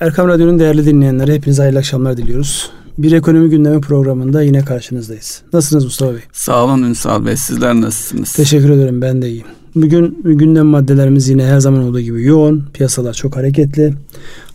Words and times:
Erkam 0.00 0.28
Radyo'nun 0.28 0.58
değerli 0.58 0.86
dinleyenleri 0.86 1.34
hepinize 1.34 1.62
hayırlı 1.62 1.78
akşamlar 1.78 2.16
diliyoruz. 2.16 2.70
Bir 2.98 3.12
ekonomi 3.12 3.50
gündemi 3.50 3.80
programında 3.80 4.42
yine 4.42 4.64
karşınızdayız. 4.64 5.42
Nasılsınız 5.52 5.84
Mustafa 5.84 6.12
Bey? 6.12 6.20
Sağ 6.32 6.64
olun 6.64 6.82
Ünsal 6.82 7.26
Bey. 7.26 7.36
Sizler 7.36 7.74
nasılsınız? 7.74 8.32
Teşekkür 8.32 8.70
ederim. 8.70 9.02
Ben 9.02 9.22
de 9.22 9.28
iyiyim. 9.28 9.46
Bugün 9.74 10.22
gündem 10.24 10.66
maddelerimiz 10.66 11.28
yine 11.28 11.44
her 11.46 11.60
zaman 11.60 11.82
olduğu 11.82 12.00
gibi 12.00 12.24
yoğun. 12.24 12.64
Piyasalar 12.72 13.14
çok 13.14 13.36
hareketli. 13.36 13.94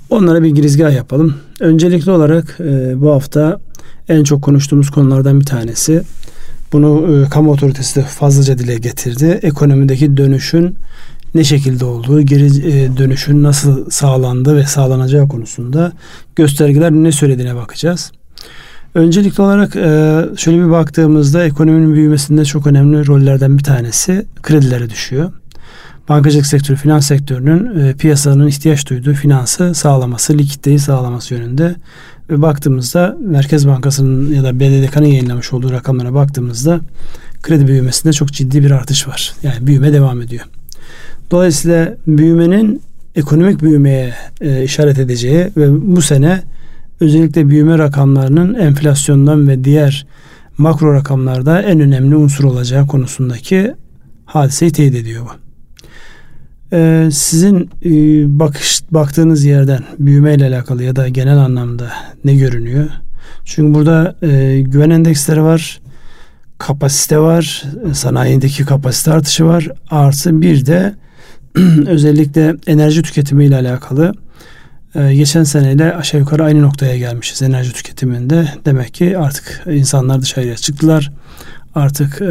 Onlara 0.09 0.43
bir 0.43 0.49
girizgah 0.49 0.95
yapalım. 0.95 1.35
Öncelikli 1.59 2.11
olarak 2.11 2.57
e, 2.59 3.01
bu 3.01 3.11
hafta 3.11 3.59
en 4.09 4.23
çok 4.23 4.41
konuştuğumuz 4.41 4.89
konulardan 4.89 5.39
bir 5.39 5.45
tanesi. 5.45 6.01
Bunu 6.73 7.23
e, 7.25 7.29
kamu 7.29 7.51
otoritesi 7.51 7.95
de 7.95 8.03
fazlaca 8.03 8.57
dile 8.57 8.75
getirdi. 8.75 9.39
Ekonomideki 9.41 10.17
dönüşün 10.17 10.75
ne 11.35 11.43
şekilde 11.43 11.85
olduğu, 11.85 12.21
geri 12.21 12.45
e, 12.45 12.97
dönüşün 12.97 13.43
nasıl 13.43 13.89
sağlandı 13.89 14.55
ve 14.55 14.63
sağlanacağı 14.63 15.27
konusunda 15.27 15.91
göstergeler 16.35 16.91
ne 16.91 17.11
söylediğine 17.11 17.55
bakacağız. 17.55 18.11
Öncelikli 18.95 19.41
olarak 19.41 19.75
e, 19.75 20.21
şöyle 20.37 20.57
bir 20.57 20.71
baktığımızda 20.71 21.45
ekonominin 21.45 21.93
büyümesinde 21.93 22.45
çok 22.45 22.67
önemli 22.67 23.07
rollerden 23.07 23.57
bir 23.57 23.63
tanesi 23.63 24.25
kredilere 24.43 24.89
düşüyor. 24.89 25.31
Bankacılık 26.09 26.45
sektörü, 26.45 26.77
finans 26.77 27.07
sektörünün 27.07 27.79
e, 27.79 27.93
piyasanın 27.93 28.47
ihtiyaç 28.47 28.89
duyduğu 28.89 29.13
finansı 29.13 29.73
sağlaması, 29.73 30.37
likiditeyi 30.37 30.79
sağlaması 30.79 31.33
yönünde 31.33 31.75
ve 32.29 32.41
baktığımızda 32.41 33.17
Merkez 33.19 33.67
Bankası'nın 33.67 34.33
ya 34.33 34.43
da 34.43 34.59
BDDK'nın 34.59 35.05
yayınlamış 35.05 35.53
olduğu 35.53 35.71
rakamlara 35.71 36.13
baktığımızda 36.13 36.79
kredi 37.41 37.67
büyümesinde 37.67 38.13
çok 38.13 38.33
ciddi 38.33 38.63
bir 38.63 38.71
artış 38.71 39.07
var. 39.07 39.33
Yani 39.43 39.67
büyüme 39.67 39.93
devam 39.93 40.21
ediyor. 40.21 40.45
Dolayısıyla 41.33 41.95
büyümenin 42.07 42.81
ekonomik 43.15 43.61
büyümeye 43.61 44.13
e, 44.41 44.63
işaret 44.63 44.99
edeceği 44.99 45.49
ve 45.57 45.95
bu 45.95 46.01
sene 46.01 46.41
özellikle 46.99 47.49
büyüme 47.49 47.77
rakamlarının 47.77 48.53
enflasyondan 48.53 49.47
ve 49.47 49.63
diğer 49.63 50.07
makro 50.57 50.93
rakamlarda 50.93 51.61
en 51.61 51.79
önemli 51.79 52.15
unsur 52.15 52.43
olacağı 52.43 52.87
konusundaki 52.87 53.73
hadiseyi 54.25 54.71
teyit 54.71 54.95
ediyor 54.95 55.25
bu. 55.25 55.29
Ee, 56.75 57.09
sizin 57.11 57.69
e, 57.85 57.89
bakış 58.39 58.81
baktığınız 58.91 59.45
yerden 59.45 59.83
büyüme 59.99 60.35
ile 60.35 60.47
alakalı 60.47 60.83
ya 60.83 60.95
da 60.95 61.07
genel 61.07 61.37
anlamda 61.37 61.89
ne 62.25 62.35
görünüyor? 62.35 62.89
Çünkü 63.45 63.73
burada 63.73 64.15
e, 64.21 64.61
güven 64.61 64.89
endeksleri 64.89 65.43
var, 65.43 65.81
kapasite 66.57 67.19
var, 67.19 67.63
sanayideki 67.93 68.65
kapasite 68.65 69.11
artışı 69.11 69.45
var. 69.45 69.67
Artı 69.89 70.41
bir 70.41 70.65
de 70.65 71.02
özellikle 71.87 72.55
enerji 72.67 73.01
tüketimi 73.01 73.45
ile 73.45 73.55
alakalı 73.55 74.13
e, 74.95 75.15
geçen 75.15 75.43
seneyle 75.43 75.95
aşağı 75.95 76.19
yukarı 76.21 76.43
aynı 76.43 76.61
noktaya 76.61 76.97
gelmişiz 76.97 77.41
enerji 77.41 77.73
tüketiminde. 77.73 78.47
Demek 78.65 78.93
ki 78.93 79.17
artık 79.17 79.63
insanlar 79.71 80.21
dışarıya 80.21 80.55
çıktılar. 80.55 81.11
Artık 81.75 82.21
e, 82.21 82.25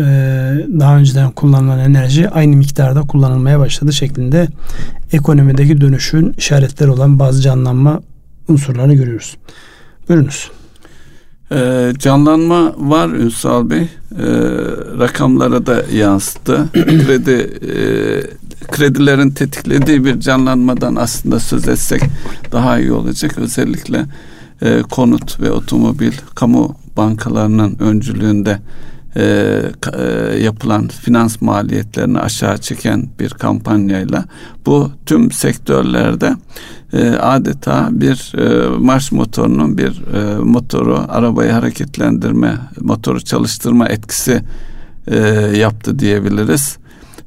daha 0.80 0.96
önceden 0.96 1.30
kullanılan 1.30 1.78
enerji 1.78 2.30
aynı 2.30 2.56
miktarda 2.56 3.00
kullanılmaya 3.00 3.58
başladı 3.58 3.92
şeklinde 3.92 4.48
ekonomideki 5.12 5.80
dönüşün 5.80 6.34
işaretleri 6.38 6.90
olan 6.90 7.18
bazı 7.18 7.42
canlanma 7.42 8.00
unsurlarını 8.48 8.94
görüyoruz. 8.94 9.36
Buyurunuz. 10.08 10.50
Ee, 11.54 11.92
canlanma 11.98 12.74
var 12.78 13.08
Ünsal 13.08 13.70
Bey. 13.70 13.80
Ee, 13.80 13.88
rakamlara 14.98 15.66
da 15.66 15.82
yansıdı. 15.92 16.68
Kredi 16.72 17.30
e, 17.30 17.80
kredilerin 18.70 19.30
tetiklediği 19.30 20.04
bir 20.04 20.20
canlanmadan 20.20 20.96
aslında 20.96 21.40
söz 21.40 21.68
etsek 21.68 22.02
daha 22.52 22.78
iyi 22.78 22.92
olacak. 22.92 23.38
Özellikle 23.38 24.06
e, 24.62 24.82
konut 24.82 25.40
ve 25.40 25.50
otomobil 25.50 26.12
kamu 26.34 26.76
bankalarının 26.96 27.76
öncülüğünde 27.80 28.58
e, 29.16 29.62
e, 29.98 30.38
yapılan 30.38 30.88
finans 30.88 31.42
maliyetlerini 31.42 32.18
aşağı 32.18 32.58
çeken 32.58 33.08
bir 33.18 33.30
kampanyayla 33.30 34.24
bu 34.66 34.90
tüm 35.06 35.32
sektörlerde 35.32 36.36
e, 36.92 37.10
adeta 37.10 37.88
bir 37.90 38.38
e, 38.38 38.68
marş 38.78 39.12
motorunun 39.12 39.78
bir 39.78 40.02
e, 40.14 40.36
motoru 40.36 41.04
arabayı 41.08 41.52
hareketlendirme 41.52 42.58
motoru 42.80 43.20
çalıştırma 43.20 43.88
etkisi 43.88 44.42
e, 45.06 45.18
yaptı 45.56 45.98
diyebiliriz. 45.98 46.78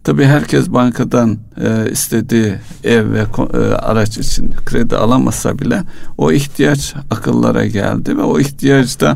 Tabii 0.06 0.26
herkes 0.26 0.70
bankadan 0.70 1.38
e, 1.58 1.92
istediği 1.92 2.54
ev 2.84 3.12
ve 3.12 3.20
e, 3.54 3.58
araç 3.58 4.18
için 4.18 4.54
kredi 4.66 4.96
alamasa 4.96 5.60
bile 5.60 5.84
o 6.18 6.32
ihtiyaç 6.32 6.96
akıllara 7.12 7.66
geldi 7.66 8.18
ve 8.18 8.22
o 8.22 8.40
ihtiyacda 8.40 9.16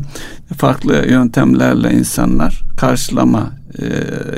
farklı 0.56 1.06
yöntemlerle 1.08 1.92
insanlar 1.92 2.62
karşılama 2.76 3.52
e, 3.78 3.86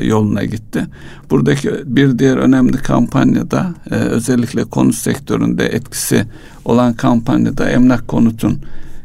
yoluna 0.06 0.44
gitti. 0.44 0.86
Buradaki 1.30 1.70
bir 1.84 2.18
diğer 2.18 2.36
önemli 2.36 2.76
kampanyada 2.76 3.74
e, 3.90 3.94
özellikle 3.94 4.64
konut 4.64 4.94
sektöründe 4.94 5.66
etkisi 5.66 6.24
olan 6.64 6.94
kampanyada 6.94 7.70
emlak 7.70 8.08
konutun 8.08 8.58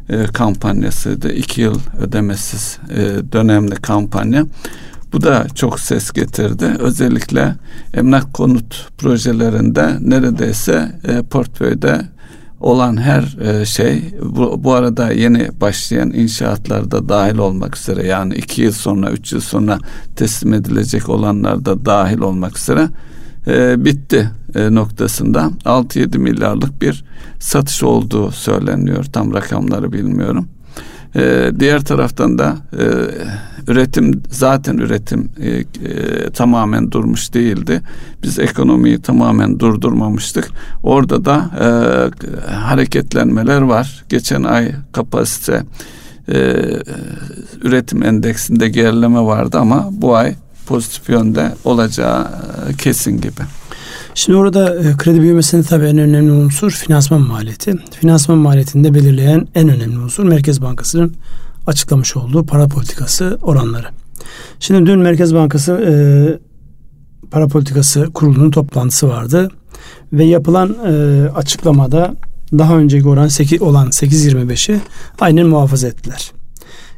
e, 0.10 0.26
kampanyasıydı. 0.26 1.32
iki 1.32 1.62
yıl 1.62 1.80
ödemesiz 2.00 2.78
e, 2.90 3.32
dönemli 3.32 3.76
kampanya. 3.76 4.46
Bu 5.14 5.22
da 5.22 5.48
çok 5.56 5.80
ses 5.80 6.12
getirdi. 6.12 6.66
Özellikle 6.80 7.56
emlak 7.94 8.34
konut 8.34 8.88
projelerinde 8.98 9.98
neredeyse 10.02 10.92
e, 11.08 11.24
portföyde 11.24 12.02
olan 12.60 12.98
her 12.98 13.38
e, 13.42 13.66
şey 13.66 14.04
bu, 14.22 14.64
bu 14.64 14.74
arada 14.74 15.12
yeni 15.12 15.62
başlayan 15.62 16.12
inşaatlarda 16.12 17.10
dahil 17.10 17.38
olmak 17.38 17.78
üzere 17.78 18.08
yani 18.08 18.36
iki 18.36 18.62
yıl 18.62 18.72
sonra 18.72 19.12
üç 19.12 19.34
yıl 19.34 19.42
sonra 19.42 19.80
teslim 20.16 20.54
edilecek 20.54 21.10
olanlar 21.10 21.66
da 21.66 21.86
dahil 21.86 22.20
olmak 22.20 22.58
üzere 22.58 22.90
e, 23.48 23.86
bitti 23.86 24.32
e, 24.56 24.76
noktasında 24.76 25.52
6-7 25.66 26.18
milyarlık 26.18 26.82
bir 26.82 27.06
satış 27.40 27.84
olduğu 27.84 28.32
söyleniyor 28.32 29.04
tam 29.04 29.34
rakamları 29.34 29.92
bilmiyorum. 29.94 30.48
E, 31.16 31.52
diğer 31.60 31.82
taraftan 31.82 32.38
da 32.38 32.58
e, 32.74 32.86
üretim 33.72 34.22
zaten 34.30 34.78
üretim 34.78 35.30
e, 35.42 35.50
e, 35.50 35.64
tamamen 36.30 36.92
durmuş 36.92 37.34
değildi. 37.34 37.82
Biz 38.24 38.40
ekonomiyi 38.40 39.02
tamamen 39.02 39.60
durdurmamıştık. 39.60 40.50
Orada 40.84 41.26
da 41.26 41.50
hareketlenmeler 42.52 43.62
var. 43.62 44.06
Geçen 44.10 44.44
ay 44.44 44.72
kapasite 44.92 45.64
üretim 47.62 48.04
endeksinde 48.04 48.70
gerileme 48.70 49.20
vardı 49.20 49.58
ama 49.58 49.90
bu 49.92 50.16
ay 50.16 50.36
pozitif 50.66 51.10
yönde 51.10 51.52
olacağı 51.66 52.28
kesin 52.78 53.22
gibi. 53.22 53.42
Şimdi 54.18 54.38
orada 54.38 54.76
e, 54.76 54.98
kredi 54.98 55.22
büyümesinde 55.22 55.64
tabii 55.64 55.86
en 55.86 55.98
önemli 55.98 56.32
unsur 56.32 56.72
finansman 56.72 57.22
maliyeti. 57.22 57.74
Finansman 57.92 58.38
maliyetinde 58.38 58.94
belirleyen 58.94 59.48
en 59.56 59.70
önemli 59.70 59.98
unsur 59.98 60.24
Merkez 60.24 60.62
Bankası'nın 60.62 61.16
açıklamış 61.68 62.18
olduğu 62.18 62.46
para 62.46 62.68
politikası 62.68 63.38
oranları. 63.42 63.86
Şimdi 64.60 64.86
dün 64.86 65.00
Merkez 65.00 65.34
Bankası 65.34 65.72
e, 65.72 65.94
para 67.32 67.48
politikası 67.48 68.10
kurulunun 68.14 68.52
toplantısı 68.52 69.08
vardı 69.08 69.50
ve 70.14 70.24
yapılan 70.24 70.76
e, 70.86 70.92
açıklamada 71.30 72.16
daha 72.54 72.78
önceki 72.78 73.08
oran 73.08 73.28
8 73.28 73.62
olan 73.62 73.88
8.25'i 73.88 74.82
aynen 75.20 75.48
muhafaza 75.48 75.88
ettiler. 75.88 76.32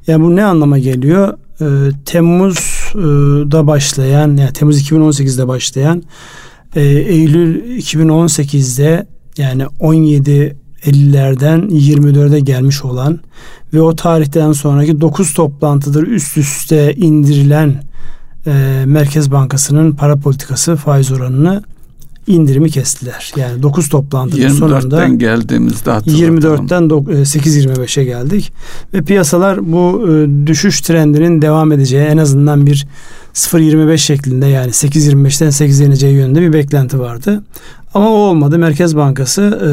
Yani 0.07 0.23
bu 0.23 0.35
ne 0.35 0.43
anlama 0.43 0.79
geliyor? 0.79 1.37
E, 1.61 1.65
Temmuz'da 2.05 3.67
başlayan 3.67 4.37
yani 4.37 4.53
Temmuz 4.53 4.81
2018'de 4.81 5.47
başlayan 5.47 6.03
e, 6.75 6.81
Eylül 6.81 7.77
2018'de 7.79 9.07
yani 9.37 9.63
17 9.79 10.55
50'lerden 10.83 11.59
24'e 11.69 12.39
gelmiş 12.39 12.85
olan 12.85 13.19
ve 13.73 13.81
o 13.81 13.95
tarihten 13.95 14.51
sonraki 14.51 15.01
9 15.01 15.33
toplantıdır 15.33 16.07
üst 16.07 16.37
üste 16.37 16.93
indirilen 16.93 17.83
e, 18.47 18.83
Merkez 18.85 19.31
Bankası'nın 19.31 19.91
para 19.91 20.15
politikası 20.15 20.75
faiz 20.75 21.11
oranını 21.11 21.63
indirimi 22.27 22.69
kestiler. 22.69 23.31
Yani 23.35 23.63
9 23.63 23.89
toplantının 23.89 24.49
sonunda 24.49 25.07
geldiğimizde 25.07 25.89
24'ten 25.89 26.83
8.25'e 26.83 28.03
geldik 28.03 28.53
ve 28.93 29.01
piyasalar 29.01 29.71
bu 29.71 30.07
e, 30.09 30.47
düşüş 30.47 30.81
trendinin 30.81 31.41
devam 31.41 31.71
edeceği 31.71 32.05
en 32.05 32.17
azından 32.17 32.65
bir 32.65 32.87
0.25 33.33 33.97
şeklinde 33.97 34.45
yani 34.45 34.71
8.25'ten 34.71 35.49
8 35.49 35.79
ineceği 35.79 36.15
yönünde 36.15 36.41
bir 36.41 36.53
beklenti 36.53 36.99
vardı. 36.99 37.43
Ama 37.93 38.09
o 38.09 38.13
olmadı. 38.13 38.59
Merkez 38.59 38.95
Bankası 38.95 39.41
e, 39.41 39.69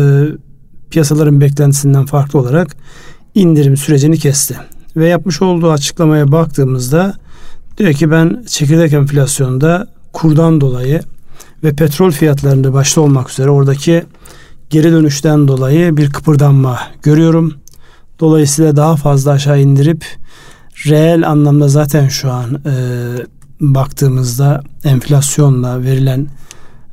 piyasaların 0.91 1.41
beklentisinden 1.41 2.07
farklı 2.07 2.39
olarak 2.39 2.77
indirim 3.35 3.77
sürecini 3.77 4.19
kesti. 4.19 4.57
Ve 4.97 5.09
yapmış 5.09 5.43
olduğu 5.43 5.71
açıklamaya 5.71 6.33
baktığımızda 6.33 7.15
diyor 7.79 7.93
ki 7.93 8.11
ben 8.11 8.45
çekirdek 8.49 8.93
enflasyonda 8.93 9.87
kurdan 10.13 10.61
dolayı 10.61 11.01
ve 11.65 11.73
petrol 11.73 12.11
fiyatlarında 12.11 12.73
başta 12.73 13.01
olmak 13.01 13.31
üzere 13.31 13.51
oradaki 13.51 14.05
geri 14.71 14.93
dönüşten 14.93 15.49
dolayı 15.49 15.97
bir 15.97 16.11
kıpırdanma 16.11 16.79
görüyorum. 17.03 17.55
Dolayısıyla 18.21 18.77
daha 18.77 18.97
fazla 18.97 19.31
aşağı 19.31 19.61
indirip 19.61 20.05
reel 20.87 21.29
anlamda 21.31 21.69
zaten 21.69 22.09
şu 22.09 22.33
an 22.33 22.55
e, 22.55 22.73
baktığımızda 23.61 24.63
enflasyonla 24.85 25.83
verilen 25.83 26.29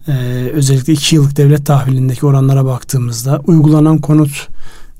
e, 0.07 0.13
özellikle 0.53 0.93
iki 0.93 1.15
yıllık 1.15 1.37
devlet 1.37 1.65
tahvilindeki 1.65 2.25
oranlara 2.25 2.65
baktığımızda 2.65 3.41
uygulanan 3.47 3.97
konut 3.97 4.47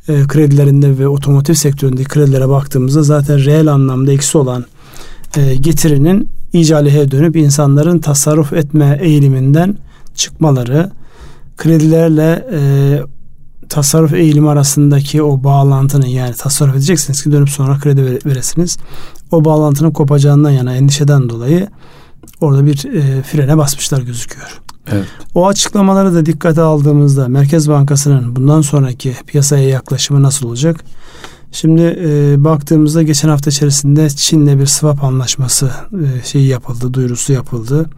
e, 0.08 0.24
kredilerinde 0.28 0.98
ve 0.98 1.08
otomotiv 1.08 1.54
sektöründeki 1.54 2.10
kredilere 2.10 2.50
baktığımızda 2.50 3.04
zaten 3.04 3.46
reel 3.46 3.68
anlamda 3.68 4.12
eksi 4.12 4.38
olan 4.38 4.66
e, 5.38 5.56
getirinin 5.56 6.30
icaliheye 6.54 7.12
dönüp 7.12 7.36
insanların 7.36 8.00
tasarruf 8.00 8.54
etme 8.54 9.00
eğiliminden 9.02 9.78
çıkmaları, 10.16 10.92
kredilerle 11.58 12.46
e, 12.54 12.60
tasarruf 13.70 14.14
eğilimi 14.14 14.50
arasındaki 14.50 15.24
o 15.24 15.44
bağlantının 15.44 16.06
yani 16.06 16.36
tasarruf 16.36 16.76
edeceksiniz 16.76 17.24
ki 17.24 17.32
dönüp 17.32 17.50
sonra 17.50 17.80
kredi 17.80 18.20
veresiniz. 18.26 18.78
O 19.32 19.46
bağlantının 19.46 19.92
kopacağından 19.92 20.50
yana 20.50 20.76
endişeden 20.76 21.30
dolayı 21.30 21.68
orada 22.42 22.66
bir 22.66 22.86
e, 22.94 23.24
frene 23.24 23.58
basmışlar 23.58 24.02
gözüküyor. 24.02 24.62
Evet. 24.92 25.06
O 25.36 25.48
açıklamaları 25.48 26.14
da 26.14 26.26
dikkate 26.26 26.62
aldığımızda 26.62 27.28
Merkez 27.28 27.70
Bankası'nın 27.70 28.36
bundan 28.36 28.62
sonraki 28.62 29.16
piyasaya 29.28 29.70
yaklaşımı 29.70 30.24
nasıl 30.24 30.48
olacak? 30.48 30.84
Şimdi 31.54 31.82
e, 31.82 32.36
baktığımızda 32.44 33.04
geçen 33.04 33.30
hafta 33.30 33.50
içerisinde 33.50 34.10
Çin'le 34.10 34.60
bir 34.60 34.66
swap 34.66 35.04
anlaşması 35.04 35.72
e, 35.92 36.26
şeyi 36.26 36.48
yapıldı, 36.48 36.94
duyurusu 36.94 37.34
yapıldı. 37.34 37.90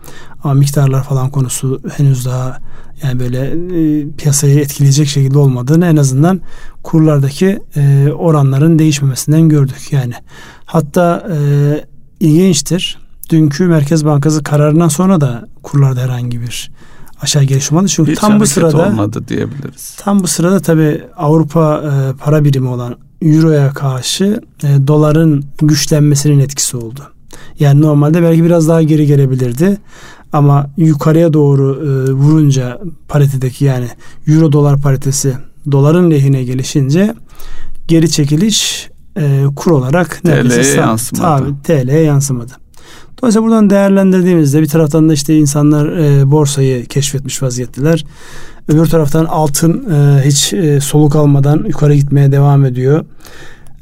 Ama 0.43 0.53
miktarlar 0.53 1.03
falan 1.03 1.29
konusu 1.29 1.81
henüz 1.97 2.25
daha 2.25 2.57
yani 3.03 3.19
böyle 3.19 3.39
e, 3.47 4.09
piyasayı 4.17 4.59
etkileyecek 4.59 5.07
şekilde 5.07 5.37
olmadığını 5.37 5.85
en 5.85 5.95
azından 5.95 6.41
kurlardaki 6.83 7.59
e, 7.75 8.09
oranların 8.17 8.79
değişmemesinden 8.79 9.49
gördük. 9.49 9.87
Yani 9.91 10.13
hatta 10.65 11.27
e, 11.31 11.37
ilginçtir. 12.19 12.97
Dünkü 13.29 13.67
Merkez 13.67 14.05
Bankası 14.05 14.43
kararından 14.43 14.87
sonra 14.87 15.21
da 15.21 15.47
kurlarda 15.63 16.01
herhangi 16.01 16.41
bir 16.41 16.71
aşağı 17.21 17.43
geliş 17.43 17.71
olmadı. 17.71 17.87
Çünkü 17.87 18.11
Hiç 18.11 18.19
tam 18.19 18.39
bu 18.39 18.47
sırada 18.47 18.87
olmadı 18.87 19.23
diyebiliriz. 19.27 19.95
Tam 19.97 20.23
bu 20.23 20.27
sırada 20.27 20.59
tabi 20.59 21.03
Avrupa 21.17 21.83
e, 21.83 22.17
para 22.17 22.43
birimi 22.43 22.67
olan 22.67 22.95
Euro'ya 23.25 23.69
karşı 23.73 24.41
e, 24.63 24.87
doların 24.87 25.45
güçlenmesinin 25.61 26.39
etkisi 26.39 26.77
oldu. 26.77 27.01
Yani 27.59 27.81
normalde 27.81 28.21
belki 28.21 28.43
biraz 28.43 28.67
daha 28.67 28.81
geri 28.81 29.07
gelebilirdi. 29.07 29.77
Ama 30.33 30.69
yukarıya 30.77 31.33
doğru 31.33 31.75
e, 31.75 32.11
vurunca 32.13 32.79
paritedeki 33.07 33.65
yani 33.65 33.87
Euro 34.27 34.51
dolar 34.51 34.81
paritesi 34.81 35.33
doların 35.71 36.11
lehine 36.11 36.43
gelişince 36.43 37.13
geri 37.87 38.11
çekiliş 38.11 38.89
e, 39.17 39.43
kur 39.55 39.71
olarak 39.71 40.21
TL'ye 40.23 40.75
yansımadı. 40.75 41.23
TL'ye 41.63 42.01
yansımadı. 42.01 42.51
Dolayısıyla 43.21 43.47
buradan 43.47 43.69
değerlendirdiğimizde 43.69 44.61
bir 44.61 44.67
taraftan 44.67 45.09
da 45.09 45.13
işte 45.13 45.37
insanlar 45.37 45.97
e, 45.97 46.31
borsayı 46.31 46.85
keşfetmiş 46.85 47.43
vaziyetteler. 47.43 48.05
Öbür 48.67 48.85
taraftan 48.85 49.25
altın 49.25 49.89
e, 49.91 50.25
hiç 50.25 50.53
e, 50.53 50.79
soluk 50.81 51.15
almadan 51.15 51.65
yukarı 51.67 51.95
gitmeye 51.95 52.31
devam 52.31 52.65
ediyor. 52.65 53.05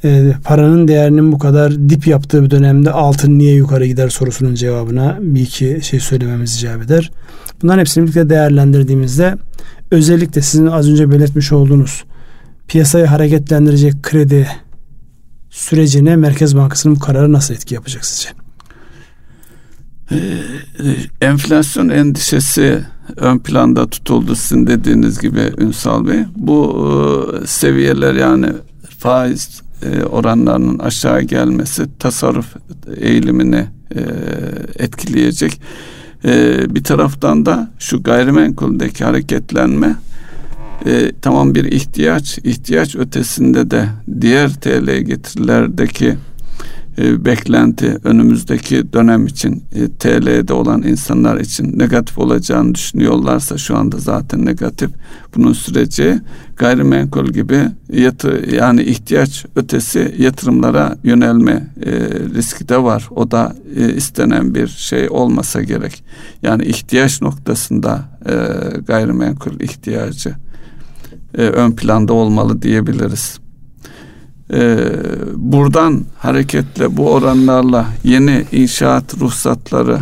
E, 0.03 0.33
paranın 0.43 0.87
değerinin 0.87 1.31
bu 1.31 1.39
kadar 1.39 1.89
dip 1.89 2.07
yaptığı 2.07 2.43
bir 2.43 2.49
dönemde 2.49 2.91
altın 2.91 3.39
niye 3.39 3.55
yukarı 3.55 3.85
gider 3.85 4.09
sorusunun 4.09 4.55
cevabına 4.55 5.17
bir 5.21 5.41
iki 5.41 5.79
şey 5.83 5.99
söylememiz 5.99 6.55
icap 6.57 6.81
eder. 6.81 7.11
Bunların 7.61 7.79
hepsini 7.79 8.03
birlikte 8.03 8.29
değerlendirdiğimizde 8.29 9.37
özellikle 9.91 10.41
sizin 10.41 10.67
az 10.67 10.89
önce 10.89 11.11
belirtmiş 11.11 11.51
olduğunuz 11.51 12.03
piyasayı 12.67 13.05
hareketlendirecek 13.05 14.03
kredi 14.03 14.47
sürecine 15.49 16.15
Merkez 16.15 16.55
Bankası'nın 16.55 16.95
bu 16.95 16.99
kararı 16.99 17.33
nasıl 17.33 17.53
etki 17.53 17.75
yapacak 17.75 18.05
sizce? 18.05 18.42
Ee, 20.11 20.17
enflasyon 21.21 21.89
endişesi 21.89 22.83
ön 23.17 23.39
planda 23.39 23.89
tutuldu 23.89 24.35
sizin 24.35 24.67
dediğiniz 24.67 25.19
gibi 25.19 25.51
Ünsal 25.57 26.07
Bey. 26.07 26.19
Bu 26.35 26.87
e, 27.43 27.47
seviyeler 27.47 28.13
yani 28.13 28.47
faiz 28.99 29.61
e, 29.83 30.03
oranlarının 30.03 30.79
aşağı 30.79 31.21
gelmesi 31.21 31.85
tasarruf 31.99 32.55
eğilimini 32.97 33.65
e, 33.95 34.01
etkileyecek. 34.79 35.61
Bir 36.69 36.83
taraftan 36.83 37.45
da 37.45 37.71
şu 37.79 38.03
gayrimenkuldeki 38.03 39.05
hareketlenme 39.05 39.95
tamam 41.21 41.55
bir 41.55 41.63
ihtiyaç, 41.63 42.39
ihtiyaç 42.43 42.95
ötesinde 42.95 43.71
de 43.71 43.85
diğer 44.21 44.53
TL 44.53 44.97
getirilerdeki 44.97 46.15
e, 46.97 47.25
beklenti 47.25 47.97
önümüzdeki 48.03 48.93
dönem 48.93 49.27
için 49.27 49.63
e, 49.75 49.87
TL'de 49.87 50.53
olan 50.53 50.83
insanlar 50.83 51.39
için 51.39 51.79
negatif 51.79 52.17
olacağını 52.17 52.75
düşünüyorlarsa 52.75 53.57
şu 53.57 53.77
anda 53.77 53.97
zaten 53.97 54.45
negatif 54.45 54.89
bunun 55.35 55.53
süreci 55.53 56.21
gayrimenkul 56.57 57.27
gibi 57.27 57.59
yatı 57.89 58.43
yani 58.55 58.83
ihtiyaç 58.83 59.45
ötesi 59.55 60.15
yatırımlara 60.17 60.97
yönelme 61.03 61.67
e, 61.85 61.91
riski 62.35 62.69
de 62.69 62.83
var. 62.83 63.07
O 63.11 63.31
da 63.31 63.55
e, 63.75 63.93
istenen 63.93 64.55
bir 64.55 64.67
şey 64.67 65.07
olmasa 65.09 65.63
gerek. 65.63 66.03
Yani 66.41 66.65
ihtiyaç 66.65 67.21
noktasında 67.21 68.19
e, 68.25 68.35
gayrimenkul 68.87 69.59
ihtiyacı 69.59 70.35
e, 71.37 71.41
ön 71.41 71.71
planda 71.71 72.13
olmalı 72.13 72.61
diyebiliriz 72.61 73.42
e, 74.53 74.77
buradan 75.35 76.01
hareketle 76.17 76.97
bu 76.97 77.11
oranlarla 77.11 77.85
yeni 78.03 78.45
inşaat 78.51 79.19
ruhsatları 79.19 79.97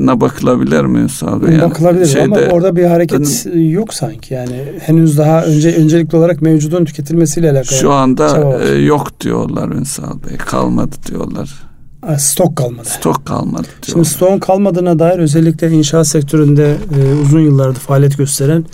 na 0.00 0.20
bakılabilir 0.20 0.80
mi 0.84 0.98
Ünsal 0.98 1.42
Bey? 1.42 1.52
Yani 1.52 1.70
bakılabilir 1.70 2.06
şeyde, 2.06 2.24
ama 2.24 2.52
orada 2.52 2.76
bir 2.76 2.84
hareket 2.84 3.46
ön, 3.46 3.60
yok 3.60 3.94
sanki 3.94 4.34
yani 4.34 4.62
henüz 4.80 5.18
daha 5.18 5.44
önce 5.44 5.74
öncelikli 5.74 6.16
olarak 6.16 6.42
mevcudun 6.42 6.84
tüketilmesiyle 6.84 7.50
alakalı. 7.50 7.78
Şu 7.78 7.92
anda 7.92 8.58
e, 8.64 8.78
yok 8.78 9.20
diyorlar 9.20 9.68
Ünsal 9.68 10.22
Bey 10.28 10.36
kalmadı 10.36 10.96
diyorlar 11.08 11.73
stok 12.18 12.56
kalmadı. 12.56 12.88
Stok 12.88 13.26
kalmadı. 13.26 13.66
Şimdi 13.86 14.04
stokun 14.04 14.38
kalmadığına 14.38 14.98
dair 14.98 15.18
özellikle 15.18 15.70
inşaat 15.70 16.06
sektöründe 16.06 16.76
e, 17.00 17.14
uzun 17.22 17.40
yıllardır 17.40 17.80
faaliyet 17.80 18.18
gösteren 18.18 18.64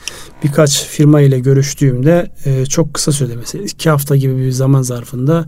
birkaç 0.44 0.84
firma 0.84 1.20
ile 1.20 1.38
görüştüğümde 1.38 2.30
e, 2.44 2.66
çok 2.66 2.94
kısa 2.94 3.12
sürede 3.12 3.36
mesela 3.36 3.64
iki 3.64 3.90
hafta 3.90 4.16
gibi 4.16 4.36
bir 4.36 4.50
zaman 4.50 4.82
zarfında 4.82 5.46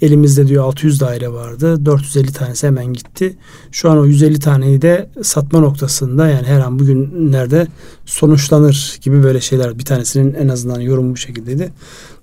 elimizde 0.00 0.48
diyor 0.48 0.64
600 0.64 1.00
daire 1.00 1.32
vardı. 1.32 1.86
450 1.86 2.32
tanesi 2.32 2.66
hemen 2.66 2.92
gitti. 2.92 3.36
Şu 3.72 3.90
an 3.90 3.98
o 3.98 4.04
150 4.04 4.38
taneyi 4.38 4.82
de 4.82 5.08
satma 5.22 5.60
noktasında 5.60 6.28
yani 6.28 6.46
her 6.46 6.60
an 6.60 6.78
bugünlerde 6.78 7.66
sonuçlanır 8.06 8.98
gibi 9.02 9.22
böyle 9.22 9.40
şeyler. 9.40 9.78
Bir 9.78 9.84
tanesinin 9.84 10.34
en 10.34 10.48
azından 10.48 10.80
yorumu 10.80 11.12
bu 11.12 11.16
şekildeydi. 11.16 11.72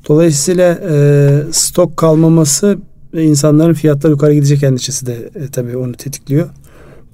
Dolayısıyla 0.07 0.79
e, 0.89 1.43
stok 1.51 1.97
kalmaması 1.97 2.77
ve 3.13 3.23
insanların 3.23 3.73
fiyatlar 3.73 4.09
yukarı 4.09 4.33
gidecek 4.33 4.63
endişesi 4.63 5.05
de 5.05 5.31
e, 5.35 5.47
tabii 5.51 5.77
onu 5.77 5.93
tetikliyor. 5.93 6.49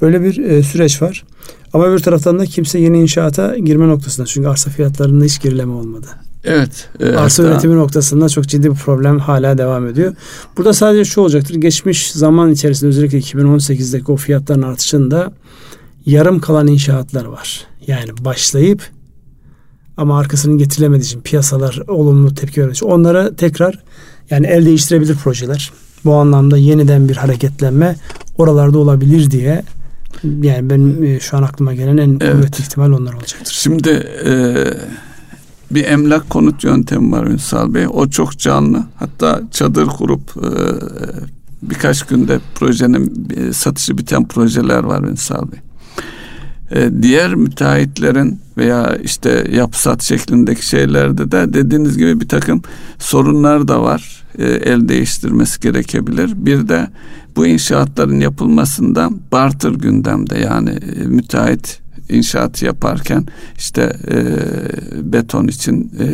Böyle 0.01 0.21
bir 0.21 0.37
e, 0.37 0.63
süreç 0.63 1.01
var. 1.01 1.23
Ama 1.73 1.93
bir 1.93 1.99
taraftan 1.99 2.39
da 2.39 2.45
kimse 2.45 2.79
yeni 2.79 3.01
inşaata 3.01 3.57
girme 3.57 3.87
noktasında. 3.87 4.27
Çünkü 4.27 4.47
arsa 4.47 4.69
fiyatlarında 4.69 5.25
hiç 5.25 5.41
gerileme 5.41 5.73
olmadı. 5.73 6.07
Evet. 6.43 6.89
E, 6.99 7.05
arsa 7.05 7.43
hatta... 7.43 7.53
üretimi 7.53 7.75
noktasında 7.75 8.29
çok 8.29 8.47
ciddi 8.47 8.71
bir 8.71 8.75
problem 8.75 9.19
hala 9.19 9.57
devam 9.57 9.87
ediyor. 9.87 10.15
Burada 10.57 10.73
sadece 10.73 11.05
şu 11.05 11.21
olacaktır. 11.21 11.55
Geçmiş 11.55 12.11
zaman 12.11 12.51
içerisinde 12.51 12.89
özellikle 12.89 13.19
2018'deki 13.19 14.11
o 14.11 14.15
fiyatların 14.15 14.61
artışında 14.61 15.31
yarım 16.05 16.39
kalan 16.39 16.67
inşaatlar 16.67 17.25
var. 17.25 17.67
Yani 17.87 18.09
başlayıp 18.19 18.81
ama 19.97 20.19
arkasının 20.19 20.57
getirilemediği 20.57 21.05
için 21.05 21.21
piyasalar 21.21 21.81
olumlu 21.87 22.35
tepki 22.35 22.61
verdiği 22.61 22.85
onlara 22.85 23.35
tekrar 23.35 23.83
yani 24.29 24.47
el 24.47 24.65
değiştirebilir 24.65 25.15
projeler 25.15 25.71
bu 26.07 26.13
anlamda 26.13 26.57
yeniden 26.57 27.09
bir 27.09 27.15
hareketlenme 27.15 27.95
oralarda 28.37 28.77
olabilir 28.79 29.31
diye 29.31 29.63
yani 30.23 30.69
benim 30.69 31.03
e, 31.03 31.19
şu 31.19 31.37
an 31.37 31.43
aklıma 31.43 31.73
gelen 31.73 31.97
en 31.97 32.17
evet. 32.21 32.31
kuvvetli 32.33 32.61
ihtimal 32.61 32.91
onlar 32.91 33.13
olacaktır. 33.13 33.53
Şimdi 33.53 33.89
e, 34.25 34.31
bir 35.71 35.85
emlak 35.85 36.29
konut 36.29 36.63
yöntemi 36.63 37.11
var 37.11 37.27
Ünsal 37.27 37.73
Bey. 37.73 37.87
O 37.93 38.09
çok 38.09 38.39
canlı. 38.39 38.83
Hatta 38.95 39.41
çadır 39.51 39.87
kurup 39.87 40.21
e, 40.37 40.49
birkaç 41.61 42.03
günde 42.03 42.39
projenin 42.55 43.27
e, 43.37 43.53
satışı 43.53 43.97
biten 43.97 44.27
projeler 44.27 44.83
var 44.83 45.03
Ünsal 45.03 45.51
Bey. 45.51 45.59
E, 46.71 46.89
diğer 47.01 47.35
müteahhitlerin 47.35 48.39
veya 48.57 48.95
işte 49.03 49.47
yapsat 49.51 50.03
şeklindeki 50.03 50.65
şeylerde 50.65 51.31
de 51.31 51.53
dediğiniz 51.53 51.97
gibi 51.97 52.21
bir 52.21 52.27
takım 52.27 52.61
sorunlar 52.99 53.67
da 53.67 53.81
var. 53.81 54.23
E, 54.37 54.45
el 54.45 54.87
değiştirmesi 54.87 55.59
gerekebilir. 55.59 56.31
Bir 56.35 56.67
de 56.69 56.87
bu 57.35 57.47
inşaatların 57.47 58.19
yapılmasında 58.19 59.09
barter 59.31 59.71
gündemde 59.71 60.37
yani 60.37 60.69
e, 60.69 61.03
müteahhit 61.05 61.79
inşaat 62.09 62.61
yaparken 62.61 63.25
işte 63.57 63.93
e, 64.11 64.23
beton 65.13 65.47
için, 65.47 65.91
e, 65.99 66.05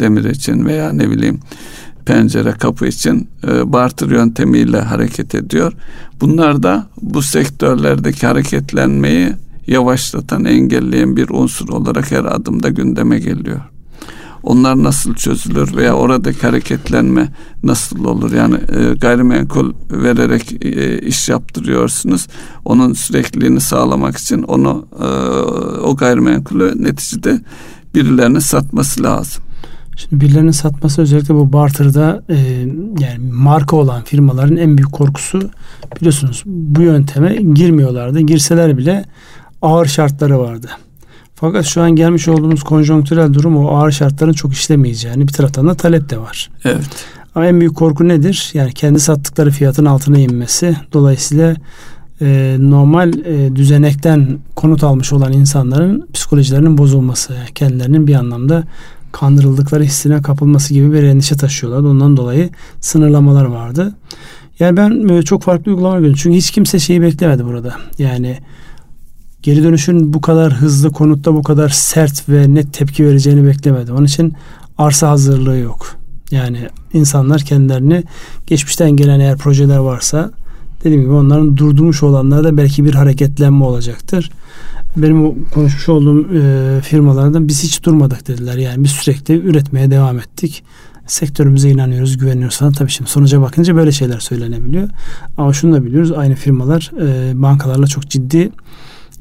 demir 0.00 0.24
için 0.24 0.66
veya 0.66 0.92
ne 0.92 1.10
bileyim 1.10 1.40
pencere 2.04 2.52
kapı 2.52 2.86
için 2.86 3.28
e, 3.48 3.72
barter 3.72 4.08
yöntemiyle 4.08 4.80
hareket 4.80 5.34
ediyor. 5.34 5.72
Bunlar 6.20 6.62
da 6.62 6.86
bu 7.02 7.22
sektörlerdeki 7.22 8.26
hareketlenmeyi 8.26 9.32
yavaşlatan, 9.66 10.44
engelleyen 10.44 11.16
bir 11.16 11.28
unsur 11.28 11.68
olarak 11.68 12.10
her 12.10 12.24
adımda 12.24 12.68
gündeme 12.68 13.18
geliyor. 13.18 13.60
Onlar 14.42 14.82
nasıl 14.82 15.14
çözülür 15.14 15.76
veya 15.76 15.94
oradaki 15.94 16.46
hareketlenme 16.46 17.28
nasıl 17.62 18.04
olur? 18.04 18.32
Yani 18.32 18.54
e, 18.54 18.94
gayrimenkul 18.94 19.72
vererek 19.90 20.64
e, 20.64 20.98
iş 20.98 21.28
yaptırıyorsunuz. 21.28 22.26
Onun 22.64 22.92
sürekliliğini 22.92 23.60
sağlamak 23.60 24.16
için 24.16 24.42
onu 24.42 24.86
e, 25.00 25.06
o 25.80 25.96
gayrimenkulü 25.96 26.84
neticede 26.84 27.40
birilerine 27.94 28.40
satması 28.40 29.02
lazım. 29.02 29.42
Şimdi 29.96 30.24
birilerinin 30.24 30.50
satması 30.50 31.02
özellikle 31.02 31.34
bu 31.34 31.52
barter'da 31.52 32.22
e, 32.28 32.36
yani 33.00 33.32
marka 33.32 33.76
olan 33.76 34.02
firmaların 34.04 34.56
en 34.56 34.78
büyük 34.78 34.92
korkusu 34.92 35.50
biliyorsunuz 36.00 36.42
bu 36.46 36.82
yönteme 36.82 37.36
girmiyorlardı. 37.36 38.20
Girseler 38.20 38.78
bile 38.78 39.04
ağır 39.62 39.86
şartları 39.86 40.38
vardı. 40.38 40.68
Fakat 41.34 41.64
şu 41.64 41.82
an 41.82 41.90
gelmiş 41.90 42.28
olduğumuz 42.28 42.62
konjonktürel 42.62 43.32
durum 43.32 43.56
o 43.56 43.76
ağır 43.76 43.90
şartların 43.90 44.32
çok 44.32 44.52
işlemeyeceğini 44.52 45.28
bir 45.28 45.32
taraftan 45.32 45.68
da 45.68 45.74
talep 45.74 46.10
de 46.10 46.18
var. 46.18 46.50
Evet. 46.64 47.06
Ama 47.34 47.46
en 47.46 47.60
büyük 47.60 47.76
korku 47.76 48.08
nedir? 48.08 48.50
Yani 48.54 48.72
kendi 48.72 49.00
sattıkları 49.00 49.50
fiyatın 49.50 49.84
altına 49.84 50.18
inmesi. 50.18 50.76
Dolayısıyla 50.92 51.56
e, 52.20 52.56
normal 52.58 53.12
e, 53.12 53.56
düzenekten 53.56 54.38
konut 54.56 54.84
almış 54.84 55.12
olan 55.12 55.32
insanların 55.32 56.08
psikolojilerinin 56.12 56.78
bozulması, 56.78 57.32
yani 57.32 57.48
kendilerinin 57.54 58.06
bir 58.06 58.14
anlamda 58.14 58.64
kandırıldıkları 59.12 59.82
hissine 59.82 60.22
kapılması 60.22 60.74
gibi 60.74 60.92
bir 60.92 61.02
endişe 61.02 61.36
taşıyorlar. 61.36 61.90
Ondan 61.90 62.16
dolayı 62.16 62.50
sınırlamalar 62.80 63.44
vardı. 63.44 63.94
Yani 64.58 64.76
ben 64.76 65.08
e, 65.08 65.22
çok 65.22 65.42
farklı 65.42 65.70
uygulamalar 65.70 66.00
gördüm. 66.00 66.16
Çünkü 66.18 66.36
hiç 66.36 66.50
kimse 66.50 66.78
şeyi 66.78 67.02
beklemedi 67.02 67.44
burada. 67.44 67.74
Yani 67.98 68.38
geri 69.42 69.62
dönüşün 69.62 70.12
bu 70.12 70.20
kadar 70.20 70.52
hızlı 70.52 70.92
konutta 70.92 71.34
bu 71.34 71.42
kadar 71.42 71.68
sert 71.68 72.28
ve 72.28 72.54
net 72.54 72.72
tepki 72.72 73.06
vereceğini 73.06 73.46
beklemedi. 73.46 73.92
Onun 73.92 74.04
için 74.04 74.34
arsa 74.78 75.10
hazırlığı 75.10 75.56
yok. 75.56 75.96
Yani 76.30 76.68
insanlar 76.92 77.40
kendilerini 77.40 78.04
geçmişten 78.46 78.90
gelen 78.90 79.20
eğer 79.20 79.36
projeler 79.36 79.78
varsa 79.78 80.30
dediğim 80.84 81.02
gibi 81.02 81.12
onların 81.12 81.56
durdurmuş 81.56 82.02
olanlarda 82.02 82.56
belki 82.56 82.84
bir 82.84 82.94
hareketlenme 82.94 83.64
olacaktır. 83.64 84.30
Benim 84.96 85.24
o 85.26 85.34
konuşmuş 85.54 85.88
olduğum 85.88 86.26
e, 86.34 86.80
firmalardan 86.80 87.48
biz 87.48 87.62
hiç 87.62 87.84
durmadık 87.84 88.28
dediler. 88.28 88.56
Yani 88.56 88.84
biz 88.84 88.90
sürekli 88.90 89.34
üretmeye 89.34 89.90
devam 89.90 90.18
ettik. 90.18 90.64
Sektörümüze 91.06 91.70
inanıyoruz, 91.70 92.18
güveniyoruz 92.18 92.58
falan. 92.58 92.72
Tabii 92.72 92.90
şimdi 92.90 93.10
sonuca 93.10 93.40
bakınca 93.40 93.76
böyle 93.76 93.92
şeyler 93.92 94.18
söylenebiliyor. 94.18 94.88
Ama 95.36 95.52
şunu 95.52 95.74
da 95.74 95.84
biliyoruz. 95.84 96.12
Aynı 96.12 96.34
firmalar 96.34 96.90
e, 97.00 97.42
bankalarla 97.42 97.86
çok 97.86 98.10
ciddi 98.10 98.50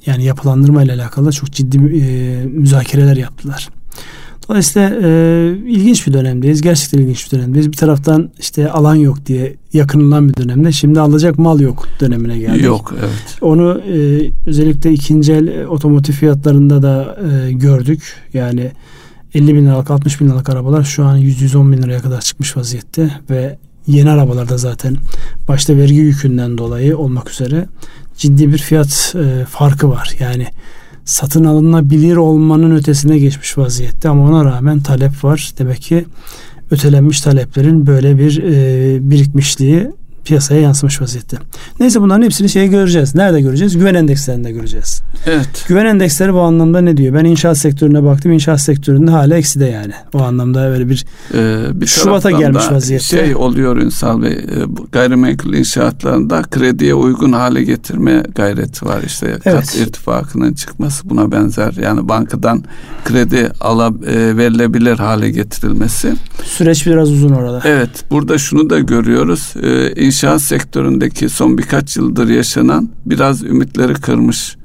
yani 0.06 0.24
yapılandırma 0.24 0.84
ile 0.84 0.94
alakalı 0.94 1.32
çok 1.32 1.52
ciddi 1.52 1.78
e, 1.78 2.46
müzakereler 2.46 3.18
yaptılar. 3.18 3.70
Dolayısıyla 4.50 4.90
e, 5.04 5.10
ilginç 5.68 6.08
bir 6.08 6.14
dönemdeyiz. 6.14 6.62
Gerçekten 6.62 7.00
ilginç 7.00 7.26
bir 7.26 7.38
dönemdeyiz. 7.38 7.72
Bir 7.72 7.78
taraftan 7.78 8.30
işte 8.40 8.72
alan 8.72 8.96
yok 8.96 9.26
diye 9.26 9.56
yakınılan 9.74 10.30
bir 10.30 10.36
dönemde. 10.36 10.72
Şimdi 10.72 11.00
alacak 11.00 11.40
mal 11.40 11.60
yok 11.60 11.88
dönemine 12.00 12.38
geldik. 12.38 12.64
Yok 12.64 12.94
evet. 13.00 13.38
Onu 13.42 13.82
e, 13.82 14.30
özellikle 14.46 14.92
ikinci 14.92 15.34
el 15.34 15.66
otomotiv 15.66 16.14
fiyatlarında 16.14 16.82
da 16.82 17.18
e, 17.30 17.52
gördük. 17.52 18.16
Yani 18.34 18.72
50 19.34 19.56
bin 19.56 19.66
liralık 19.66 19.92
60 19.92 20.22
bin 20.22 20.28
liralık 20.28 20.50
arabalar 20.50 20.84
şu 20.84 21.06
an 21.06 21.20
100-110 21.20 21.72
bin 21.72 21.82
liraya 21.82 22.00
kadar 22.00 22.22
çıkmış 22.22 22.58
vaziyette 22.58 23.12
ve 23.30 23.58
yeni 23.88 24.10
arabalarda 24.10 24.58
zaten 24.58 24.98
başta 25.48 25.78
vergi 25.78 25.96
yükünden 25.96 26.58
dolayı 26.58 26.98
olmak 26.98 27.30
üzere 27.30 27.68
ciddi 28.22 28.52
bir 28.52 28.58
fiyat 28.58 29.16
e, 29.16 29.46
farkı 29.46 29.90
var. 29.90 30.16
Yani 30.20 30.48
satın 31.06 31.44
alınabilir 31.44 32.16
olmanın 32.16 32.76
ötesine 32.76 33.20
geçmiş 33.20 33.58
vaziyette 33.58 34.10
ama 34.10 34.30
ona 34.30 34.46
rağmen 34.46 34.80
talep 34.80 35.24
var. 35.24 35.52
Demek 35.60 35.82
ki 35.82 36.06
ötelenmiş 36.72 37.22
taleplerin 37.22 37.88
böyle 37.88 38.18
bir 38.18 38.44
e, 38.44 39.10
birikmişliği 39.12 39.92
piyasaya 40.26 40.62
yansımış 40.62 41.02
vaziyette. 41.02 41.38
Neyse 41.80 42.02
bunların 42.02 42.24
hepsini 42.24 42.50
şeye 42.50 42.68
göreceğiz. 42.68 43.16
Nerede 43.16 43.42
göreceğiz? 43.42 43.78
Güven 43.78 43.94
endekslerinde 43.94 44.52
göreceğiz. 44.52 45.02
Evet. 45.26 45.66
Güven 45.68 45.86
endeksleri 45.86 46.34
bu 46.34 46.40
anlamda 46.40 46.82
ne 46.82 46.98
diyor? 46.98 47.14
Ben 47.16 47.26
inşaat 47.26 47.58
sektörüne 47.58 48.04
baktım. 48.04 48.32
İnşaat 48.32 48.62
sektöründe 48.62 49.12
hala 49.12 49.38
eksi 49.38 49.60
de 49.60 49.66
yani. 49.66 49.94
O 50.14 50.22
anlamda 50.22 50.70
böyle 50.70 50.90
bir, 50.90 51.06
ee, 51.34 51.82
bir 51.82 51.86
Şubat'a 51.86 52.32
gelmiş 52.32 52.72
vaziyette. 52.72 53.06
Şey 53.06 53.36
oluyor 53.36 53.78
Ünsal 53.78 54.22
Bey. 54.22 54.32
E, 54.32 54.46
gayrimenkul 54.92 55.54
inşaatlarında 55.54 56.42
krediye 56.42 56.94
uygun 56.94 57.32
hale 57.32 57.64
getirme 57.64 58.24
gayreti 58.36 58.86
var. 58.86 59.02
İşte 59.06 59.28
evet. 59.28 59.44
kat 59.44 59.76
irtifakının 59.76 60.54
çıkması 60.54 61.10
buna 61.10 61.32
benzer. 61.32 61.74
Yani 61.74 62.10
bankadan 62.10 62.64
kredi 63.06 63.52
ala, 63.62 63.88
e, 64.08 64.38
verilebilir 64.38 64.98
hale 64.98 65.32
getirilmesi. 65.32 66.14
Süreç 66.44 66.88
biraz 66.88 67.12
uzun 67.12 67.30
orada. 67.30 67.62
Evet. 67.66 67.90
Burada 68.12 68.38
şunu 68.38 68.70
da 68.70 68.80
görüyoruz. 68.80 69.54
E, 69.64 69.92
inşaat 70.12 70.42
sektöründeki 70.42 71.30
son 71.30 71.58
birkaç 71.58 71.98
yıldır 71.98 72.30
yaşanan 72.30 72.90
biraz 73.06 73.44
ümitleri 73.44 73.94
kırmış. 73.94 74.56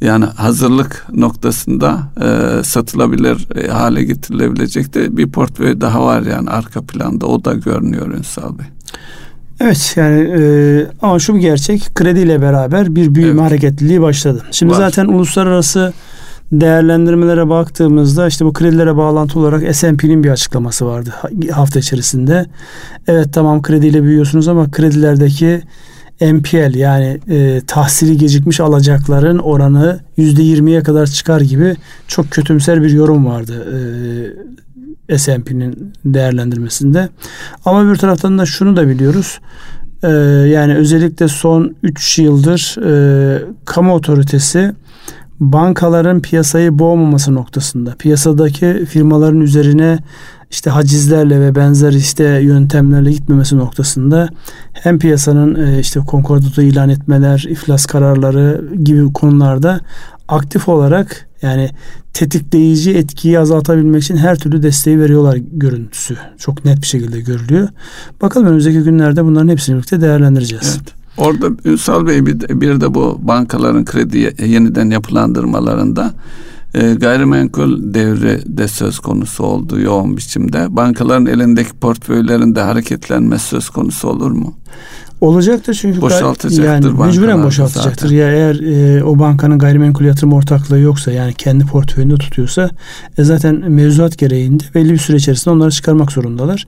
Yani 0.00 0.24
hazırlık 0.24 1.06
noktasında 1.12 1.98
e, 2.20 2.64
satılabilir 2.64 3.48
e, 3.56 3.68
hale 3.68 4.04
getirilebilecek 4.04 4.94
de 4.94 5.16
bir 5.16 5.30
portföy 5.30 5.80
daha 5.80 6.04
var 6.04 6.22
yani 6.22 6.50
arka 6.50 6.82
planda 6.82 7.26
o 7.26 7.44
da 7.44 7.54
görünüyor 7.54 8.08
Ünsal 8.08 8.58
Bey. 8.58 8.66
Evet 9.60 9.94
yani 9.96 10.20
e, 10.20 10.86
ama 11.02 11.18
şu 11.18 11.34
bir 11.34 11.40
gerçek 11.40 11.94
krediyle 11.94 12.42
beraber 12.42 12.96
bir 12.96 13.14
büyüme 13.14 13.40
evet. 13.40 13.50
hareketliliği 13.50 14.00
başladı. 14.00 14.42
Şimdi 14.50 14.72
var. 14.72 14.76
zaten 14.76 15.06
uluslararası 15.06 15.92
değerlendirmelere 16.52 17.48
baktığımızda 17.48 18.26
işte 18.26 18.44
bu 18.44 18.52
kredilere 18.52 18.96
bağlantı 18.96 19.38
olarak 19.38 19.76
S&P'nin 19.76 20.24
bir 20.24 20.30
açıklaması 20.30 20.86
vardı 20.86 21.14
hafta 21.52 21.78
içerisinde. 21.78 22.46
Evet 23.06 23.28
tamam 23.32 23.62
krediyle 23.62 24.02
büyüyorsunuz 24.02 24.48
ama 24.48 24.70
kredilerdeki 24.70 25.62
NPL 26.20 26.74
yani 26.74 27.20
e, 27.30 27.60
tahsili 27.66 28.18
gecikmiş 28.18 28.60
alacakların 28.60 29.38
oranı 29.38 30.00
yüzde 30.16 30.42
yirmiye 30.42 30.82
kadar 30.82 31.06
çıkar 31.06 31.40
gibi 31.40 31.76
çok 32.08 32.30
kötümser 32.30 32.82
bir 32.82 32.90
yorum 32.90 33.26
vardı 33.26 33.66
e, 35.08 35.18
S&P'nin 35.18 35.92
değerlendirmesinde. 36.04 37.08
Ama 37.64 37.92
bir 37.92 37.96
taraftan 37.96 38.38
da 38.38 38.46
şunu 38.46 38.76
da 38.76 38.88
biliyoruz. 38.88 39.40
E, 40.02 40.08
yani 40.48 40.74
özellikle 40.74 41.28
son 41.28 41.74
3 41.82 42.18
yıldır 42.18 42.76
e, 42.86 43.42
kamu 43.64 43.94
otoritesi 43.94 44.72
bankaların 45.42 46.20
piyasayı 46.20 46.78
boğmaması 46.78 47.34
noktasında 47.34 47.94
piyasadaki 47.98 48.86
firmaların 48.88 49.40
üzerine 49.40 49.98
işte 50.50 50.70
hacizlerle 50.70 51.40
ve 51.40 51.54
benzer 51.54 51.92
işte 51.92 52.24
yöntemlerle 52.24 53.12
gitmemesi 53.12 53.56
noktasında 53.56 54.28
hem 54.72 54.98
piyasanın 54.98 55.66
e, 55.66 55.80
işte 55.80 56.00
konkordato 56.00 56.62
ilan 56.62 56.88
etmeler, 56.88 57.46
iflas 57.48 57.86
kararları 57.86 58.64
gibi 58.84 59.12
konularda 59.12 59.80
aktif 60.28 60.68
olarak 60.68 61.28
yani 61.42 61.70
tetikleyici 62.12 62.92
etkiyi 62.92 63.38
azaltabilmek 63.38 64.02
için 64.02 64.16
her 64.16 64.38
türlü 64.38 64.62
desteği 64.62 65.00
veriyorlar 65.00 65.36
görüntüsü. 65.52 66.16
Çok 66.38 66.64
net 66.64 66.82
bir 66.82 66.86
şekilde 66.86 67.20
görülüyor. 67.20 67.68
Bakalım 68.22 68.46
önümüzdeki 68.46 68.80
günlerde 68.80 69.24
bunların 69.24 69.48
hepsini 69.48 69.76
birlikte 69.76 70.00
değerlendireceğiz. 70.00 70.78
Evet. 70.78 71.01
Orada 71.16 71.46
Ünsal 71.64 72.06
Bey 72.06 72.26
bir, 72.26 72.60
bir 72.60 72.80
de 72.80 72.94
bu 72.94 73.18
bankaların 73.22 73.84
kredi 73.84 74.34
yeniden 74.46 74.90
yapılandırmalarında 74.90 76.14
e, 76.74 76.94
gayrimenkul 76.94 77.94
devri 77.94 78.42
de 78.46 78.68
söz 78.68 78.98
konusu 78.98 79.44
oldu 79.44 79.80
yoğun 79.80 80.16
biçimde. 80.16 80.76
Bankaların 80.76 81.26
elindeki 81.26 81.72
portföylerinde 81.72 82.60
hareketlenme 82.60 83.38
söz 83.38 83.70
konusu 83.70 84.08
olur 84.08 84.30
mu? 84.30 84.54
Olacaktır 85.22 85.74
çünkü 85.74 86.00
boşaltacaktır 86.00 86.64
yani 86.64 86.86
mecburen 86.86 87.44
boşaltacaktır. 87.44 88.08
Zaten. 88.08 88.16
Ya 88.16 88.32
eğer 88.32 88.54
e, 88.54 89.04
o 89.04 89.18
bankanın 89.18 89.58
gayrimenkul 89.58 90.04
yatırım 90.04 90.32
ortaklığı 90.32 90.78
yoksa 90.78 91.12
yani 91.12 91.34
kendi 91.34 91.66
portföyünde 91.66 92.14
tutuyorsa 92.14 92.70
e, 93.18 93.24
zaten 93.24 93.70
mevzuat 93.70 94.18
gereğinde 94.18 94.64
belli 94.74 94.92
bir 94.92 94.98
süre 94.98 95.16
içerisinde 95.16 95.54
onları 95.54 95.70
çıkarmak 95.70 96.12
zorundalar. 96.12 96.66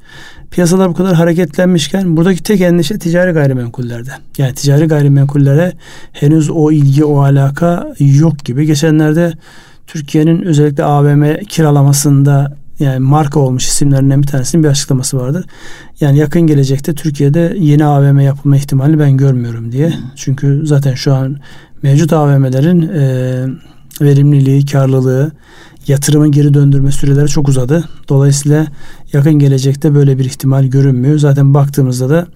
Piyasalar 0.50 0.88
bu 0.88 0.94
kadar 0.94 1.14
hareketlenmişken 1.14 2.16
buradaki 2.16 2.42
tek 2.42 2.60
endişe 2.60 2.98
ticari 2.98 3.32
gayrimenkullerde. 3.32 4.10
Yani 4.38 4.54
ticari 4.54 4.86
gayrimenkullere 4.86 5.72
henüz 6.12 6.50
o 6.50 6.72
ilgi 6.72 7.04
o 7.04 7.22
alaka 7.22 7.94
yok 7.98 8.44
gibi. 8.44 8.66
Geçenlerde 8.66 9.32
Türkiye'nin 9.86 10.42
özellikle 10.42 10.84
AVM 10.84 11.44
kiralamasında 11.48 12.56
yani 12.78 12.98
marka 12.98 13.40
olmuş 13.40 13.66
isimlerinden 13.66 14.22
bir 14.22 14.26
tanesinin 14.26 14.64
bir 14.64 14.68
açıklaması 14.68 15.16
vardı. 15.20 15.44
Yani 16.00 16.18
yakın 16.18 16.42
gelecekte 16.42 16.94
Türkiye'de 16.94 17.56
yeni 17.58 17.84
AVM 17.84 18.20
yapılma 18.20 18.56
ihtimali 18.56 18.98
ben 18.98 19.16
görmüyorum 19.16 19.72
diye. 19.72 19.88
Hmm. 19.88 19.96
Çünkü 20.16 20.62
zaten 20.64 20.94
şu 20.94 21.14
an 21.14 21.36
mevcut 21.82 22.12
AVM'lerin 22.12 22.82
e, 22.82 23.44
verimliliği, 24.00 24.66
karlılığı, 24.66 25.32
yatırımın 25.86 26.30
geri 26.30 26.54
döndürme 26.54 26.92
süreleri 26.92 27.28
çok 27.28 27.48
uzadı. 27.48 27.84
Dolayısıyla 28.08 28.66
yakın 29.12 29.32
gelecekte 29.32 29.94
böyle 29.94 30.18
bir 30.18 30.24
ihtimal 30.24 30.64
görünmüyor. 30.64 31.18
Zaten 31.18 31.54
baktığımızda 31.54 32.10
da 32.10 32.26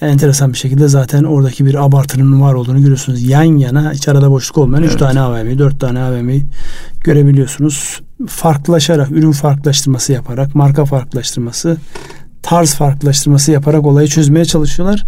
enteresan 0.00 0.52
bir 0.52 0.58
şekilde 0.58 0.88
zaten 0.88 1.24
oradaki 1.24 1.66
bir 1.66 1.84
abartının 1.84 2.40
var 2.40 2.54
olduğunu 2.54 2.80
görüyorsunuz. 2.80 3.22
Yan 3.22 3.42
yana 3.42 3.92
hiç 3.92 4.08
arada 4.08 4.30
boşluk 4.30 4.58
olmayan 4.58 4.84
evet. 4.84 4.98
tane 4.98 5.20
AVM, 5.20 5.58
4 5.58 5.80
tane 5.80 6.00
AVM 6.00 6.30
görebiliyorsunuz. 7.04 8.00
Farklılaşarak, 8.28 9.10
ürün 9.10 9.32
farklılaştırması 9.32 10.12
yaparak, 10.12 10.54
marka 10.54 10.84
farklılaştırması, 10.84 11.76
tarz 12.42 12.74
farklılaştırması 12.74 13.52
yaparak 13.52 13.86
olayı 13.86 14.08
çözmeye 14.08 14.44
çalışıyorlar. 14.44 15.04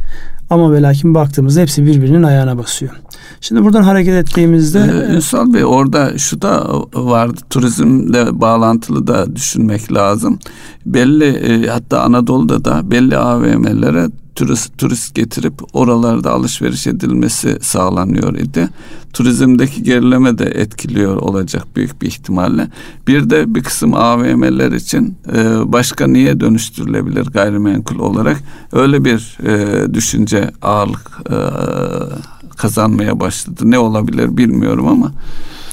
Ama 0.51 0.73
ve 0.73 0.83
lakin 0.83 1.15
baktığımızda 1.15 1.61
hepsi 1.61 1.87
birbirinin 1.87 2.23
ayağına 2.23 2.59
basıyor. 2.59 2.93
Şimdi 3.41 3.65
buradan 3.65 3.83
hareket 3.83 4.15
ettiğimizde... 4.15 4.79
Ee, 4.79 5.15
Ünsal 5.15 5.55
Bey 5.55 5.65
orada 5.65 6.19
şu 6.19 6.43
da 6.43 6.83
vardı. 6.95 7.41
Turizmle 7.51 8.41
bağlantılı 8.41 9.07
da 9.07 9.37
düşünmek 9.37 9.93
lazım. 9.93 10.39
Belli 10.87 11.25
e, 11.25 11.69
hatta 11.69 12.01
Anadolu'da 12.01 12.65
da 12.65 12.91
belli 12.91 13.17
AVM'lere 13.17 14.09
turist, 14.35 14.79
turist 14.79 15.15
getirip 15.15 15.55
oralarda 15.73 16.31
alışveriş 16.31 16.87
edilmesi 16.87 17.59
sağlanıyor 17.61 18.35
idi. 18.35 18.69
Turizmdeki 19.13 19.83
gerileme 19.83 20.39
de 20.39 20.45
etkiliyor 20.45 21.17
olacak 21.17 21.67
büyük 21.77 22.03
bir 22.03 22.07
ihtimalle. 22.07 22.69
Bir 23.07 23.31
de 23.31 23.55
bir 23.55 23.63
kısım 23.63 23.95
AVM'ler 23.95 24.73
için 24.73 25.17
e, 25.35 25.73
başka 25.73 26.07
niye 26.07 26.41
dönüştürülebilir 26.41 27.27
gayrimenkul 27.27 27.99
olarak 27.99 28.37
öyle 28.73 29.05
bir 29.05 29.39
e, 29.47 29.95
düşünce 29.95 30.51
ağırlık 30.63 31.11
e, 31.31 31.37
kazanmaya 32.57 33.21
başladı. 33.21 33.61
Ne 33.65 33.79
olabilir 33.79 34.37
bilmiyorum 34.37 34.89
ama 34.89 35.13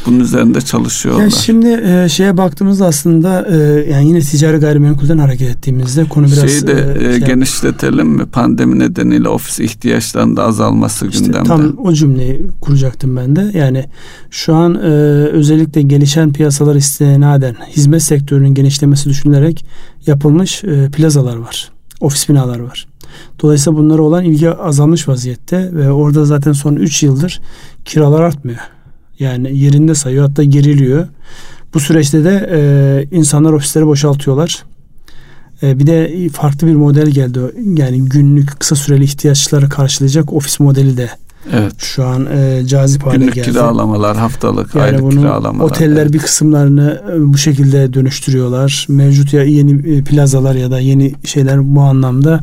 bunun 0.05 0.19
üzerinde 0.19 0.61
çalışıyorlar. 0.61 1.23
Ya 1.23 1.29
şimdi 1.29 1.67
e, 1.67 2.09
şeye 2.09 2.37
baktığımızda 2.37 2.85
aslında 2.85 3.47
e, 3.51 3.57
yani 3.91 4.07
yine 4.07 4.19
ticari 4.19 4.57
gayrimenkulden 4.57 5.17
hareket 5.17 5.49
ettiğimizde 5.49 6.05
konu 6.05 6.25
biraz 6.25 6.49
Şeyi 6.49 6.67
de 6.67 6.95
e, 6.99 7.19
şey 7.19 7.27
genişletelim 7.27 8.07
mi? 8.07 8.25
Pandemi 8.25 8.79
nedeniyle 8.79 9.29
ofis 9.29 9.59
ihtiyaçlarının 9.59 10.37
da 10.37 10.43
azalması 10.43 11.07
işte 11.07 11.25
gündemde. 11.25 11.47
Tam 11.47 11.77
o 11.77 11.93
cümleyi 11.93 12.47
kuracaktım 12.61 13.15
ben 13.15 13.35
de. 13.35 13.51
Yani 13.57 13.85
şu 14.29 14.55
an 14.55 14.75
e, 14.75 14.87
özellikle 15.27 15.81
gelişen 15.81 16.33
piyasalar 16.33 16.75
istinaden 16.75 17.55
hizmet 17.69 18.03
sektörünün 18.03 18.53
genişlemesi 18.53 19.09
düşünülerek 19.09 19.65
yapılmış 20.07 20.63
e, 20.63 20.89
plazalar 20.91 21.35
var. 21.35 21.71
Ofis 22.01 22.29
binalar 22.29 22.59
var. 22.59 22.87
Dolayısıyla 23.41 23.79
bunlara 23.79 24.01
olan 24.01 24.23
ilgi 24.23 24.49
azalmış 24.49 25.07
vaziyette 25.07 25.69
ve 25.73 25.91
orada 25.91 26.25
zaten 26.25 26.51
son 26.51 26.75
3 26.75 27.03
yıldır 27.03 27.41
kiralar 27.85 28.21
artmıyor. 28.21 28.59
Yani 29.19 29.57
yerinde 29.57 29.95
sayıyor 29.95 30.27
hatta 30.27 30.43
geriliyor. 30.43 31.07
Bu 31.73 31.79
süreçte 31.79 32.23
de 32.23 32.49
e, 32.51 33.17
insanlar 33.17 33.53
ofisleri 33.53 33.85
boşaltıyorlar. 33.85 34.63
E, 35.63 35.79
bir 35.79 35.87
de 35.87 36.29
farklı 36.29 36.67
bir 36.67 36.75
model 36.75 37.07
geldi. 37.07 37.39
Yani 37.77 38.05
günlük 38.05 38.59
kısa 38.59 38.75
süreli 38.75 39.03
ihtiyaçları 39.03 39.69
karşılayacak 39.69 40.33
ofis 40.33 40.59
modeli 40.59 40.97
de 40.97 41.09
Evet. 41.53 41.73
Şu 41.77 42.05
an 42.05 42.25
e, 42.25 42.63
cazip 42.65 43.05
hale 43.05 43.17
Günlük 43.17 43.33
geldi. 43.33 43.51
kiralamalar, 43.51 44.17
haftalık, 44.17 44.75
yani 44.75 44.85
aylık 44.85 45.11
kiralamalar. 45.11 45.69
Oteller 45.69 46.01
evet. 46.01 46.13
bir 46.13 46.19
kısımlarını 46.19 47.01
e, 47.13 47.33
bu 47.33 47.37
şekilde 47.37 47.93
dönüştürüyorlar. 47.93 48.85
Mevcut 48.89 49.33
ya 49.33 49.43
yeni 49.43 49.97
e, 49.97 50.03
plazalar 50.03 50.55
ya 50.55 50.71
da 50.71 50.79
yeni 50.79 51.13
şeyler 51.23 51.75
bu 51.75 51.81
anlamda 51.81 52.39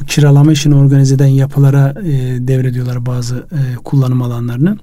bu 0.00 0.04
kiralama 0.04 0.52
işini 0.52 0.74
organize 0.74 1.14
eden 1.14 1.26
yapılara 1.26 1.94
e, 2.00 2.12
devrediyorlar 2.48 3.06
bazı 3.06 3.36
e, 3.36 3.74
kullanım 3.84 4.22
alanlarını. 4.22 4.78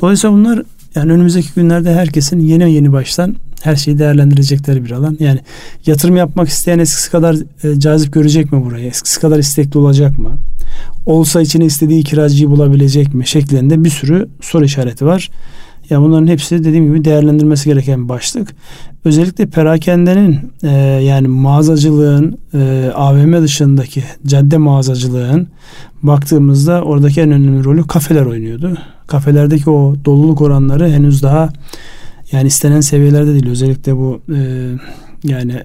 Dolayısıyla 0.00 0.36
bunlar 0.36 0.62
yani 0.94 1.12
önümüzdeki 1.12 1.48
günlerde 1.56 1.94
herkesin 1.94 2.40
yeni 2.40 2.72
yeni 2.72 2.92
baştan 2.92 3.36
her 3.62 3.76
şeyi 3.76 3.98
değerlendirecekleri 3.98 4.84
bir 4.84 4.90
alan. 4.90 5.16
Yani 5.20 5.40
yatırım 5.86 6.16
yapmak 6.16 6.48
isteyen 6.48 6.78
eskisi 6.78 7.10
kadar 7.10 7.36
e, 7.64 7.80
cazip 7.80 8.12
görecek 8.12 8.52
mi 8.52 8.64
burayı? 8.64 8.86
Eskisi 8.86 9.20
kadar 9.20 9.38
istekli 9.38 9.78
olacak 9.78 10.18
mı? 10.18 10.38
Olsa 11.06 11.40
içine 11.40 11.64
istediği 11.64 12.04
kiracıyı 12.04 12.50
bulabilecek 12.50 13.14
mi? 13.14 13.26
Şeklinde 13.26 13.84
bir 13.84 13.90
sürü 13.90 14.28
soru 14.40 14.64
işareti 14.64 15.06
var. 15.06 15.30
Ya 15.90 15.94
yani 15.94 16.04
bunların 16.04 16.26
hepsi 16.26 16.64
dediğim 16.64 16.86
gibi 16.86 17.04
değerlendirmesi 17.04 17.64
gereken 17.64 18.04
bir 18.04 18.08
başlık. 18.08 18.54
Özellikle 19.04 19.46
perakendenin 19.46 20.38
e, 20.62 20.68
yani 21.04 21.28
mağazacılığın 21.28 22.38
e, 22.54 22.90
AVM 22.94 23.42
dışındaki 23.42 24.04
cadde 24.26 24.56
mağazacılığın 24.56 25.48
baktığımızda 26.02 26.82
oradaki 26.82 27.20
en 27.20 27.30
önemli 27.30 27.64
rolü 27.64 27.86
kafeler 27.86 28.26
oynuyordu. 28.26 28.78
Kafelerdeki 29.10 29.70
o 29.70 29.94
doluluk 30.04 30.40
oranları 30.40 30.90
henüz 30.90 31.22
daha 31.22 31.48
yani 32.32 32.46
istenen 32.46 32.80
seviyelerde 32.80 33.32
değil. 33.32 33.48
Özellikle 33.48 33.96
bu 33.96 34.22
e, 34.34 34.70
yani 35.24 35.62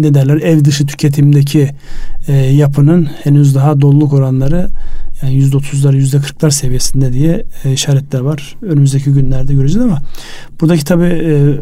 ne 0.00 0.14
derler 0.14 0.36
ev 0.36 0.64
dışı 0.64 0.86
tüketimdeki 0.86 1.70
e, 2.28 2.32
yapının 2.32 3.04
henüz 3.04 3.54
daha 3.54 3.80
doluluk 3.80 4.12
oranları 4.12 4.68
yani 5.22 5.34
yüzde 5.34 5.56
otuzlar 5.56 5.94
yüzde 5.94 6.20
kırklar 6.20 6.50
seviyesinde 6.50 7.12
diye 7.12 7.46
e, 7.64 7.72
işaretler 7.72 8.20
var. 8.20 8.56
Önümüzdeki 8.62 9.12
günlerde 9.12 9.54
göreceğiz 9.54 9.86
ama 9.86 10.02
buradaki 10.60 10.84
tabi 10.84 11.04
e, 11.04 11.54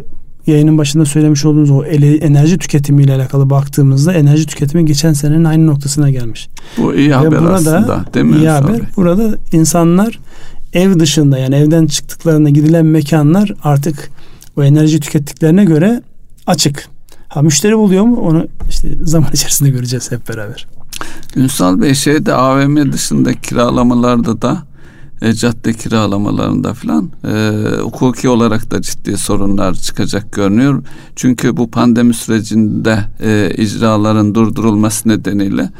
yayının 0.46 0.78
başında 0.78 1.04
söylemiş 1.04 1.44
olduğumuz 1.44 1.70
o 1.70 1.84
ele, 1.84 2.16
enerji 2.16 2.58
tüketimiyle 2.58 3.14
alakalı 3.14 3.50
baktığımızda 3.50 4.12
enerji 4.12 4.46
tüketimi 4.46 4.84
geçen 4.84 5.12
senenin 5.12 5.44
aynı 5.44 5.66
noktasına 5.66 6.10
gelmiş. 6.10 6.48
Bu 6.78 6.94
iyi 6.94 7.10
Ve 7.10 7.14
haber 7.14 7.40
burada, 7.40 7.54
aslında 7.54 8.04
değil 8.14 8.26
mi? 8.26 8.36
İyi 8.36 8.48
haber. 8.48 8.80
Burada 8.96 9.38
insanlar 9.52 10.18
ev 10.72 10.98
dışında 10.98 11.38
yani 11.38 11.54
evden 11.54 11.86
çıktıklarında 11.86 12.50
gidilen 12.50 12.86
mekanlar 12.86 13.52
artık 13.62 14.10
o 14.56 14.64
enerji 14.64 15.00
tükettiklerine 15.00 15.64
göre 15.64 16.02
açık. 16.46 16.88
Ha 17.28 17.42
müşteri 17.42 17.78
buluyor 17.78 18.04
mu 18.04 18.16
onu 18.16 18.46
işte 18.68 18.88
zaman 19.02 19.28
içerisinde 19.32 19.70
göreceğiz 19.70 20.12
hep 20.12 20.28
beraber. 20.28 20.66
Ünsal 21.36 21.80
Bey 21.80 21.94
şeyde 21.94 22.34
AVM 22.34 22.92
dışında 22.92 23.34
kiralamalarda 23.34 24.42
da 24.42 24.62
e, 25.22 25.32
cadde 25.32 25.72
kiralamalarında 25.72 26.74
filan 26.74 27.10
e, 27.28 27.52
hukuki 27.82 28.28
olarak 28.28 28.70
da 28.70 28.82
ciddi 28.82 29.16
sorunlar 29.16 29.74
çıkacak 29.74 30.32
görünüyor. 30.32 30.82
Çünkü 31.16 31.56
bu 31.56 31.70
pandemi 31.70 32.14
sürecinde 32.14 32.98
e, 33.20 33.50
icraların 33.56 34.34
durdurulması 34.34 35.08
nedeniyle 35.08 35.70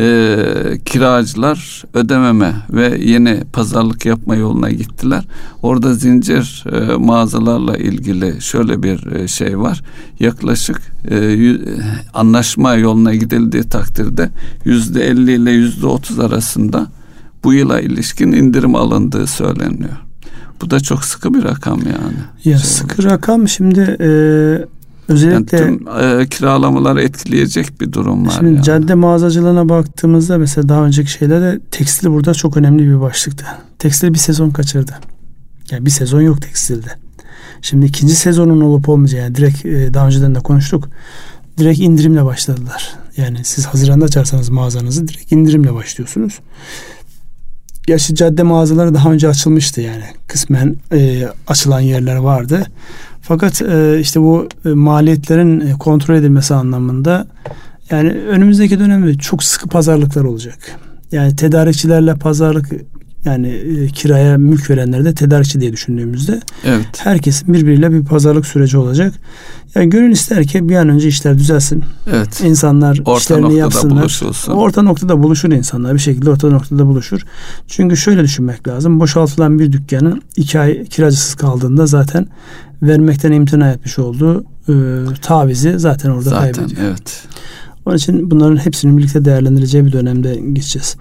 e, 0.00 0.78
kiracılar 0.84 1.84
ödememe 1.94 2.54
ve 2.70 2.98
yeni 3.04 3.42
pazarlık 3.52 4.06
yapma 4.06 4.36
yoluna 4.36 4.70
gittiler. 4.70 5.24
Orada 5.62 5.94
zincir 5.94 6.64
e, 6.72 6.96
mağazalarla 6.96 7.76
ilgili 7.76 8.42
şöyle 8.42 8.82
bir 8.82 9.06
e, 9.12 9.28
şey 9.28 9.58
var. 9.58 9.82
Yaklaşık 10.20 10.80
e, 11.08 11.16
y- 11.16 11.60
anlaşma 12.14 12.74
yoluna 12.74 13.14
gidildiği 13.14 13.62
takdirde 13.62 14.30
yüzde 14.64 15.06
elli 15.06 15.32
ile 15.32 15.50
yüzde 15.50 15.86
otuz 15.86 16.20
arasında 16.20 16.86
bu 17.44 17.52
yıla 17.52 17.80
ilişkin 17.80 18.32
indirim 18.32 18.74
alındığı 18.74 19.26
söyleniyor. 19.26 19.96
Bu 20.60 20.70
da 20.70 20.80
çok 20.80 21.04
sıkı 21.04 21.34
bir 21.34 21.44
rakam 21.44 21.78
yani. 21.78 22.16
Ya 22.44 22.58
şey 22.58 22.70
sıkı 22.70 23.02
olur. 23.02 23.10
rakam 23.10 23.48
şimdi 23.48 23.96
e, 24.00 24.08
özellikle 25.08 25.58
yani 25.58 25.78
tüm 25.78 25.88
e, 26.20 26.26
kiralamaları 26.26 27.02
etkileyecek 27.02 27.80
bir 27.80 27.92
durum 27.92 28.26
var. 28.26 28.34
Şimdi 28.38 28.54
yani. 28.54 28.62
cadde 28.62 28.94
mağazacılığına 28.94 29.68
baktığımızda 29.68 30.38
mesela 30.38 30.68
daha 30.68 30.84
önceki 30.84 31.10
şeylerde 31.10 31.60
tekstil 31.70 32.08
burada 32.08 32.34
çok 32.34 32.56
önemli 32.56 32.88
bir 32.88 33.00
başlıktı. 33.00 33.44
Tekstil 33.78 34.12
bir 34.12 34.18
sezon 34.18 34.50
kaçırdı. 34.50 34.92
Yani 35.70 35.86
bir 35.86 35.90
sezon 35.90 36.20
yok 36.20 36.42
tekstilde. 36.42 36.88
Şimdi 37.62 37.86
ikinci 37.86 38.14
sezonun 38.14 38.60
olup 38.60 38.88
olmayacağı 38.88 39.22
yani 39.22 39.34
direkt 39.34 39.66
e, 39.66 39.94
daha 39.94 40.06
önceden 40.06 40.34
de 40.34 40.40
konuştuk. 40.40 40.88
Direkt 41.58 41.80
indirimle 41.80 42.24
başladılar. 42.24 42.94
Yani 43.16 43.44
siz 43.44 43.66
Haziran'da 43.66 44.04
açarsanız 44.04 44.48
mağazanızı 44.48 45.08
direkt 45.08 45.32
indirimle 45.32 45.74
başlıyorsunuz. 45.74 46.38
Gerçi 47.86 48.14
cadde 48.14 48.42
mağazaları 48.42 48.94
daha 48.94 49.12
önce 49.12 49.28
açılmıştı 49.28 49.80
yani. 49.80 50.04
Kısmen 50.26 50.76
e, 50.92 51.28
açılan 51.46 51.80
yerler 51.80 52.16
vardı. 52.16 52.66
Fakat 53.22 53.62
e, 53.62 54.00
işte 54.00 54.20
bu 54.20 54.48
e, 54.64 54.68
maliyetlerin 54.68 55.60
e, 55.60 55.72
kontrol 55.72 56.14
edilmesi 56.14 56.54
anlamında 56.54 57.26
yani 57.90 58.10
önümüzdeki 58.10 58.78
dönemde 58.78 59.14
çok 59.14 59.42
sıkı 59.42 59.68
pazarlıklar 59.68 60.24
olacak. 60.24 60.58
Yani 61.12 61.36
tedarikçilerle 61.36 62.14
pazarlık 62.14 62.70
yani 63.24 63.48
e, 63.48 63.86
kiraya 63.86 64.38
mülk 64.38 64.70
verenler 64.70 65.04
de 65.04 65.14
tedarikçi 65.14 65.60
diye 65.60 65.72
düşündüğümüzde 65.72 66.40
evet. 66.64 66.86
herkesin 66.98 67.54
birbiriyle 67.54 67.92
bir 67.92 68.04
pazarlık 68.04 68.46
süreci 68.46 68.78
olacak. 68.78 69.14
Yani 69.74 69.90
gönül 69.90 70.12
ister 70.12 70.46
ki 70.46 70.68
bir 70.68 70.76
an 70.76 70.88
önce 70.88 71.08
işler 71.08 71.38
düzelsin. 71.38 71.84
Evet. 72.12 72.40
İnsanlar 72.44 72.98
orta 73.04 73.18
işlerini 73.18 73.54
yapsınlar. 73.54 74.00
Buluşulsun. 74.00 74.52
Orta 74.52 74.82
noktada 74.82 75.22
buluşur 75.22 75.52
insanlar. 75.52 75.94
Bir 75.94 75.98
şekilde 75.98 76.30
orta 76.30 76.50
noktada 76.50 76.86
buluşur. 76.86 77.20
Çünkü 77.68 77.96
şöyle 77.96 78.22
düşünmek 78.22 78.68
lazım. 78.68 79.00
Boşaltılan 79.00 79.58
bir 79.58 79.72
dükkanın 79.72 80.22
iki 80.36 80.60
ay 80.60 80.84
kiracısız 80.84 81.34
kaldığında 81.34 81.86
zaten 81.86 82.26
vermekten 82.82 83.32
imtina 83.32 83.70
etmiş 83.70 83.98
olduğu 83.98 84.44
e, 84.68 84.74
tavizi 85.22 85.78
zaten 85.78 86.10
orada 86.10 86.30
zaten, 86.30 86.52
kaybediyor. 86.52 86.86
evet. 86.88 87.22
Onun 87.86 87.96
için 87.96 88.30
bunların 88.30 88.56
hepsinin 88.56 88.98
birlikte 88.98 89.24
değerlendirileceği 89.24 89.86
bir 89.86 89.92
dönemde 89.92 90.40
geçeceğiz. 90.52 90.96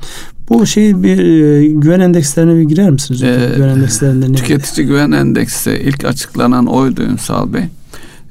Bu 0.50 0.66
şey 0.66 1.04
bir 1.04 1.20
e, 1.20 1.68
güven 1.68 2.00
endekslerine 2.00 2.56
bir 2.56 2.62
girer 2.62 2.90
misiniz? 2.90 3.24
Ee, 3.24 3.52
güven 3.56 3.70
endekslerinde 3.70 4.32
ne? 4.32 4.36
Tüketici 4.36 4.88
güven 4.88 5.12
endeksi 5.12 5.72
ilk 5.72 6.06
açıklanan 6.06 6.66
oydu 6.66 7.02
Ünsal 7.02 7.54
Bey. 7.54 7.64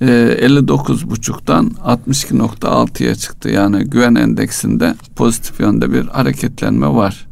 Ee, 0.00 0.06
59.5'tan 0.40 1.70
62.6'ya 1.84 3.14
çıktı. 3.14 3.48
Yani 3.48 3.84
güven 3.84 4.14
endeksinde 4.14 4.94
pozitif 5.16 5.60
yönde 5.60 5.92
bir 5.92 6.06
hareketlenme 6.06 6.86
var. 6.86 7.26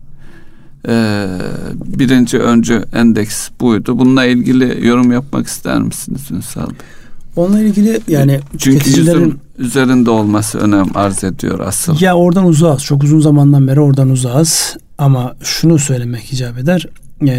Ee, 0.89 1.27
birinci 1.85 2.39
öncü 2.39 2.85
endeks 2.93 3.49
buydu. 3.61 3.99
Bununla 3.99 4.25
ilgili 4.25 4.87
yorum 4.87 5.13
yapmak 5.13 5.47
ister 5.47 5.83
misiniz 5.83 6.31
Ünsal 6.31 6.67
Bey? 6.67 6.77
Onunla 7.37 7.61
ilgili 7.61 8.01
yani 8.09 8.41
çünkü 8.59 8.91
yüzün 8.91 9.39
üzerinde 9.59 10.11
olması 10.11 10.59
önem 10.59 10.87
arz 10.95 11.25
ediyor 11.25 11.61
asıl. 11.61 12.01
Ya 12.01 12.15
oradan 12.15 12.45
uzağız. 12.47 12.83
Çok 12.83 13.05
uzun 13.05 13.21
zamandan 13.21 13.69
beri 13.69 13.81
oradan 13.81 14.11
uzağız. 14.11 14.77
Ama 14.99 15.37
şunu 15.43 15.79
söylemek 15.79 16.33
icap 16.33 16.59
eder. 16.59 16.87
Ee, 17.27 17.31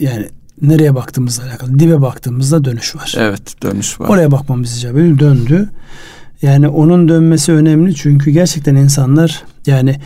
yani 0.00 0.28
nereye 0.62 0.94
baktığımızla 0.94 1.44
alakalı. 1.44 1.78
Dibe 1.78 2.02
baktığımızda 2.02 2.64
dönüş 2.64 2.96
var. 2.96 3.14
Evet 3.18 3.62
dönüş 3.62 4.00
var. 4.00 4.08
Oraya 4.08 4.30
bakmamız 4.32 4.78
icap 4.78 4.96
ediyor. 4.96 5.18
Döndü. 5.18 5.68
Yani 6.42 6.68
onun 6.68 7.08
dönmesi 7.08 7.52
önemli 7.52 7.94
çünkü 7.94 8.30
gerçekten 8.30 8.74
insanlar 8.74 9.42
yani 9.66 10.00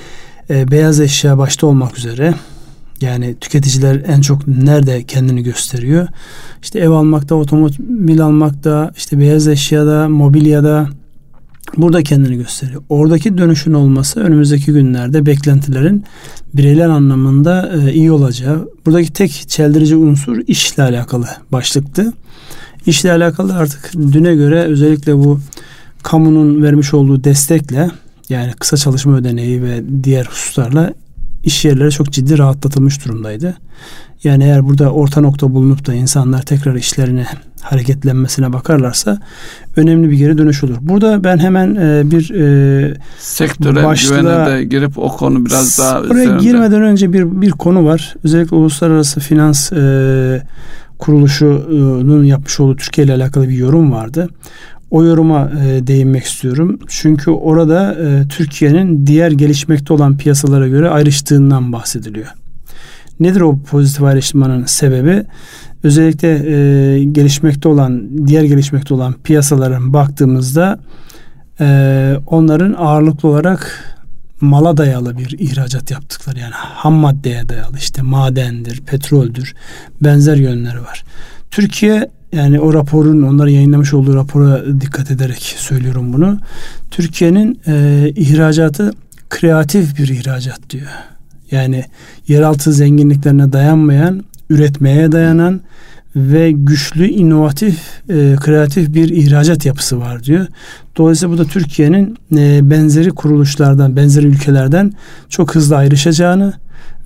e, 0.50 0.70
beyaz 0.70 1.00
eşya 1.00 1.38
başta 1.38 1.66
olmak 1.66 1.98
üzere 1.98 2.34
yani 3.00 3.36
tüketiciler 3.40 4.02
en 4.06 4.20
çok 4.20 4.48
nerede 4.48 5.02
kendini 5.04 5.42
gösteriyor? 5.42 6.08
İşte 6.62 6.78
ev 6.78 6.90
almakta, 6.90 7.34
otomobil 7.34 8.24
almakta, 8.24 8.92
işte 8.96 9.18
beyaz 9.18 9.48
eşyada, 9.48 10.08
mobilyada 10.08 10.88
burada 11.76 12.02
kendini 12.02 12.36
gösteriyor. 12.36 12.82
Oradaki 12.88 13.38
dönüşün 13.38 13.72
olması 13.72 14.20
önümüzdeki 14.20 14.72
günlerde 14.72 15.26
beklentilerin 15.26 16.04
bireyler 16.54 16.88
anlamında 16.88 17.72
e, 17.76 17.92
iyi 17.92 18.12
olacağı. 18.12 18.68
Buradaki 18.86 19.12
tek 19.12 19.44
çeldirici 19.48 19.96
unsur 19.96 20.38
işle 20.46 20.82
alakalı 20.82 21.26
başlıktı. 21.52 22.12
İşle 22.86 23.12
alakalı 23.12 23.54
artık 23.54 23.92
düne 23.94 24.34
göre 24.34 24.62
özellikle 24.62 25.16
bu 25.16 25.40
kamunun 26.02 26.62
vermiş 26.62 26.94
olduğu 26.94 27.24
destekle 27.24 27.90
yani 28.28 28.52
kısa 28.52 28.76
çalışma 28.76 29.16
ödeneği 29.16 29.62
ve 29.62 29.82
diğer 30.04 30.26
hususlarla 30.26 30.94
iş 31.48 31.64
yerleri 31.64 31.90
çok 31.90 32.12
ciddi 32.12 32.38
rahatlatılmış 32.38 33.04
durumdaydı. 33.04 33.56
Yani 34.24 34.44
eğer 34.44 34.68
burada 34.68 34.92
orta 34.92 35.20
nokta 35.20 35.54
bulunup 35.54 35.86
da 35.86 35.94
insanlar 35.94 36.42
tekrar 36.42 36.74
işlerine 36.74 37.26
hareketlenmesine 37.62 38.52
bakarlarsa 38.52 39.18
önemli 39.76 40.10
bir 40.10 40.16
geri 40.16 40.38
dönüş 40.38 40.64
olur. 40.64 40.76
Burada 40.80 41.24
ben 41.24 41.38
hemen 41.38 41.74
e, 41.74 42.10
bir 42.10 42.34
e, 42.34 42.94
sektöre 43.18 43.84
başlığa, 43.84 44.20
güvene 44.20 44.50
de 44.50 44.64
girip 44.64 44.98
o 44.98 45.08
konu 45.16 45.46
biraz 45.46 45.78
daha 45.78 46.00
oraya 46.00 46.24
üzerinde. 46.24 46.42
girmeden 46.42 46.82
önce 46.82 47.12
bir 47.12 47.40
bir 47.42 47.50
konu 47.50 47.84
var. 47.84 48.14
Özellikle 48.24 48.56
uluslararası 48.56 49.20
finans 49.20 49.72
e, 49.72 50.42
kuruluşunun 50.98 52.24
yapmış 52.24 52.60
olduğu 52.60 52.76
Türkiye 52.76 53.04
ile 53.04 53.14
alakalı 53.14 53.48
bir 53.48 53.56
yorum 53.56 53.92
vardı. 53.92 54.28
O 54.90 55.04
yoruma 55.04 55.50
e, 55.64 55.86
değinmek 55.86 56.24
istiyorum. 56.24 56.78
Çünkü 56.88 57.30
orada 57.30 57.94
e, 57.94 58.28
Türkiye'nin 58.28 59.06
diğer 59.06 59.30
gelişmekte 59.30 59.94
olan 59.94 60.16
piyasalara 60.16 60.68
göre 60.68 60.88
ayrıştığından 60.88 61.72
bahsediliyor. 61.72 62.26
Nedir 63.20 63.40
o 63.40 63.58
pozitif 63.58 64.02
ayrışmanın 64.02 64.64
sebebi? 64.64 65.24
Özellikle 65.82 66.28
e, 66.28 67.04
gelişmekte 67.04 67.68
olan, 67.68 68.08
diğer 68.26 68.42
gelişmekte 68.42 68.94
olan 68.94 69.14
piyasaların 69.24 69.92
baktığımızda 69.92 70.78
e, 71.60 72.16
onların 72.26 72.72
ağırlıklı 72.78 73.28
olarak 73.28 73.84
mala 74.40 74.76
dayalı 74.76 75.18
bir 75.18 75.38
ihracat 75.38 75.90
yaptıkları 75.90 76.38
yani 76.38 76.54
ham 76.54 76.94
maddeye 76.94 77.48
dayalı 77.48 77.76
işte 77.78 78.02
madendir, 78.02 78.80
petroldür, 78.80 79.54
benzer 80.00 80.36
yönleri 80.36 80.80
var. 80.82 81.04
Türkiye 81.50 82.10
yani 82.32 82.60
o 82.60 82.74
raporun 82.74 83.22
onların 83.22 83.52
yayınlamış 83.52 83.94
olduğu 83.94 84.14
rapora 84.14 84.80
dikkat 84.80 85.10
ederek 85.10 85.54
söylüyorum 85.58 86.12
bunu. 86.12 86.38
Türkiye'nin 86.90 87.60
e, 87.66 88.08
ihracatı 88.16 88.92
kreatif 89.30 89.98
bir 89.98 90.08
ihracat 90.08 90.70
diyor. 90.70 90.88
Yani 91.50 91.84
yeraltı 92.28 92.72
zenginliklerine 92.72 93.52
dayanmayan, 93.52 94.24
üretmeye 94.50 95.12
dayanan 95.12 95.60
ve 96.16 96.50
güçlü, 96.50 97.08
inovatif, 97.08 97.80
e, 98.10 98.36
kreatif 98.40 98.94
bir 98.94 99.08
ihracat 99.08 99.66
yapısı 99.66 100.00
var 100.00 100.24
diyor. 100.24 100.46
Dolayısıyla 100.96 101.34
bu 101.34 101.38
da 101.38 101.44
Türkiye'nin 101.44 102.16
e, 102.36 102.70
benzeri 102.70 103.10
kuruluşlardan, 103.10 103.96
benzeri 103.96 104.26
ülkelerden 104.26 104.92
çok 105.28 105.54
hızlı 105.54 105.76
ayrışacağını 105.76 106.52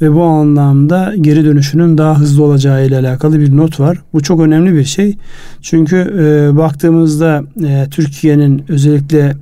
ve 0.00 0.14
bu 0.14 0.22
anlamda 0.22 1.14
geri 1.20 1.44
dönüşünün 1.44 1.98
daha 1.98 2.18
hızlı 2.18 2.42
olacağı 2.42 2.86
ile 2.86 2.98
alakalı 2.98 3.40
bir 3.40 3.56
not 3.56 3.80
var. 3.80 3.98
Bu 4.12 4.22
çok 4.22 4.40
önemli 4.40 4.74
bir 4.74 4.84
şey. 4.84 5.16
Çünkü 5.62 5.96
e, 5.96 6.56
baktığımızda 6.56 7.44
e, 7.64 7.86
Türkiye'nin 7.90 8.64
özellikle 8.68 9.36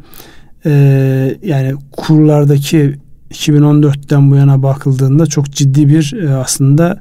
e, 0.66 0.70
yani 1.42 1.74
kurlardaki 1.92 2.96
2014'ten 3.30 4.30
bu 4.30 4.36
yana 4.36 4.62
bakıldığında 4.62 5.26
çok 5.26 5.50
ciddi 5.50 5.88
bir 5.88 6.22
e, 6.22 6.34
aslında 6.34 7.00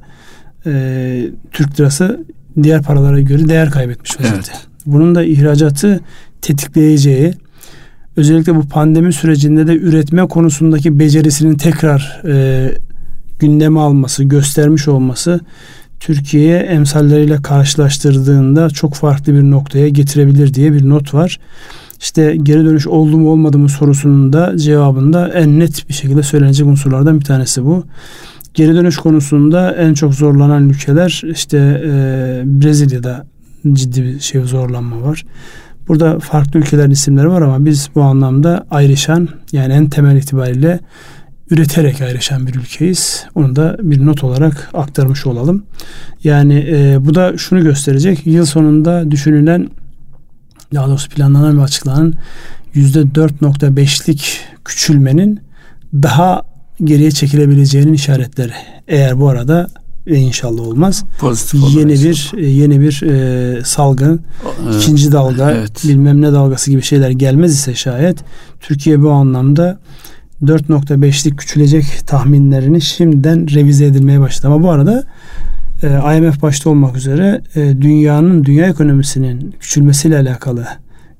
e, 0.66 1.30
Türk 1.52 1.80
lirası 1.80 2.24
diğer 2.62 2.82
paralara 2.82 3.20
göre 3.20 3.48
değer 3.48 3.70
kaybetmiş 3.70 4.20
vaziyette. 4.20 4.52
Evet. 4.54 4.66
Bunun 4.86 5.14
da 5.14 5.24
ihracatı 5.24 6.00
tetikleyeceği 6.42 7.34
özellikle 8.16 8.54
bu 8.54 8.68
pandemi 8.68 9.12
sürecinde 9.12 9.66
de 9.66 9.76
üretme 9.76 10.28
konusundaki 10.28 10.98
becerisinin 10.98 11.54
tekrar 11.54 12.22
e, 12.28 12.68
gündeme 13.40 13.80
alması, 13.80 14.24
göstermiş 14.24 14.88
olması 14.88 15.40
Türkiye'ye 16.00 16.58
emsalleriyle 16.58 17.42
karşılaştırdığında 17.42 18.70
çok 18.70 18.94
farklı 18.94 19.34
bir 19.34 19.42
noktaya 19.42 19.88
getirebilir 19.88 20.54
diye 20.54 20.72
bir 20.72 20.88
not 20.88 21.14
var. 21.14 21.40
İşte 22.00 22.36
geri 22.42 22.64
dönüş 22.64 22.86
oldu 22.86 23.18
mu 23.18 23.30
olmadı 23.30 23.58
mı 23.58 23.68
sorusunun 23.68 24.32
da 24.32 24.56
cevabında 24.56 25.28
en 25.28 25.58
net 25.58 25.88
bir 25.88 25.94
şekilde 25.94 26.22
söylenecek 26.22 26.66
unsurlardan 26.66 27.20
bir 27.20 27.24
tanesi 27.24 27.64
bu. 27.64 27.84
Geri 28.54 28.74
dönüş 28.74 28.96
konusunda 28.96 29.72
en 29.72 29.94
çok 29.94 30.14
zorlanan 30.14 30.68
ülkeler 30.68 31.22
işte 31.24 31.82
e, 31.84 32.42
Brezilya'da 32.44 33.26
ciddi 33.72 34.02
bir 34.02 34.20
şey 34.20 34.40
zorlanma 34.40 35.02
var. 35.02 35.24
Burada 35.88 36.18
farklı 36.18 36.60
ülkelerin 36.60 36.90
isimleri 36.90 37.28
var 37.28 37.42
ama 37.42 37.64
biz 37.64 37.88
bu 37.94 38.02
anlamda 38.02 38.66
ayrışan 38.70 39.28
yani 39.52 39.72
en 39.72 39.88
temel 39.88 40.16
itibariyle 40.16 40.80
üreterek 41.50 42.00
ayrışan 42.00 42.46
bir 42.46 42.54
ülkeyiz. 42.54 43.24
Onu 43.34 43.56
da 43.56 43.76
bir 43.82 44.06
not 44.06 44.24
olarak 44.24 44.70
aktarmış 44.74 45.26
olalım. 45.26 45.62
Yani 46.24 46.66
e, 46.70 47.06
bu 47.06 47.14
da 47.14 47.38
şunu 47.38 47.62
gösterecek. 47.62 48.26
Yıl 48.26 48.46
sonunda 48.46 49.10
düşünülen 49.10 49.70
daha 50.74 50.88
doğrusu 50.88 51.10
planlanan 51.10 51.58
ve 51.58 51.62
açıklanan 51.62 52.14
%4.5'lik 52.74 54.40
küçülmenin 54.64 55.40
daha 55.94 56.42
geriye 56.84 57.10
çekilebileceğinin 57.10 57.92
işaretleri. 57.92 58.52
Eğer 58.88 59.20
bu 59.20 59.28
arada 59.28 59.68
ve 60.06 60.18
inşallah 60.18 60.62
olmaz. 60.62 61.04
Pozitif 61.18 61.60
yeni 61.76 61.92
bir 61.92 62.32
e, 62.36 62.46
yeni 62.46 62.80
bir 62.80 63.02
e, 63.02 63.64
salgın, 63.64 64.20
evet. 64.64 64.82
ikinci 64.82 65.12
dalga, 65.12 65.50
evet. 65.50 65.84
bilmem 65.84 66.22
ne 66.22 66.32
dalgası 66.32 66.70
gibi 66.70 66.82
şeyler 66.82 67.10
gelmez 67.10 67.52
ise 67.52 67.74
şayet 67.74 68.18
Türkiye 68.60 69.02
bu 69.02 69.10
anlamda 69.10 69.78
4.5'lik 70.44 71.38
küçülecek 71.38 71.84
tahminlerini 72.06 72.80
şimdiden 72.80 73.54
revize 73.54 73.86
edilmeye 73.86 74.20
başladı. 74.20 74.46
Ama 74.46 74.62
bu 74.62 74.70
arada 74.70 75.04
e, 75.82 76.16
IMF 76.16 76.42
başta 76.42 76.70
olmak 76.70 76.96
üzere 76.96 77.42
e, 77.54 77.60
dünyanın 77.80 78.44
dünya 78.44 78.66
ekonomisinin 78.66 79.54
küçülmesiyle 79.60 80.18
alakalı 80.18 80.66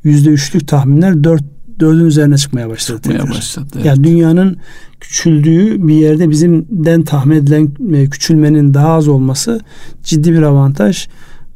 %3'lük 0.05 0.67
tahminler 0.67 1.25
4 1.25 1.43
4'ün 1.81 2.05
üzerine 2.05 2.37
çıkmaya 2.37 2.69
başladı. 2.69 2.97
Çıkmaya 3.03 3.19
tekrar. 3.19 3.37
başladı. 3.37 3.67
Evet. 3.75 3.85
Yani 3.85 4.05
dünyanın 4.05 4.57
küçüldüğü 5.01 5.89
bir 5.89 5.95
yerde 5.95 6.31
bizimden 6.31 7.03
tahmin 7.03 7.37
edilen 7.37 7.71
e, 7.95 8.11
küçülmenin 8.11 8.75
daha 8.75 8.89
az 8.89 9.09
olması 9.09 9.61
ciddi 10.03 10.33
bir 10.33 10.43
avantaj. 10.43 11.09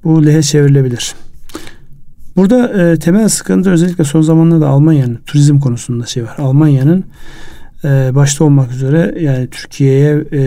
Bu 0.05 0.27
lehe 0.27 0.43
çevrilebilir. 0.43 1.15
Burada 2.37 2.69
e, 2.69 2.99
temel 2.99 3.29
sıkıntı 3.29 3.71
özellikle 3.71 4.05
son 4.05 4.23
zamanlarda 4.23 4.69
Almanya'nın 4.69 5.19
turizm 5.27 5.59
konusunda 5.59 6.07
şey 6.07 6.25
var. 6.25 6.35
Almanya'nın 6.39 7.05
e, 7.85 8.15
başta 8.15 8.45
olmak 8.45 8.73
üzere 8.73 9.15
yani 9.21 9.49
Türkiye'ye 9.51 10.25
e, 10.33 10.43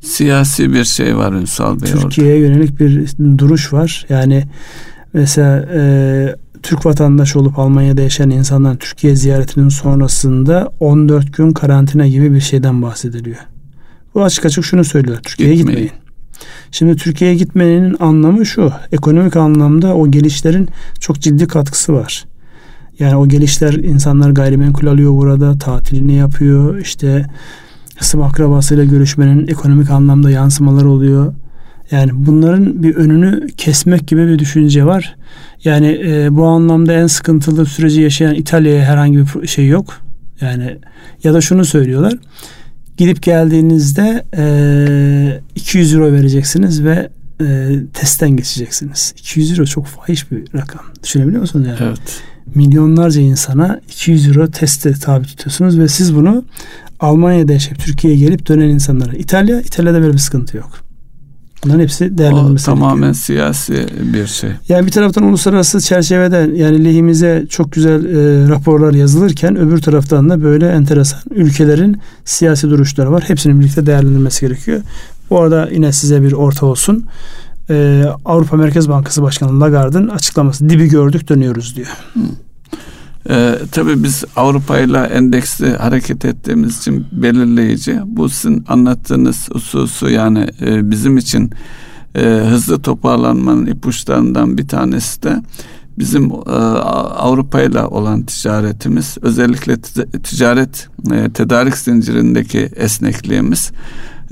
siyasi 0.00 0.72
bir 0.72 0.84
şey 0.84 1.16
var 1.16 1.32
Ünsal 1.32 1.82
Bey 1.82 1.90
Türkiye'ye 1.90 2.38
yönelik 2.38 2.80
bir 2.80 3.08
duruş 3.38 3.72
var. 3.72 4.06
Yani 4.08 4.44
mesela 5.12 5.68
e, 5.74 6.36
Türk 6.62 6.86
vatandaşı 6.86 7.40
olup 7.40 7.58
Almanya'da 7.58 8.00
yaşayan 8.00 8.30
insanların 8.30 8.76
Türkiye 8.76 9.16
ziyaretinin 9.16 9.68
sonrasında 9.68 10.72
14 10.80 11.36
gün 11.36 11.50
karantina 11.50 12.08
gibi 12.08 12.34
bir 12.34 12.40
şeyden 12.40 12.82
bahsediliyor. 12.82 13.38
Bu 14.14 14.24
açık 14.24 14.46
açık 14.46 14.64
şunu 14.64 14.84
söylüyor. 14.84 15.18
Türkiye'ye 15.22 15.56
gitmeyin. 15.56 15.82
gitmeyin. 15.82 16.04
Şimdi 16.70 16.96
Türkiye'ye 16.96 17.36
gitmenin 17.36 17.96
anlamı 18.00 18.46
şu. 18.46 18.72
Ekonomik 18.92 19.36
anlamda 19.36 19.94
o 19.94 20.10
gelişlerin 20.10 20.68
çok 21.00 21.20
ciddi 21.20 21.46
katkısı 21.46 21.92
var. 21.92 22.24
Yani 22.98 23.16
o 23.16 23.28
gelişler 23.28 23.72
insanlar 23.72 24.30
gayrimenkul 24.30 24.86
alıyor 24.86 25.12
burada, 25.12 25.58
tatilini 25.58 26.14
yapıyor. 26.14 26.78
İşte 26.78 27.26
kısım 27.98 28.22
akrabasıyla 28.22 28.84
görüşmenin 28.84 29.46
ekonomik 29.46 29.90
anlamda 29.90 30.30
yansımaları 30.30 30.90
oluyor. 30.90 31.34
Yani 31.90 32.10
bunların 32.14 32.82
bir 32.82 32.94
önünü 32.94 33.46
kesmek 33.56 34.08
gibi 34.08 34.26
bir 34.26 34.38
düşünce 34.38 34.84
var. 34.84 35.16
Yani 35.64 36.00
e, 36.06 36.36
bu 36.36 36.44
anlamda 36.44 36.92
en 36.92 37.06
sıkıntılı 37.06 37.66
süreci 37.66 38.00
yaşayan 38.00 38.34
İtalya'ya 38.34 38.84
herhangi 38.84 39.18
bir 39.18 39.46
şey 39.46 39.68
yok. 39.68 40.00
Yani 40.40 40.78
ya 41.24 41.34
da 41.34 41.40
şunu 41.40 41.64
söylüyorlar. 41.64 42.14
Gidip 42.96 43.22
geldiğinizde 43.22 44.24
e, 44.36 45.40
200 45.54 45.94
euro 45.94 46.12
vereceksiniz 46.12 46.84
ve 46.84 47.08
e, 47.40 47.70
testten 47.92 48.30
geçeceksiniz. 48.30 49.14
200 49.18 49.50
euro 49.50 49.66
çok 49.66 49.86
fahiş 49.86 50.30
bir 50.30 50.44
rakam. 50.54 50.82
Düşünebiliyor 51.02 51.40
musunuz 51.40 51.66
yani? 51.66 51.78
Evet. 51.80 52.22
Milyonlarca 52.54 53.20
insana 53.20 53.80
200 53.88 54.28
euro 54.28 54.50
teste 54.50 54.92
tabi 54.92 55.26
tutuyorsunuz 55.26 55.78
ve 55.78 55.88
siz 55.88 56.14
bunu 56.14 56.44
Almanya'da 57.00 57.52
yaşayıp 57.52 57.78
Türkiye'ye 57.78 58.18
gelip 58.18 58.48
dönen 58.48 58.68
insanlara. 58.68 59.12
İtalya, 59.12 59.60
İtalya'da 59.60 60.00
böyle 60.00 60.12
bir 60.12 60.18
sıkıntı 60.18 60.56
yok. 60.56 60.70
Bunların 61.64 61.80
hepsi 61.80 62.18
değerlendirilmesi 62.18 62.70
O 62.70 62.74
tamamen 62.74 62.94
gerekiyor. 62.96 63.14
siyasi 63.14 63.86
bir 64.12 64.26
şey. 64.26 64.50
Yani 64.68 64.86
bir 64.86 64.90
taraftan 64.92 65.24
uluslararası 65.24 65.80
çerçevede 65.80 66.50
yani 66.54 66.84
lehimize 66.84 67.46
çok 67.50 67.72
güzel 67.72 68.04
e, 68.04 68.48
raporlar 68.48 68.94
yazılırken 68.94 69.56
öbür 69.56 69.78
taraftan 69.78 70.30
da 70.30 70.42
böyle 70.42 70.68
enteresan 70.68 71.20
ülkelerin 71.30 72.00
siyasi 72.24 72.70
duruşları 72.70 73.12
var. 73.12 73.24
Hepsinin 73.26 73.60
birlikte 73.60 73.86
değerlendirilmesi 73.86 74.40
gerekiyor. 74.40 74.80
Bu 75.30 75.40
arada 75.40 75.68
yine 75.72 75.92
size 75.92 76.22
bir 76.22 76.32
orta 76.32 76.66
olsun. 76.66 77.06
Ee, 77.70 78.04
Avrupa 78.24 78.56
Merkez 78.56 78.88
Bankası 78.88 79.22
Başkanı 79.22 79.60
Lagarde'ın 79.60 80.08
açıklaması 80.08 80.68
dibi 80.68 80.88
gördük 80.88 81.28
dönüyoruz 81.28 81.76
diyor. 81.76 81.88
Hı. 82.14 82.20
Ee, 83.30 83.58
tabii 83.72 84.02
biz 84.04 84.24
Avrupa 84.36 84.78
ile 84.78 84.98
endeksli 84.98 85.76
hareket 85.76 86.24
ettiğimiz 86.24 86.78
için 86.78 87.06
belirleyici. 87.12 88.00
Bu 88.06 88.28
sizin 88.28 88.64
anlattığınız 88.68 89.48
hususu 89.52 90.10
yani 90.10 90.48
e, 90.60 90.90
bizim 90.90 91.16
için 91.16 91.50
e, 92.14 92.20
hızlı 92.24 92.82
toparlanmanın 92.82 93.66
ipuçlarından 93.66 94.58
bir 94.58 94.68
tanesi 94.68 95.22
de 95.22 95.42
bizim 95.98 96.30
e, 96.30 96.50
Avrupa 97.16 97.62
ile 97.62 97.82
olan 97.82 98.22
ticaretimiz 98.22 99.16
özellikle 99.22 99.76
ticaret 100.22 100.88
e, 101.12 101.30
tedarik 101.30 101.76
zincirindeki 101.76 102.58
esnekliğimiz 102.76 103.72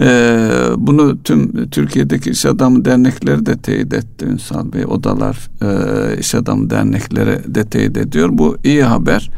ee, 0.01 0.49
bunu 0.77 1.23
tüm 1.23 1.71
Türkiye'deki 1.71 2.31
iş 2.31 2.47
adamı 2.47 2.85
dernekleri 2.85 3.47
de 3.47 3.57
teyit 3.57 3.95
etti 3.95 4.25
Ünsal 4.25 4.73
Bey. 4.73 4.85
Odalar 4.87 5.51
e, 5.63 6.19
iş 6.19 6.35
adamı 6.35 6.71
dernekleri 6.71 7.55
de 7.55 7.65
teyit 7.65 7.97
ediyor. 7.97 8.29
Bu 8.33 8.57
iyi 8.65 8.85
haber. 8.85 9.31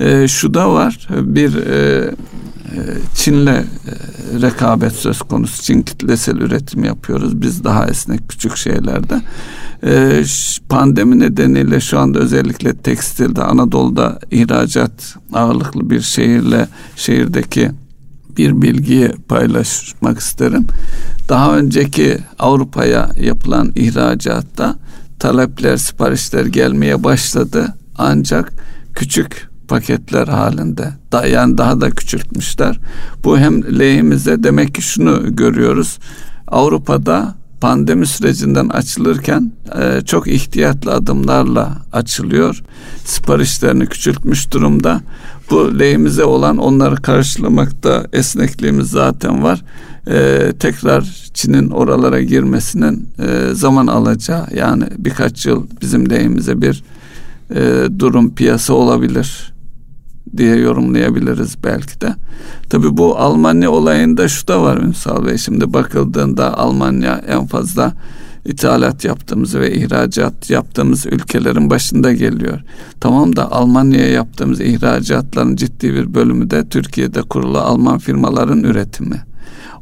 E, 0.00 0.28
şu 0.28 0.54
da 0.54 0.72
var. 0.72 1.08
Bir 1.10 1.56
e, 1.56 2.04
e 2.04 2.80
Çin'le 3.14 3.46
e, 3.46 3.64
rekabet 4.42 4.92
söz 4.92 5.18
konusu. 5.18 5.62
Çin 5.62 5.82
kitlesel 5.82 6.36
üretim 6.36 6.84
yapıyoruz. 6.84 7.42
Biz 7.42 7.64
daha 7.64 7.86
esnek 7.86 8.28
küçük 8.28 8.56
şeylerde. 8.56 9.20
E, 9.84 10.22
pandemi 10.68 11.18
nedeniyle 11.18 11.80
şu 11.80 11.98
anda 11.98 12.18
özellikle 12.18 12.76
tekstilde 12.76 13.42
Anadolu'da 13.42 14.18
ihracat 14.30 15.16
ağırlıklı 15.32 15.90
bir 15.90 16.00
şehirle 16.00 16.68
şehirdeki 16.96 17.70
bir 18.36 18.62
bilgiyi 18.62 19.08
paylaşmak 19.28 20.18
isterim. 20.18 20.66
Daha 21.28 21.56
önceki 21.56 22.18
Avrupa'ya 22.38 23.10
yapılan 23.20 23.72
ihracatta 23.76 24.76
talepler, 25.18 25.76
siparişler 25.76 26.46
gelmeye 26.46 27.04
başladı. 27.04 27.74
Ancak 27.98 28.52
küçük 28.94 29.48
paketler 29.68 30.28
halinde. 30.28 30.90
Da, 31.12 31.26
yani 31.26 31.58
daha 31.58 31.80
da 31.80 31.90
küçültmüşler. 31.90 32.80
Bu 33.24 33.38
hem 33.38 33.78
lehimize 33.78 34.42
demek 34.42 34.74
ki 34.74 34.82
şunu 34.82 35.36
görüyoruz. 35.36 35.98
Avrupa'da 36.46 37.34
pandemi 37.60 38.06
sürecinden 38.06 38.68
açılırken 38.68 39.52
e, 39.80 40.00
çok 40.00 40.28
ihtiyatlı 40.28 40.92
adımlarla 40.92 41.76
açılıyor. 41.92 42.62
Siparişlerini 43.04 43.86
küçültmüş 43.86 44.52
durumda. 44.52 45.00
Bu 45.52 45.78
lehimize 45.78 46.24
olan 46.24 46.58
onları 46.58 46.96
karşılamakta 46.96 48.06
esnekliğimiz 48.12 48.90
zaten 48.90 49.42
var. 49.42 49.62
E, 50.10 50.52
tekrar 50.58 51.30
Çin'in 51.34 51.70
oralara 51.70 52.22
girmesinin 52.22 53.08
e, 53.18 53.54
zaman 53.54 53.86
alacağı 53.86 54.46
yani 54.54 54.84
birkaç 54.98 55.46
yıl 55.46 55.66
bizim 55.82 56.10
lehimize 56.10 56.62
bir 56.62 56.84
e, 57.54 57.88
durum 57.98 58.34
piyasa 58.34 58.74
olabilir 58.74 59.52
diye 60.36 60.56
yorumlayabiliriz 60.56 61.56
belki 61.64 62.00
de. 62.00 62.14
Tabi 62.70 62.96
bu 62.96 63.18
Almanya 63.18 63.70
olayında 63.70 64.28
şu 64.28 64.48
da 64.48 64.62
var 64.62 64.76
Ünsal 64.76 65.26
Bey. 65.26 65.38
Şimdi 65.38 65.72
bakıldığında 65.72 66.58
Almanya 66.58 67.22
en 67.28 67.46
fazla 67.46 67.92
ithalat 68.44 69.04
yaptığımız 69.04 69.54
ve 69.54 69.74
ihracat 69.74 70.50
yaptığımız 70.50 71.06
ülkelerin 71.06 71.70
başında 71.70 72.12
geliyor. 72.12 72.60
Tamam 73.00 73.36
da 73.36 73.52
Almanya'ya 73.52 74.08
yaptığımız 74.08 74.60
ihracatların 74.60 75.56
ciddi 75.56 75.94
bir 75.94 76.14
bölümü 76.14 76.50
de 76.50 76.68
Türkiye'de 76.68 77.22
kurulu 77.22 77.58
Alman 77.58 77.98
firmaların 77.98 78.64
üretimi. 78.64 79.22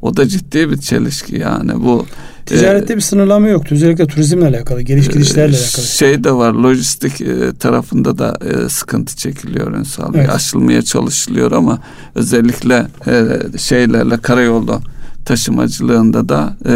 O 0.03 0.17
da 0.17 0.29
ciddi 0.29 0.71
bir 0.71 0.77
çelişki 0.77 1.39
yani 1.39 1.73
bu 1.85 2.07
Ticarette 2.47 2.93
e, 2.93 2.97
bir 2.97 3.03
sınırlama 3.03 3.49
yoktu. 3.49 3.75
Özellikle 3.75 4.07
turizmle 4.07 4.47
alakalı, 4.47 4.83
geliş 4.83 5.09
e, 5.09 5.13
gidişlerle 5.13 5.57
alakalı. 5.57 5.85
Şey 5.85 6.25
de 6.25 6.33
var, 6.33 6.53
lojistik 6.53 7.21
e, 7.21 7.53
tarafında 7.59 8.19
da 8.19 8.39
e, 8.45 8.69
sıkıntı 8.69 9.17
çekiliyor 9.17 9.73
Ünsal 9.73 10.15
evet. 10.15 10.31
Aşılmaya 10.31 10.83
çalışılıyor 10.83 11.53
ama 11.53 11.79
özellikle 12.15 12.87
e, 13.07 13.39
şeylerle 13.59 14.17
karayolu 14.17 14.81
taşımacılığında 15.25 16.29
da 16.29 16.57
e, 16.67 16.75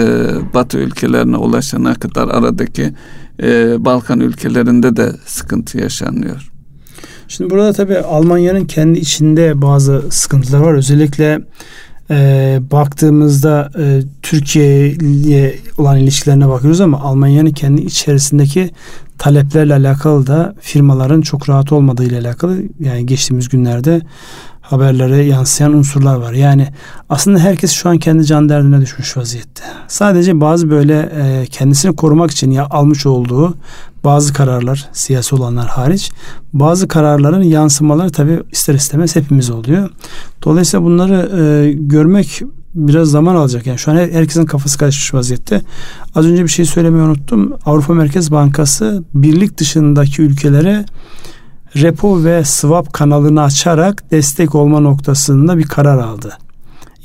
Batı 0.54 0.78
ülkelerine 0.78 1.36
ulaşana 1.36 1.94
kadar 1.94 2.28
aradaki 2.28 2.92
e, 3.42 3.76
Balkan 3.84 4.20
ülkelerinde 4.20 4.96
de 4.96 5.12
sıkıntı 5.26 5.78
yaşanıyor. 5.78 6.50
Şimdi 7.28 7.50
burada 7.50 7.72
tabii 7.72 7.98
Almanya'nın 7.98 8.64
kendi 8.64 8.98
içinde 8.98 9.62
bazı 9.62 10.02
sıkıntılar 10.10 10.60
var. 10.60 10.74
Özellikle 10.74 11.40
e, 12.10 12.58
baktığımızda 12.70 13.70
e, 13.78 14.02
Türkiye'ye 14.22 15.58
olan 15.78 15.98
ilişkilerine 15.98 16.48
bakıyoruz 16.48 16.80
ama 16.80 17.00
Almanya'nın 17.00 17.52
kendi 17.52 17.82
içerisindeki 17.82 18.70
taleplerle 19.18 19.74
alakalı 19.74 20.26
da 20.26 20.54
firmaların 20.60 21.20
çok 21.20 21.48
rahat 21.48 21.72
olmadığı 21.72 22.04
ile 22.04 22.18
alakalı 22.18 22.58
yani 22.80 23.06
geçtiğimiz 23.06 23.48
günlerde 23.48 24.02
haberlere 24.60 25.24
yansıyan 25.24 25.72
unsurlar 25.72 26.16
var. 26.16 26.32
Yani 26.32 26.68
aslında 27.08 27.38
herkes 27.38 27.72
şu 27.72 27.88
an 27.88 27.98
kendi 27.98 28.24
can 28.24 28.48
derdine 28.48 28.80
düşmüş 28.80 29.16
vaziyette. 29.16 29.62
Sadece 29.88 30.40
bazı 30.40 30.70
böyle 30.70 31.12
e, 31.14 31.46
kendisini 31.46 31.96
korumak 31.96 32.30
için 32.30 32.50
ya 32.50 32.66
almış 32.70 33.06
olduğu 33.06 33.54
bazı 34.04 34.32
kararlar 34.32 34.88
siyasi 34.92 35.34
olanlar 35.34 35.66
hariç 35.66 36.10
bazı 36.52 36.88
kararların 36.88 37.42
yansımaları 37.42 38.10
tabi 38.10 38.40
ister 38.52 38.74
istemez 38.74 39.16
hepimiz 39.16 39.50
oluyor. 39.50 39.90
Dolayısıyla 40.44 40.86
bunları 40.86 41.40
e, 41.42 41.72
görmek 41.72 42.42
biraz 42.74 43.10
zaman 43.10 43.34
alacak. 43.34 43.66
Yani 43.66 43.78
şu 43.78 43.90
an 43.90 43.96
herkesin 43.96 44.46
kafası 44.46 44.78
karışmış 44.78 45.14
vaziyette. 45.14 45.62
Az 46.14 46.26
önce 46.26 46.42
bir 46.42 46.48
şey 46.48 46.64
söylemeyi 46.64 47.04
unuttum. 47.04 47.52
Avrupa 47.66 47.94
Merkez 47.94 48.30
Bankası 48.30 49.04
birlik 49.14 49.58
dışındaki 49.58 50.22
ülkelere 50.22 50.84
repo 51.76 52.24
ve 52.24 52.44
swap 52.44 52.92
kanalını 52.92 53.42
açarak 53.42 54.10
destek 54.10 54.54
olma 54.54 54.80
noktasında 54.80 55.58
bir 55.58 55.64
karar 55.64 55.98
aldı. 55.98 56.38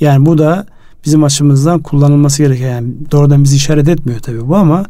Yani 0.00 0.26
bu 0.26 0.38
da 0.38 0.66
bizim 1.04 1.24
açımızdan 1.24 1.78
kullanılması 1.78 2.42
gereken 2.42 2.68
yani 2.68 2.92
doğrudan 3.12 3.44
bizi 3.44 3.56
işaret 3.56 3.88
etmiyor 3.88 4.20
tabii 4.20 4.48
bu 4.48 4.56
ama 4.56 4.84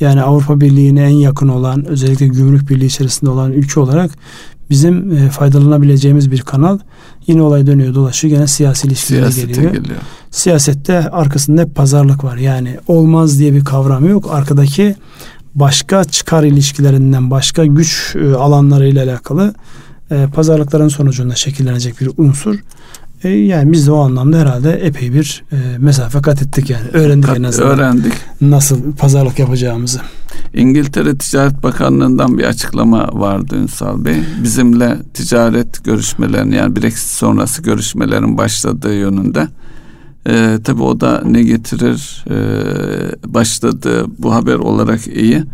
yani 0.00 0.22
Avrupa 0.22 0.60
Birliği'ne 0.60 1.02
en 1.02 1.16
yakın 1.16 1.48
olan 1.48 1.84
özellikle 1.84 2.26
gümrük 2.26 2.70
birliği 2.70 2.86
içerisinde 2.86 3.30
olan 3.30 3.52
ülke 3.52 3.80
olarak 3.80 4.10
bizim 4.70 5.12
e, 5.12 5.30
faydalanabileceğimiz 5.30 6.30
bir 6.30 6.40
kanal. 6.40 6.78
Yine 7.26 7.42
olay 7.42 7.66
dönüyor 7.66 7.94
dolaşıyor 7.94 8.36
gene 8.36 8.46
siyasi 8.46 8.86
ilişkilere 8.86 9.30
geliyor. 9.30 9.72
geliyor. 9.72 10.00
Siyasette 10.30 11.10
arkasında 11.10 11.62
hep 11.62 11.74
pazarlık 11.74 12.24
var. 12.24 12.36
Yani 12.36 12.78
olmaz 12.88 13.38
diye 13.38 13.54
bir 13.54 13.64
kavram 13.64 14.08
yok. 14.08 14.28
Arkadaki 14.32 14.96
başka 15.54 16.04
çıkar 16.04 16.44
ilişkilerinden 16.44 17.30
başka 17.30 17.66
güç 17.66 18.16
e, 18.16 18.34
alanlarıyla 18.34 19.04
alakalı 19.04 19.54
e, 20.10 20.26
pazarlıkların 20.34 20.88
sonucunda 20.88 21.34
şekillenecek 21.34 22.00
bir 22.00 22.10
unsur. 22.16 22.58
E, 23.24 23.28
yani 23.28 23.72
biz 23.72 23.86
de 23.86 23.92
o 23.92 23.98
anlamda 23.98 24.38
herhalde 24.38 24.72
epey 24.72 25.14
bir 25.14 25.44
e, 25.52 25.56
mesafe 25.78 26.22
kat 26.22 26.42
ettik 26.42 26.70
yani. 26.70 26.88
Öğrendik 26.92 27.26
kat, 27.26 27.38
en 27.38 27.42
azından. 27.42 27.70
Öğrendik. 27.70 28.12
Nasıl 28.40 28.92
pazarlık 28.92 29.38
yapacağımızı. 29.38 30.00
İngiltere 30.54 31.18
Ticaret 31.18 31.62
Bakanlığı'ndan 31.62 32.38
bir 32.38 32.44
açıklama 32.44 33.08
vardı 33.12 33.56
Ünsal 33.56 34.04
Bey. 34.04 34.16
Bizimle 34.42 34.98
ticaret 35.14 35.84
görüşmelerini 35.84 36.54
yani 36.54 36.76
Brexit 36.76 37.08
sonrası 37.08 37.62
görüşmelerin 37.62 38.38
başladığı 38.38 38.94
yönünde 38.94 39.48
e, 40.28 40.58
tabii 40.64 40.82
o 40.82 41.00
da 41.00 41.22
ne 41.26 41.42
getirir 41.42 42.24
e, 42.30 42.36
başladı 43.34 44.04
bu 44.18 44.34
haber 44.34 44.54
olarak 44.54 45.06
iyi. 45.06 45.44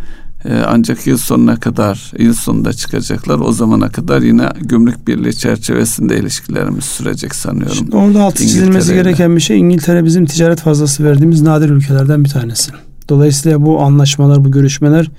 E, 0.44 0.54
ancak 0.66 1.06
yıl 1.06 1.18
sonuna 1.18 1.56
kadar, 1.56 2.12
yıl 2.18 2.34
sonunda 2.34 2.72
çıkacaklar. 2.72 3.38
O 3.38 3.52
zamana 3.52 3.88
kadar 3.88 4.22
yine 4.22 4.48
gümrük 4.60 5.08
birliği 5.08 5.36
çerçevesinde 5.36 6.18
ilişkilerimiz 6.18 6.84
sürecek 6.84 7.34
sanıyorum. 7.34 7.74
Şimdi 7.74 7.96
orada 7.96 8.22
altı 8.22 8.42
çizilmesi 8.42 8.94
gereken 8.94 9.36
bir 9.36 9.40
şey 9.40 9.58
İngiltere 9.58 10.04
bizim 10.04 10.26
ticaret 10.26 10.60
fazlası 10.60 11.04
verdiğimiz 11.04 11.42
nadir 11.42 11.70
ülkelerden 11.70 12.24
bir 12.24 12.28
tanesi. 12.28 12.70
Dolayısıyla 13.08 13.62
bu 13.62 13.80
anlaşmalar, 13.80 14.44
bu 14.44 14.50
görüşmeler 14.50 15.10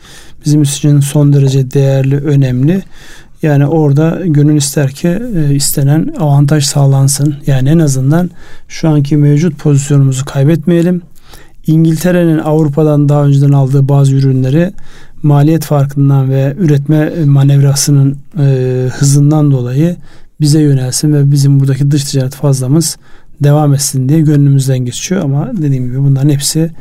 bizim 0.45 0.61
için 0.61 0.99
son 0.99 1.33
derece 1.33 1.71
değerli, 1.71 2.17
önemli. 2.17 2.83
Yani 3.41 3.67
orada 3.67 4.21
gönül 4.25 4.55
ister 4.55 4.91
ki 4.91 5.19
e, 5.35 5.55
istenen 5.55 6.13
avantaj 6.19 6.65
sağlansın. 6.65 7.35
Yani 7.47 7.69
en 7.69 7.79
azından 7.79 8.29
şu 8.67 8.89
anki 8.89 9.17
mevcut 9.17 9.59
pozisyonumuzu 9.59 10.25
kaybetmeyelim. 10.25 11.01
İngiltere'nin 11.67 12.37
Avrupa'dan 12.39 13.09
daha 13.09 13.25
önceden 13.25 13.51
aldığı 13.51 13.89
bazı 13.89 14.15
ürünleri 14.15 14.73
maliyet 15.23 15.65
farkından 15.65 16.29
ve 16.29 16.55
üretme 16.59 17.25
manevrasının 17.25 18.17
e, 18.39 18.87
hızından 18.93 19.51
dolayı 19.51 19.95
bize 20.41 20.61
yönelsin 20.61 21.13
ve 21.13 21.31
bizim 21.31 21.59
buradaki 21.59 21.91
dış 21.91 22.03
ticaret 22.03 22.35
fazlamız 22.35 22.97
devam 23.43 23.73
etsin 23.73 24.09
diye 24.09 24.21
gönlümüzden 24.21 24.79
geçiyor 24.79 25.21
ama 25.21 25.51
dediğim 25.57 25.85
gibi 25.85 25.97
bunların 25.97 26.29
hepsi 26.29 26.71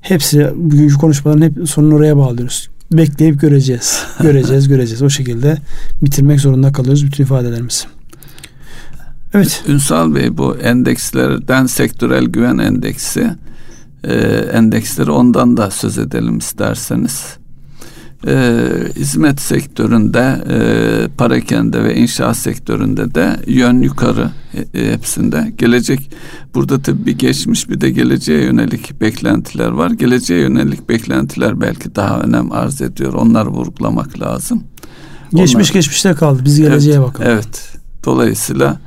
hepsi 0.00 0.50
bugünkü 0.56 0.94
konuşmaların 0.94 1.42
hep 1.42 1.68
sonunu 1.68 1.94
oraya 1.94 2.16
bağlıyoruz. 2.16 2.68
Bekleyip 2.92 3.40
göreceğiz. 3.40 4.02
Göreceğiz, 4.22 4.68
göreceğiz. 4.68 5.02
O 5.02 5.10
şekilde 5.10 5.58
bitirmek 6.02 6.40
zorunda 6.40 6.72
kalıyoruz 6.72 7.06
bütün 7.06 7.24
ifadelerimizi. 7.24 7.84
Evet. 9.34 9.64
Ünsal 9.68 10.14
Bey 10.14 10.38
bu 10.38 10.56
endekslerden 10.56 11.66
sektörel 11.66 12.24
güven 12.24 12.58
endeksi 12.58 13.30
e, 14.04 14.14
endeksleri 14.52 15.10
ondan 15.10 15.56
da 15.56 15.70
söz 15.70 15.98
edelim 15.98 16.38
isterseniz 16.38 17.36
e, 18.26 18.64
hizmet 18.96 19.40
sektöründe, 19.40 20.44
e, 20.50 20.58
parakende 21.08 21.84
ve 21.84 21.96
inşaat 21.96 22.36
sektöründe 22.36 23.14
de 23.14 23.36
yön 23.46 23.80
yukarı 23.80 24.30
e, 24.74 24.92
hepsinde. 24.92 25.52
Gelecek 25.58 26.10
burada 26.54 26.82
tabii 26.82 27.06
bir 27.06 27.18
geçmiş 27.18 27.70
bir 27.70 27.80
de 27.80 27.90
geleceğe 27.90 28.44
yönelik 28.44 29.00
beklentiler 29.00 29.68
var. 29.68 29.90
Geleceğe 29.90 30.40
yönelik 30.40 30.88
beklentiler 30.88 31.60
belki 31.60 31.94
daha 31.94 32.20
önem 32.20 32.52
arz 32.52 32.82
ediyor. 32.82 33.12
Onları 33.12 33.48
vurgulamak 33.48 34.20
lazım. 34.20 34.64
Geçmiş 35.32 35.54
Onlar, 35.54 35.74
geçmişte 35.74 36.14
kaldı. 36.14 36.42
Biz 36.44 36.60
geleceğe 36.60 36.96
evet, 36.96 37.06
bakalım. 37.06 37.30
Evet. 37.30 37.72
Dolayısıyla 38.04 38.80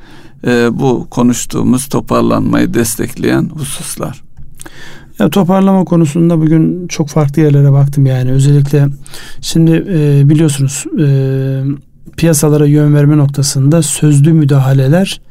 e, 0.47 0.79
bu 0.79 1.07
konuştuğumuz 1.09 1.87
toparlanmayı 1.87 2.73
destekleyen 2.73 3.49
hususlar. 3.53 4.23
Ya 5.19 5.29
toparlama 5.29 5.85
konusunda 5.85 6.39
bugün 6.39 6.87
çok 6.87 7.09
farklı 7.09 7.41
yerlere 7.41 7.71
baktım 7.71 8.05
yani 8.05 8.31
özellikle 8.31 8.87
şimdi 9.41 9.71
e, 9.89 10.29
biliyorsunuz 10.29 10.85
e, 10.99 11.07
piyasalara 12.17 12.65
yön 12.65 12.95
verme 12.95 13.17
noktasında 13.17 13.81
sözlü 13.81 14.33
müdahaleler 14.33 15.21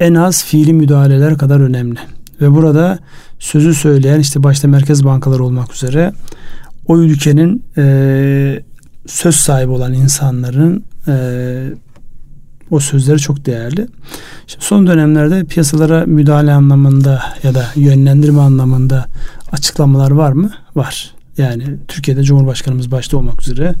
en 0.00 0.14
az 0.14 0.44
fiili 0.44 0.72
müdahaleler 0.72 1.38
kadar 1.38 1.60
önemli. 1.60 1.98
Ve 2.40 2.52
burada 2.52 2.98
sözü 3.38 3.74
söyleyen 3.74 4.20
işte 4.20 4.42
başta 4.42 4.68
merkez 4.68 5.04
bankaları 5.04 5.44
olmak 5.44 5.74
üzere 5.74 6.12
o 6.86 6.98
ülkenin 6.98 7.64
e, 7.76 8.62
söz 9.06 9.36
sahibi 9.36 9.70
olan 9.70 9.92
insanların 9.92 10.84
e, 11.08 11.14
o 12.70 12.80
sözleri 12.80 13.18
çok 13.18 13.46
değerli. 13.46 13.86
Şimdi 14.46 14.64
son 14.64 14.86
dönemlerde 14.86 15.44
piyasalara 15.44 16.06
müdahale 16.06 16.52
anlamında 16.52 17.22
ya 17.42 17.54
da 17.54 17.66
yönlendirme 17.76 18.40
anlamında 18.40 19.06
açıklamalar 19.52 20.10
var 20.10 20.32
mı? 20.32 20.50
Var. 20.76 21.14
Yani 21.38 21.64
Türkiye'de 21.88 22.22
Cumhurbaşkanımız 22.22 22.90
başta 22.90 23.16
olmak 23.16 23.42
üzere 23.42 23.74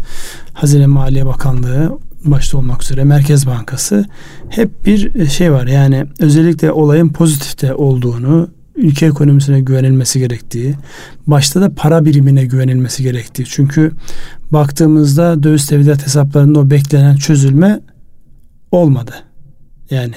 Hazine 0.52 0.86
Maliye 0.86 1.26
Bakanlığı 1.26 1.98
başta 2.24 2.58
olmak 2.58 2.82
üzere 2.82 3.04
Merkez 3.04 3.46
Bankası 3.46 4.04
hep 4.48 4.86
bir 4.86 5.28
şey 5.28 5.52
var. 5.52 5.66
Yani 5.66 6.06
özellikle 6.18 6.72
olayın 6.72 7.08
pozitifte 7.08 7.74
olduğunu, 7.74 8.48
ülke 8.76 9.06
ekonomisine 9.06 9.60
güvenilmesi 9.60 10.18
gerektiği, 10.18 10.74
başta 11.26 11.60
da 11.60 11.74
para 11.74 12.04
birimine 12.04 12.44
güvenilmesi 12.44 13.02
gerektiği. 13.02 13.44
Çünkü 13.44 13.92
baktığımızda 14.52 15.42
döviz 15.42 15.66
tevdiat 15.66 16.06
hesaplarında 16.06 16.60
o 16.60 16.70
beklenen 16.70 17.16
çözülme 17.16 17.80
olmadı. 18.72 19.12
Yani 19.90 20.14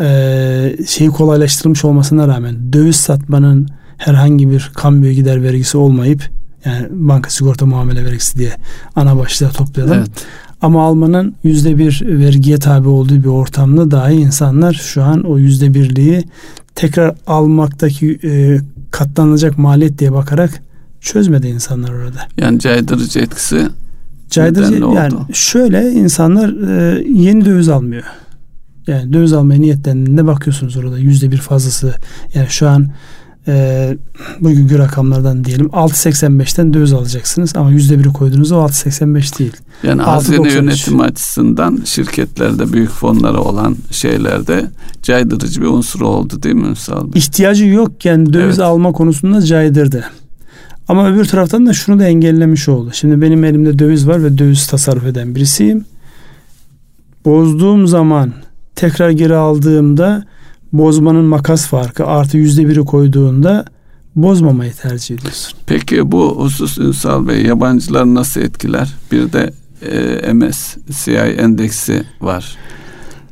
e, 0.00 0.76
şeyi 0.86 1.10
kolaylaştırılmış 1.10 1.84
olmasına 1.84 2.28
rağmen 2.28 2.72
döviz 2.72 2.96
satmanın 2.96 3.68
herhangi 3.96 4.50
bir 4.50 4.70
kambiyo 4.74 5.12
gider 5.12 5.42
vergisi 5.42 5.78
olmayıp 5.78 6.30
yani 6.64 6.86
banka 6.90 7.30
sigorta 7.30 7.66
muamele 7.66 8.04
vergisi 8.04 8.38
diye 8.38 8.52
ana 8.96 9.18
başlığa 9.18 9.50
toplayalım. 9.50 9.98
Evet. 9.98 10.10
Ama 10.62 10.84
almanın 10.84 11.34
yüzde 11.42 11.78
bir 11.78 12.02
vergiye 12.04 12.58
tabi 12.58 12.88
olduğu 12.88 13.22
bir 13.22 13.28
ortamda 13.28 13.90
dahi 13.90 14.14
insanlar 14.14 14.72
şu 14.72 15.02
an 15.02 15.22
o 15.22 15.38
yüzde 15.38 15.74
birliği 15.74 16.24
tekrar 16.74 17.14
almaktaki 17.26 18.18
e, 18.24 18.60
katlanacak 18.90 19.58
maliyet 19.58 19.98
diye 19.98 20.12
bakarak 20.12 20.62
çözmedi 21.00 21.48
insanlar 21.48 21.92
orada. 21.92 22.28
Yani 22.38 22.60
caydırıcı 22.60 23.18
etkisi 23.18 23.68
caydırıcı 24.30 24.74
yani 24.74 25.14
şöyle 25.32 25.92
insanlar 25.92 26.48
e, 26.48 27.04
yeni 27.08 27.44
döviz 27.44 27.68
almıyor. 27.68 28.04
Yani 28.86 29.12
döviz 29.12 29.32
almaya 29.32 29.60
niyetlendiğinde 29.60 30.26
bakıyorsunuz 30.26 30.76
orada 30.76 30.98
yüzde 30.98 31.30
bir 31.30 31.36
fazlası. 31.36 31.94
Yani 32.34 32.48
şu 32.48 32.68
an 32.68 32.88
e, 33.48 33.96
bugünkü 34.40 34.78
rakamlardan 34.78 35.44
diyelim 35.44 35.66
6.85'ten 35.66 36.74
döviz 36.74 36.92
alacaksınız 36.92 37.56
ama 37.56 37.70
yüzde 37.70 37.98
biri 37.98 38.08
koyduğunuzda 38.08 38.56
o 38.56 38.66
6.85 38.66 39.38
değil. 39.38 39.56
Yani 39.82 40.02
hazine 40.02 40.52
yönetimi 40.52 41.02
açısından 41.02 41.78
şirketlerde 41.84 42.72
büyük 42.72 42.90
fonları 42.90 43.40
olan 43.40 43.76
şeylerde 43.90 44.70
caydırıcı 45.02 45.62
bir 45.62 45.66
unsur 45.66 46.00
oldu 46.00 46.42
değil 46.42 46.54
mi 46.54 46.66
Ünsal 46.66 47.08
İhtiyacı 47.14 47.64
yokken 47.64 48.32
döviz 48.32 48.58
evet. 48.58 48.68
alma 48.68 48.92
konusunda 48.92 49.42
caydırdı. 49.42 50.04
Ama 50.88 51.08
öbür 51.08 51.24
taraftan 51.24 51.66
da 51.66 51.72
şunu 51.72 51.98
da 51.98 52.04
engellemiş 52.04 52.68
oldu. 52.68 52.90
Şimdi 52.92 53.20
benim 53.20 53.44
elimde 53.44 53.78
döviz 53.78 54.08
var 54.08 54.24
ve 54.24 54.38
döviz 54.38 54.66
tasarruf 54.66 55.06
eden 55.06 55.34
birisiyim. 55.34 55.84
Bozduğum 57.24 57.86
zaman 57.86 58.32
tekrar 58.74 59.10
geri 59.10 59.36
aldığımda 59.36 60.24
bozmanın 60.72 61.24
makas 61.24 61.66
farkı 61.66 62.06
artı 62.06 62.36
yüzde 62.36 62.68
biri 62.68 62.80
koyduğunda 62.80 63.64
bozmamayı 64.16 64.72
tercih 64.72 65.14
ediyorsun. 65.14 65.58
Peki 65.66 66.12
bu 66.12 66.36
husus 66.38 66.78
Ünsal 66.78 67.28
Bey 67.28 67.42
yabancılar 67.42 68.14
nasıl 68.14 68.40
etkiler? 68.40 68.94
Bir 69.12 69.32
de 69.32 69.52
e, 69.82 70.32
MSCI 70.32 71.12
endeksi 71.16 72.04
var. 72.20 72.56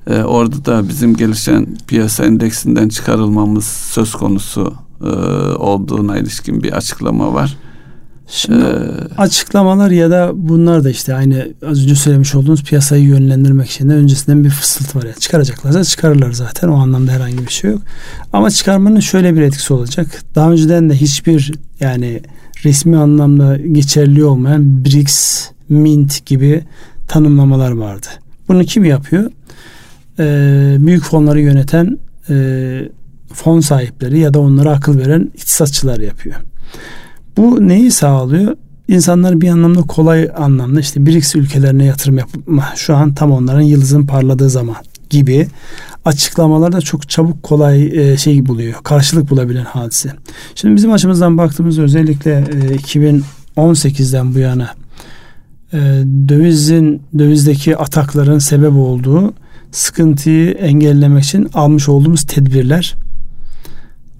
E, 0.06 0.22
orada 0.22 0.64
da 0.64 0.88
bizim 0.88 1.16
gelişen 1.16 1.66
piyasa 1.86 2.24
endeksinden 2.24 2.88
çıkarılmamız 2.88 3.64
söz 3.64 4.12
konusu 4.12 4.74
e, 5.02 5.08
olduğuna 5.56 6.18
ilişkin 6.18 6.62
bir 6.62 6.72
açıklama 6.72 7.34
var. 7.34 7.56
Şimdi 8.26 8.64
ee, 8.64 9.14
açıklamalar 9.18 9.90
ya 9.90 10.10
da 10.10 10.30
bunlar 10.34 10.84
da 10.84 10.90
işte 10.90 11.14
aynı 11.14 11.48
az 11.66 11.82
önce 11.82 11.94
söylemiş 11.94 12.34
olduğunuz 12.34 12.64
piyasayı 12.64 13.04
yönlendirmek 13.04 13.70
için 13.70 13.90
de 13.90 13.94
öncesinden 13.94 14.44
bir 14.44 14.50
fısıltı 14.50 14.98
var. 14.98 15.04
Yani 15.04 15.18
çıkaracaklarsa 15.18 15.84
çıkarırlar 15.84 16.32
zaten 16.32 16.68
o 16.68 16.76
anlamda 16.76 17.12
herhangi 17.12 17.38
bir 17.38 17.52
şey 17.52 17.70
yok. 17.70 17.82
Ama 18.32 18.50
çıkarmanın 18.50 19.00
şöyle 19.00 19.34
bir 19.34 19.40
etkisi 19.40 19.72
olacak. 19.72 20.22
Daha 20.34 20.50
önceden 20.50 20.90
de 20.90 20.94
hiçbir 20.94 21.52
yani 21.80 22.22
resmi 22.64 22.96
anlamda 22.96 23.56
geçerli 23.56 24.24
olmayan 24.24 24.84
BRICS, 24.84 25.48
Mint 25.68 26.26
gibi 26.26 26.64
tanımlamalar 27.08 27.70
vardı. 27.70 28.06
Bunu 28.48 28.64
kim 28.64 28.84
yapıyor? 28.84 29.30
Ee, 30.18 30.76
büyük 30.78 31.04
fonları 31.04 31.40
yöneten 31.40 31.98
e, 32.28 32.34
fon 33.34 33.60
sahipleri 33.60 34.18
ya 34.18 34.34
da 34.34 34.40
onlara 34.40 34.70
akıl 34.70 34.98
veren 34.98 35.30
iktisatçılar 35.34 35.98
yapıyor. 35.98 36.36
Bu 37.36 37.68
neyi 37.68 37.90
sağlıyor? 37.90 38.56
İnsanlar 38.88 39.40
bir 39.40 39.48
anlamda 39.48 39.82
kolay 39.82 40.30
anlamda 40.36 40.80
işte 40.80 41.06
BRICS 41.06 41.36
ülkelerine 41.36 41.84
yatırım 41.84 42.18
yapma 42.18 42.72
şu 42.76 42.96
an 42.96 43.14
tam 43.14 43.32
onların 43.32 43.60
yıldızın 43.60 44.06
parladığı 44.06 44.50
zaman 44.50 44.76
gibi 45.10 45.48
açıklamalarda 46.04 46.80
çok 46.80 47.08
çabuk 47.08 47.42
kolay 47.42 48.10
e, 48.12 48.16
şey 48.16 48.46
buluyor. 48.46 48.74
Karşılık 48.82 49.30
bulabilen 49.30 49.64
hadise. 49.64 50.12
Şimdi 50.54 50.76
bizim 50.76 50.92
açımızdan 50.92 51.38
baktığımız 51.38 51.78
özellikle 51.78 52.40
2018'den 53.56 54.30
e, 54.30 54.34
bu 54.34 54.38
yana 54.38 54.70
e, 55.72 55.78
dövizin 56.28 57.02
dövizdeki 57.18 57.76
atakların 57.76 58.38
sebep 58.38 58.72
olduğu 58.72 59.34
sıkıntıyı 59.70 60.50
engellemek 60.50 61.24
için 61.24 61.48
almış 61.54 61.88
olduğumuz 61.88 62.22
tedbirler 62.22 62.94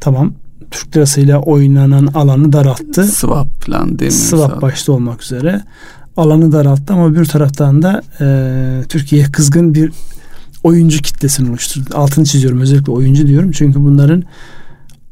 Tamam. 0.03 0.33
Türk 0.71 0.97
lirasıyla 0.97 1.39
oynanan 1.39 2.07
alanı 2.07 2.53
daralttı. 2.53 3.05
Swap 3.05 3.65
falan 3.67 3.99
değil 3.99 4.13
mi? 4.13 4.19
Swap 4.19 4.63
başta 4.63 4.93
olmak 4.93 5.23
üzere. 5.23 5.63
Alanı 6.17 6.53
daralttı 6.53 6.93
ama 6.93 7.15
bir 7.15 7.25
taraftan 7.25 7.83
da 7.83 8.03
e, 8.21 8.85
Türkiye 8.89 9.25
kızgın 9.25 9.75
bir 9.75 9.93
oyuncu 10.63 10.99
kitlesini 10.99 11.51
oluşturdu. 11.51 11.89
Altını 11.95 12.25
çiziyorum 12.25 12.61
özellikle 12.61 12.93
oyuncu 12.93 13.27
diyorum. 13.27 13.51
Çünkü 13.51 13.85
bunların 13.85 14.23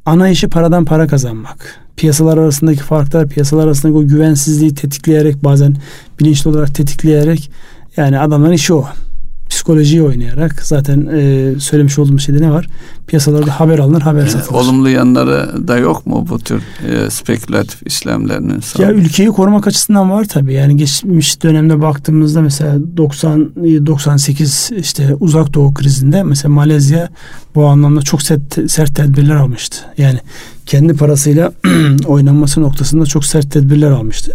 ana 0.07 0.29
işi 0.29 0.49
paradan 0.49 0.85
para 0.85 1.07
kazanmak. 1.07 1.77
Piyasalar 1.97 2.39
arasındaki 2.39 2.81
farklar, 2.81 3.29
piyasalar 3.29 3.67
arasındaki 3.67 3.99
o 3.99 4.07
güvensizliği 4.07 4.75
tetikleyerek 4.75 5.45
bazen 5.45 5.77
bilinçli 6.21 6.51
olarak 6.51 6.75
tetikleyerek 6.75 7.51
yani 7.97 8.19
adamların 8.19 8.53
işi 8.53 8.75
o 8.75 8.87
psikolojiyi 9.61 10.03
oynayarak 10.03 10.63
zaten 10.63 11.07
e, 11.07 11.61
söylemiş 11.61 11.99
olduğum 11.99 12.19
şeyde 12.19 12.43
ne 12.43 12.51
var? 12.51 12.67
Piyasalarda 13.07 13.61
haber 13.61 13.79
alınır, 13.79 14.01
haber 14.01 14.27
satılır. 14.27 14.59
E, 14.59 14.61
olumlu 14.61 14.89
yanları 14.89 15.69
da 15.69 15.77
yok 15.77 16.07
mu 16.07 16.27
bu 16.31 16.39
tür 16.39 16.63
e, 16.89 17.11
spekülatif 17.11 17.87
işlemlerinin? 17.87 18.61
Ya 18.79 18.93
ülkeyi 18.93 19.29
korumak 19.29 19.67
açısından 19.67 20.11
var 20.11 20.25
tabii. 20.25 20.55
Yani 20.55 20.77
geçmiş 20.77 21.43
dönemde 21.43 21.83
baktığımızda 21.83 22.41
mesela 22.41 22.79
90 22.97 23.53
98 23.87 24.71
işte 24.79 25.15
uzak 25.21 25.55
doğu 25.55 25.75
krizinde 25.75 26.23
mesela 26.23 26.55
Malezya 26.55 27.09
bu 27.55 27.67
anlamda 27.67 28.03
çok 28.03 28.23
sert, 28.23 28.71
sert 28.71 28.97
tedbirler 28.97 29.35
almıştı. 29.35 29.77
Yani 29.99 30.19
kendi 30.71 30.95
parasıyla 30.95 31.53
oynanması 32.07 32.61
noktasında 32.63 33.07
çok 33.07 33.25
sert 33.25 33.51
tedbirler 33.51 33.91
almıştı. 33.91 34.33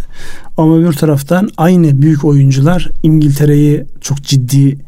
Ama 0.56 0.88
bir 0.88 0.92
taraftan 0.92 1.50
aynı 1.56 2.02
büyük 2.02 2.24
oyuncular 2.24 2.90
İngiltere'yi 3.02 3.84
çok 4.00 4.22
ciddi 4.22 4.78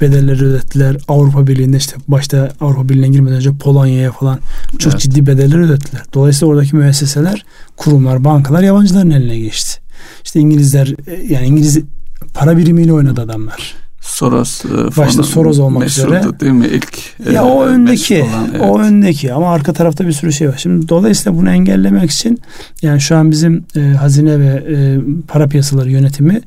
bedelleri 0.00 0.44
ödettiler. 0.44 0.96
Avrupa 1.08 1.46
Birliği'nde 1.46 1.76
işte 1.76 1.96
başta 2.08 2.52
Avrupa 2.60 2.88
Birliği'ne 2.88 3.08
girmeden 3.08 3.36
önce 3.36 3.52
Polonya'ya 3.52 4.12
falan 4.12 4.38
çok 4.78 4.92
evet. 4.92 5.02
ciddi 5.02 5.26
bedeller 5.26 5.58
ödettiler. 5.58 6.02
Dolayısıyla 6.14 6.52
oradaki 6.52 6.76
müesseseler, 6.76 7.44
kurumlar, 7.76 8.24
bankalar 8.24 8.62
yabancıların 8.62 9.10
eline 9.10 9.38
geçti. 9.38 9.80
İşte 10.24 10.40
İngilizler 10.40 10.94
yani 11.28 11.46
İngiliz 11.46 11.78
para 12.34 12.58
birimiyle 12.58 12.92
oynadı 12.92 13.20
adamlar. 13.20 13.74
Soros 14.06 14.64
e, 14.64 14.96
başta 14.96 15.22
Soros 15.22 15.58
olmak 15.58 15.86
üzere 15.86 16.22
değil 16.40 16.52
mi 16.52 16.66
ilk 16.66 16.98
ya 17.32 17.42
e, 17.42 17.44
o 17.44 17.64
öndeki 17.64 18.22
olan, 18.22 18.48
evet. 18.50 18.62
o 18.64 18.78
öndeki 18.78 19.32
ama 19.32 19.52
arka 19.52 19.72
tarafta 19.72 20.06
bir 20.06 20.12
sürü 20.12 20.32
şey 20.32 20.48
var. 20.48 20.54
Şimdi 20.58 20.88
dolayısıyla 20.88 21.38
bunu 21.38 21.50
engellemek 21.50 22.10
için 22.10 22.40
yani 22.82 23.00
şu 23.00 23.16
an 23.16 23.30
bizim 23.30 23.64
e, 23.76 23.80
hazine 23.80 24.40
ve 24.40 24.64
e, 24.68 24.98
para 25.28 25.46
piyasaları 25.46 25.90
yönetimi 25.90 26.40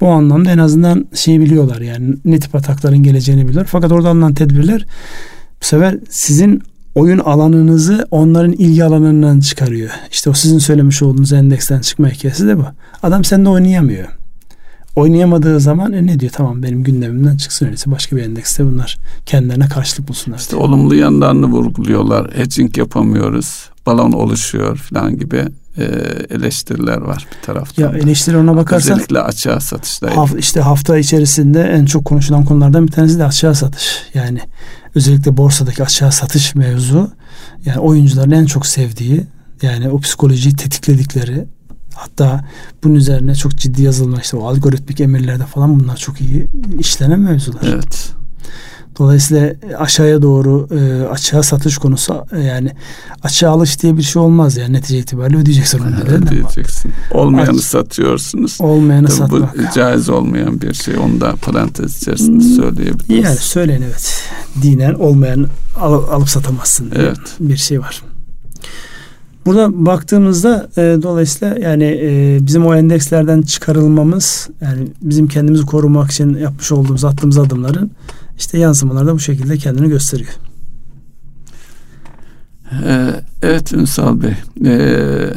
bu 0.00 0.08
anlamda 0.08 0.50
en 0.50 0.58
azından 0.58 1.06
şeyi 1.14 1.40
biliyorlar 1.40 1.80
yani 1.80 2.14
ne 2.24 2.38
tip 2.38 2.54
atakların 2.54 3.02
geleceğini 3.02 3.48
biliyorlar. 3.48 3.68
Fakat 3.72 3.92
orada 3.92 4.08
alınan 4.08 4.34
tedbirler 4.34 4.86
bu 5.62 5.66
sefer 5.66 5.98
sizin 6.10 6.62
oyun 6.94 7.18
alanınızı 7.18 8.06
onların 8.10 8.52
ilgi 8.52 8.84
alanından 8.84 9.40
çıkarıyor. 9.40 9.90
İşte 10.10 10.30
o 10.30 10.32
sizin 10.32 10.58
söylemiş 10.58 11.02
olduğunuz 11.02 11.32
endeksten 11.32 11.80
çıkma 11.80 12.08
hikayesi 12.08 12.46
de 12.46 12.58
bu. 12.58 12.64
Adam 13.02 13.24
sende 13.24 13.48
oynayamıyor. 13.48 14.17
Oynayamadığı 14.98 15.60
zaman 15.60 15.92
e 15.92 16.06
ne 16.06 16.20
diyor? 16.20 16.32
Tamam 16.32 16.62
benim 16.62 16.82
gündemimden 16.82 17.36
çıksın 17.36 17.66
öyleyse 17.66 17.90
başka 17.90 18.16
bir 18.16 18.22
endekste 18.22 18.64
bunlar 18.66 18.98
kendilerine 19.26 19.68
karşılık 19.68 20.08
bulsunlar. 20.08 20.38
İşte 20.38 20.50
diyor. 20.50 20.62
olumlu 20.62 20.94
yanlarını 20.94 21.46
vurguluyorlar. 21.46 22.30
Hedging 22.34 22.78
yapamıyoruz. 22.78 23.70
Balon 23.86 24.12
oluşuyor 24.12 24.76
falan 24.76 25.18
gibi 25.18 25.44
e, 25.78 25.84
eleştiriler 26.30 26.96
var 26.96 27.26
bir 27.32 27.46
taraftan. 27.46 27.82
Ya 27.82 27.98
eleştiri 27.98 28.36
ona 28.36 28.56
bakarsan 28.56 28.92
özellikle 28.92 29.20
açığa 29.20 29.60
satışta. 29.60 30.16
Haf, 30.16 30.38
işte 30.38 30.60
hafta 30.60 30.98
içerisinde 30.98 31.62
en 31.62 31.84
çok 31.84 32.04
konuşulan 32.04 32.44
konulardan 32.44 32.86
bir 32.86 32.92
tanesi 32.92 33.18
de 33.18 33.24
açığa 33.24 33.54
satış. 33.54 34.02
Yani 34.14 34.40
özellikle 34.94 35.36
borsadaki 35.36 35.82
açığa 35.82 36.10
satış 36.10 36.54
mevzu 36.54 37.10
yani 37.64 37.78
oyuncuların 37.78 38.30
en 38.30 38.46
çok 38.46 38.66
sevdiği 38.66 39.26
yani 39.62 39.88
o 39.88 40.00
psikolojiyi 40.00 40.56
tetikledikleri 40.56 41.44
hatta 41.98 42.44
bunun 42.84 42.94
üzerine 42.94 43.34
çok 43.34 43.56
ciddi 43.56 43.82
yazılma 43.82 44.20
işte 44.20 44.36
o 44.36 44.46
algoritmik 44.46 45.00
emirlerde 45.00 45.46
falan 45.46 45.80
bunlar 45.80 45.96
çok 45.96 46.20
iyi 46.20 46.48
işlenen 46.78 47.20
mevzular. 47.20 47.62
Evet. 47.64 48.12
Dolayısıyla 48.98 49.54
aşağıya 49.78 50.22
doğru 50.22 50.68
e, 50.70 51.08
açığa 51.08 51.42
satış 51.42 51.78
konusu 51.78 52.26
e, 52.32 52.40
yani 52.40 52.72
açığa 53.22 53.50
alış 53.50 53.82
diye 53.82 53.96
bir 53.96 54.02
şey 54.02 54.22
olmaz 54.22 54.56
yani 54.56 54.72
netice 54.72 54.98
itibariyle 54.98 55.38
ödeyeceksin 55.38 55.78
onu. 55.78 55.94
Evet, 56.08 56.10
ödeyeceksin. 56.10 56.92
Olmayanı 57.12 57.58
Aç, 57.58 57.64
satıyorsunuz. 57.64 58.58
Olmayanı 58.60 59.06
Tabii 59.06 59.16
satmak. 59.16 59.58
Bu 59.58 59.62
caiz 59.74 60.08
olmayan 60.08 60.60
bir 60.60 60.74
şey. 60.74 60.98
Onu 60.98 61.20
da 61.20 61.34
parantez 61.42 62.02
içerisinde 62.02 62.44
hmm, 62.44 62.56
söyleyebiliriz. 62.56 63.24
Yani 63.24 63.36
söyleyin 63.36 63.82
evet. 63.82 64.22
Dinen 64.62 64.94
olmayan 64.94 65.46
al, 65.76 65.92
alıp 65.92 66.28
satamazsın 66.28 66.92
evet. 66.96 67.18
bir 67.40 67.56
şey 67.56 67.80
var. 67.80 68.02
Burada 69.48 69.86
baktığımızda 69.86 70.68
e, 70.76 70.98
dolayısıyla 71.02 71.58
yani 71.58 71.84
e, 71.84 72.38
bizim 72.46 72.66
o 72.66 72.74
endekslerden 72.74 73.42
çıkarılmamız 73.42 74.48
yani 74.60 74.88
bizim 75.02 75.28
kendimizi 75.28 75.66
korumak 75.66 76.10
için 76.10 76.34
yapmış 76.34 76.72
olduğumuz 76.72 77.04
attığımız 77.04 77.38
adımların 77.38 77.90
işte 78.38 78.58
yansımalarda 78.58 79.14
bu 79.14 79.20
şekilde 79.20 79.56
kendini 79.56 79.88
gösteriyor. 79.88 80.30
Ee, 82.86 83.10
evet 83.42 83.72
Ünsal 83.72 84.22
Bey. 84.22 84.34
Ee, 84.66 85.30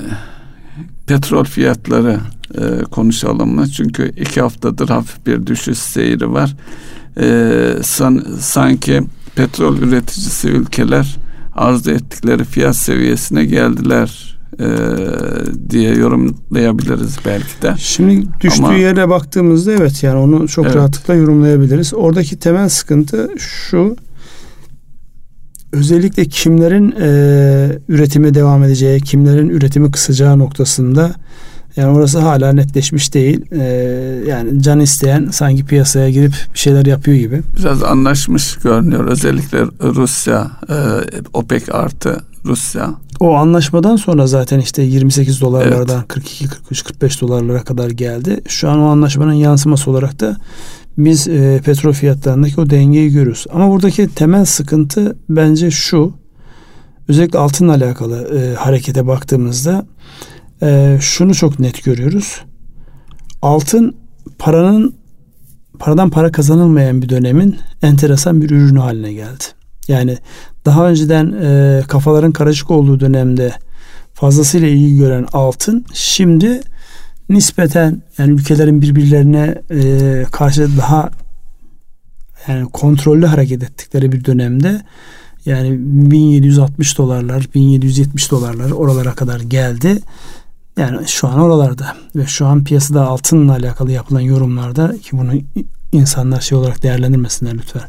petrol 1.07 1.43
fiyatları 1.43 2.19
e, 2.57 2.83
konuşalım 2.83 3.55
mı? 3.55 3.69
Çünkü 3.69 4.13
iki 4.17 4.41
haftadır 4.41 4.89
hafif 4.89 5.25
bir 5.25 5.47
düşüş 5.47 5.77
seyri 5.77 6.31
var. 6.31 6.55
Ee, 7.19 7.73
san, 7.83 8.25
sanki 8.39 9.01
petrol 9.35 9.77
üreticisi 9.77 10.47
ülkeler 10.47 11.17
arzu 11.55 11.91
ettikleri 11.91 12.43
fiyat 12.43 12.75
seviyesine 12.75 13.45
geldiler 13.45 14.39
e, 14.59 14.67
diye 15.69 15.93
yorumlayabiliriz 15.93 17.17
belki 17.25 17.61
de. 17.61 17.75
Şimdi 17.77 18.27
düştüğü 18.41 18.63
Ama, 18.63 18.73
yere 18.73 19.09
baktığımızda 19.09 19.71
evet 19.71 20.03
yani 20.03 20.17
onu 20.17 20.47
çok 20.47 20.65
evet. 20.65 20.75
rahatlıkla 20.75 21.13
yorumlayabiliriz. 21.13 21.93
Oradaki 21.93 22.39
temel 22.39 22.69
sıkıntı 22.69 23.29
şu 23.37 23.95
özellikle 25.73 26.25
kimlerin 26.25 26.95
e, 27.01 27.79
üretimi 27.87 28.33
devam 28.33 28.63
edeceği, 28.63 29.01
kimlerin 29.01 29.49
üretimi 29.49 29.91
kısacağı 29.91 30.39
noktasında 30.39 31.15
yani 31.75 31.97
orası 31.97 32.19
hala 32.19 32.53
netleşmiş 32.53 33.13
değil. 33.13 33.45
Ee, 33.51 33.63
yani 34.27 34.63
can 34.63 34.79
isteyen 34.79 35.27
sanki 35.31 35.65
piyasaya 35.65 36.09
girip 36.09 36.33
bir 36.53 36.59
şeyler 36.59 36.85
yapıyor 36.85 37.17
gibi. 37.17 37.41
Biraz 37.57 37.83
anlaşmış 37.83 38.55
görünüyor. 38.55 39.05
Özellikle 39.05 39.65
Rusya, 39.81 40.51
e, 40.69 40.75
OPEC 41.33 41.63
artı 41.71 42.17
Rusya. 42.45 42.93
O 43.19 43.35
anlaşmadan 43.35 43.95
sonra 43.95 44.27
zaten 44.27 44.59
işte 44.59 44.81
28 44.81 45.41
dolarlardan 45.41 45.97
evet. 45.97 46.07
42, 46.07 46.47
43, 46.47 46.83
45 46.83 47.21
dolarlara 47.21 47.63
kadar 47.63 47.89
geldi. 47.89 48.41
Şu 48.47 48.69
an 48.69 48.79
o 48.79 48.85
anlaşmanın 48.85 49.33
yansıması 49.33 49.91
olarak 49.91 50.19
da 50.19 50.37
biz 50.97 51.27
e, 51.27 51.61
petrol 51.65 51.93
fiyatlarındaki 51.93 52.61
o 52.61 52.69
dengeyi 52.69 53.11
görüyoruz. 53.11 53.45
Ama 53.53 53.69
buradaki 53.69 54.07
temel 54.07 54.45
sıkıntı 54.45 55.15
bence 55.29 55.71
şu. 55.71 56.13
Özellikle 57.07 57.39
altınla 57.39 57.73
alakalı 57.73 58.39
e, 58.39 58.55
harekete 58.55 59.07
baktığımızda 59.07 59.85
e, 60.63 60.97
şunu 61.01 61.35
çok 61.35 61.59
net 61.59 61.83
görüyoruz. 61.83 62.41
Altın 63.41 63.95
paranın 64.39 64.95
paradan 65.79 66.09
para 66.09 66.31
kazanılmayan 66.31 67.01
bir 67.01 67.09
dönemin 67.09 67.57
enteresan 67.81 68.41
bir 68.41 68.49
ürünü 68.49 68.79
haline 68.79 69.13
geldi. 69.13 69.43
Yani 69.87 70.17
daha 70.65 70.89
önceden 70.89 71.31
e, 71.41 71.81
kafaların 71.87 72.31
karışık 72.31 72.71
olduğu 72.71 72.99
dönemde 72.99 73.53
fazlasıyla 74.13 74.67
ilgi 74.67 74.97
gören 74.97 75.27
altın 75.33 75.85
şimdi 75.93 76.61
nispeten 77.29 78.01
yani 78.17 78.31
ülkelerin 78.31 78.81
birbirlerine 78.81 79.61
e, 79.71 80.23
karşı 80.31 80.77
daha 80.77 81.09
yani 82.47 82.69
kontrollü 82.69 83.25
hareket 83.25 83.63
ettikleri 83.63 84.11
bir 84.11 84.25
dönemde 84.25 84.81
yani 85.45 85.77
1760 85.79 86.97
dolarlar 86.97 87.47
1770 87.55 88.31
dolarlar 88.31 88.71
oralara 88.71 89.13
kadar 89.13 89.39
geldi. 89.39 89.99
Yani 90.77 91.07
şu 91.07 91.27
an 91.27 91.39
oralarda 91.39 91.95
ve 92.15 92.25
şu 92.25 92.45
an 92.45 92.63
piyasada 92.63 93.05
altınla 93.07 93.51
alakalı 93.51 93.91
yapılan 93.91 94.19
yorumlarda 94.19 94.97
ki 94.97 95.09
bunu 95.11 95.31
insanlar 95.91 96.41
şey 96.41 96.57
olarak 96.57 96.83
değerlendirmesinler 96.83 97.53
lütfen. 97.53 97.81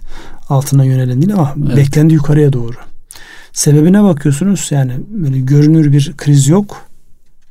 Altına 0.48 0.84
yönelen 0.84 1.22
değil 1.22 1.34
ama 1.34 1.54
evet. 1.66 1.76
beklendi 1.76 2.14
yukarıya 2.14 2.52
doğru. 2.52 2.76
Sebebine 3.52 4.02
bakıyorsunuz 4.02 4.68
yani 4.70 4.92
böyle 5.08 5.38
görünür 5.38 5.92
bir 5.92 6.12
kriz 6.16 6.48
yok. 6.48 6.76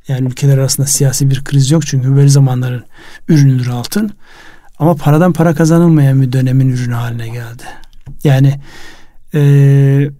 Yani 0.08 0.28
ülkeler 0.28 0.58
arasında 0.58 0.86
siyasi 0.86 1.30
bir 1.30 1.44
kriz 1.44 1.70
yok 1.70 1.86
çünkü 1.86 2.16
böyle 2.16 2.28
zamanların 2.28 2.84
ürünüdür 3.28 3.66
altın. 3.66 4.10
Ama 4.78 4.94
paradan 4.94 5.32
para 5.32 5.54
kazanılmayan 5.54 6.22
bir 6.22 6.32
dönemin 6.32 6.68
ürünü 6.68 6.94
haline 6.94 7.28
geldi. 7.28 7.62
Yani 8.24 8.60
e, 9.34 10.10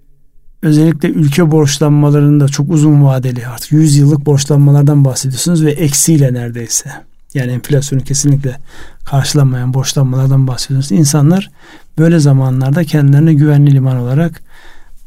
özellikle 0.63 1.09
ülke 1.09 1.51
borçlanmalarında 1.51 2.49
çok 2.49 2.71
uzun 2.71 3.05
vadeli 3.05 3.47
artık 3.47 3.73
100 3.73 3.97
yıllık 3.97 4.27
borçlanmalardan 4.27 5.05
bahsediyorsunuz 5.05 5.65
ve 5.65 5.71
eksiyle 5.71 6.35
neredeyse. 6.35 6.91
Yani 7.35 7.53
enflasyonu 7.53 8.05
kesinlikle 8.05 8.57
karşılamayan 9.05 9.75
borçlanmalardan 9.75 10.47
bahsediyorsunuz. 10.47 11.01
İnsanlar 11.01 11.51
böyle 11.99 12.21
zamanlarda 12.21 12.85
kendilerine 12.85 13.35
güvenli 13.35 13.75
liman 13.75 13.97
olarak 13.97 14.43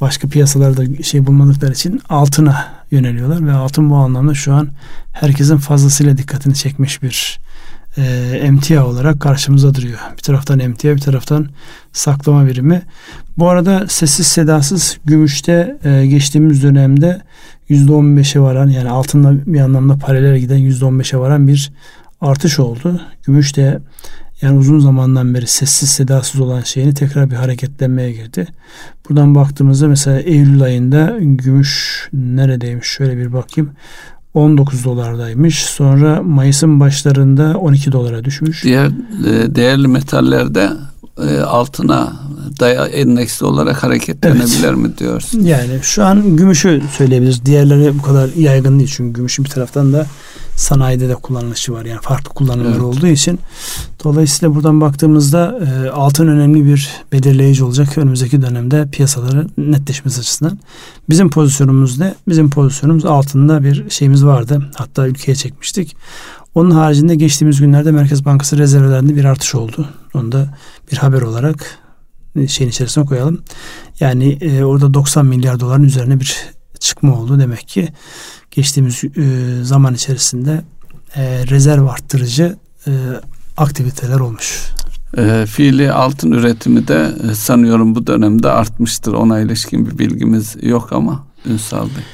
başka 0.00 0.28
piyasalarda 0.28 1.02
şey 1.02 1.26
bulmadıkları 1.26 1.72
için 1.72 2.00
altına 2.08 2.64
yöneliyorlar 2.90 3.46
ve 3.46 3.52
altın 3.52 3.90
bu 3.90 3.96
anlamda 3.96 4.34
şu 4.34 4.54
an 4.54 4.68
herkesin 5.12 5.56
fazlasıyla 5.56 6.18
dikkatini 6.18 6.54
çekmiş 6.54 7.02
bir 7.02 7.38
e, 7.96 8.02
emtia 8.42 8.86
olarak 8.86 9.20
karşımıza 9.20 9.74
duruyor. 9.74 9.98
Bir 10.16 10.22
taraftan 10.22 10.58
emtia 10.58 10.94
bir 10.94 11.00
taraftan 11.00 11.48
saklama 11.92 12.46
birimi. 12.46 12.82
Bu 13.38 13.48
arada 13.48 13.86
sessiz 13.88 14.26
sedasız 14.26 14.98
gümüşte 15.04 15.78
e, 15.84 16.06
geçtiğimiz 16.06 16.62
dönemde 16.62 17.22
%15'e 17.70 18.40
varan 18.40 18.68
yani 18.68 18.90
altında 18.90 19.52
bir 19.52 19.60
anlamda 19.60 19.96
paralel 19.96 20.38
giden 20.38 20.58
%15'e 20.58 21.18
varan 21.18 21.48
bir 21.48 21.72
artış 22.20 22.58
oldu. 22.58 23.00
Gümüş 23.26 23.56
de 23.56 23.80
yani 24.42 24.58
uzun 24.58 24.78
zamandan 24.78 25.34
beri 25.34 25.46
sessiz 25.46 25.90
sedasız 25.90 26.40
olan 26.40 26.60
şeyini 26.60 26.94
tekrar 26.94 27.30
bir 27.30 27.36
hareketlenmeye 27.36 28.12
girdi. 28.12 28.46
Buradan 29.08 29.34
baktığımızda 29.34 29.88
mesela 29.88 30.20
Eylül 30.20 30.62
ayında 30.62 31.16
gümüş 31.20 32.08
neredeymiş 32.12 32.88
şöyle 32.88 33.16
bir 33.16 33.32
bakayım. 33.32 33.70
19 34.36 34.84
dolardaymış. 34.84 35.64
Sonra 35.64 36.22
Mayıs'ın 36.22 36.80
başlarında 36.80 37.58
12 37.58 37.92
dolara 37.92 38.24
düşmüş. 38.24 38.64
Diğer 38.64 38.86
e, 38.86 39.54
değerli 39.54 39.88
metallerde 39.88 40.70
e, 41.22 41.40
altına 41.40 42.12
daya 42.60 42.86
endeksli 42.86 43.46
olarak 43.46 43.82
hareketlenebilir 43.82 44.64
evet. 44.64 44.76
mi 44.76 44.98
diyorsun? 44.98 45.40
Yani 45.40 45.78
şu 45.82 46.04
an 46.04 46.36
gümüşü 46.36 46.82
söyleyebiliriz. 46.96 47.44
Diğerleri 47.46 47.98
bu 47.98 48.02
kadar 48.02 48.28
yaygın 48.36 48.78
değil 48.78 48.92
çünkü 48.96 49.12
gümüşün 49.16 49.44
bir 49.44 49.50
taraftan 49.50 49.92
da 49.92 50.06
sanayide 50.56 51.08
de 51.08 51.14
kullanılışı 51.14 51.72
var. 51.72 51.84
Yani 51.84 52.00
farklı 52.02 52.34
kullanımları 52.34 52.72
evet. 52.72 52.82
olduğu 52.82 53.06
için. 53.06 53.38
Dolayısıyla 54.04 54.54
buradan 54.54 54.80
baktığımızda 54.80 55.58
e, 55.66 55.90
altın 55.90 56.28
önemli 56.28 56.64
bir 56.64 56.90
belirleyici 57.12 57.64
olacak 57.64 57.98
önümüzdeki 57.98 58.42
dönemde 58.42 58.88
piyasaları 58.92 59.46
netleşmesi 59.58 60.20
açısından. 60.20 60.58
Bizim 61.08 61.30
pozisyonumuz 61.30 61.98
ne? 61.98 62.14
Bizim 62.28 62.50
pozisyonumuz 62.50 63.04
altında 63.04 63.64
bir 63.64 63.90
şeyimiz 63.90 64.24
vardı. 64.24 64.70
Hatta 64.74 65.06
ülkeye 65.06 65.34
çekmiştik. 65.34 65.96
Onun 66.54 66.70
haricinde 66.70 67.14
geçtiğimiz 67.14 67.60
günlerde 67.60 67.90
Merkez 67.90 68.24
Bankası 68.24 68.58
rezervlerinde 68.58 69.16
bir 69.16 69.24
artış 69.24 69.54
oldu. 69.54 69.88
Onu 70.16 70.32
da 70.32 70.54
bir 70.92 70.96
haber 70.96 71.22
olarak 71.22 71.78
e, 72.36 72.48
şeyin 72.48 72.70
içerisine 72.70 73.04
koyalım. 73.04 73.42
Yani 74.00 74.32
e, 74.32 74.64
orada 74.64 74.94
90 74.94 75.26
milyar 75.26 75.60
doların 75.60 75.84
üzerine 75.84 76.20
bir 76.20 76.36
çıkma 76.80 77.14
oldu. 77.14 77.38
Demek 77.38 77.68
ki 77.68 77.88
geçtiğimiz 78.50 79.04
e, 79.04 79.10
zaman 79.62 79.94
içerisinde 79.94 80.64
e, 81.16 81.46
rezerv 81.46 81.86
arttırıcı 81.86 82.56
e, 82.86 82.92
aktiviteler 83.56 84.20
olmuş. 84.20 84.62
E, 85.16 85.46
fiili 85.46 85.92
altın 85.92 86.30
üretimi 86.32 86.88
de 86.88 87.12
e, 87.30 87.34
sanıyorum 87.34 87.94
bu 87.94 88.06
dönemde 88.06 88.50
artmıştır. 88.50 89.12
Ona 89.12 89.40
ilişkin 89.40 89.86
bir 89.86 89.98
bilgimiz 89.98 90.56
yok 90.62 90.92
ama 90.92 91.26
Ünsal 91.46 91.84
Bey. 91.84 92.04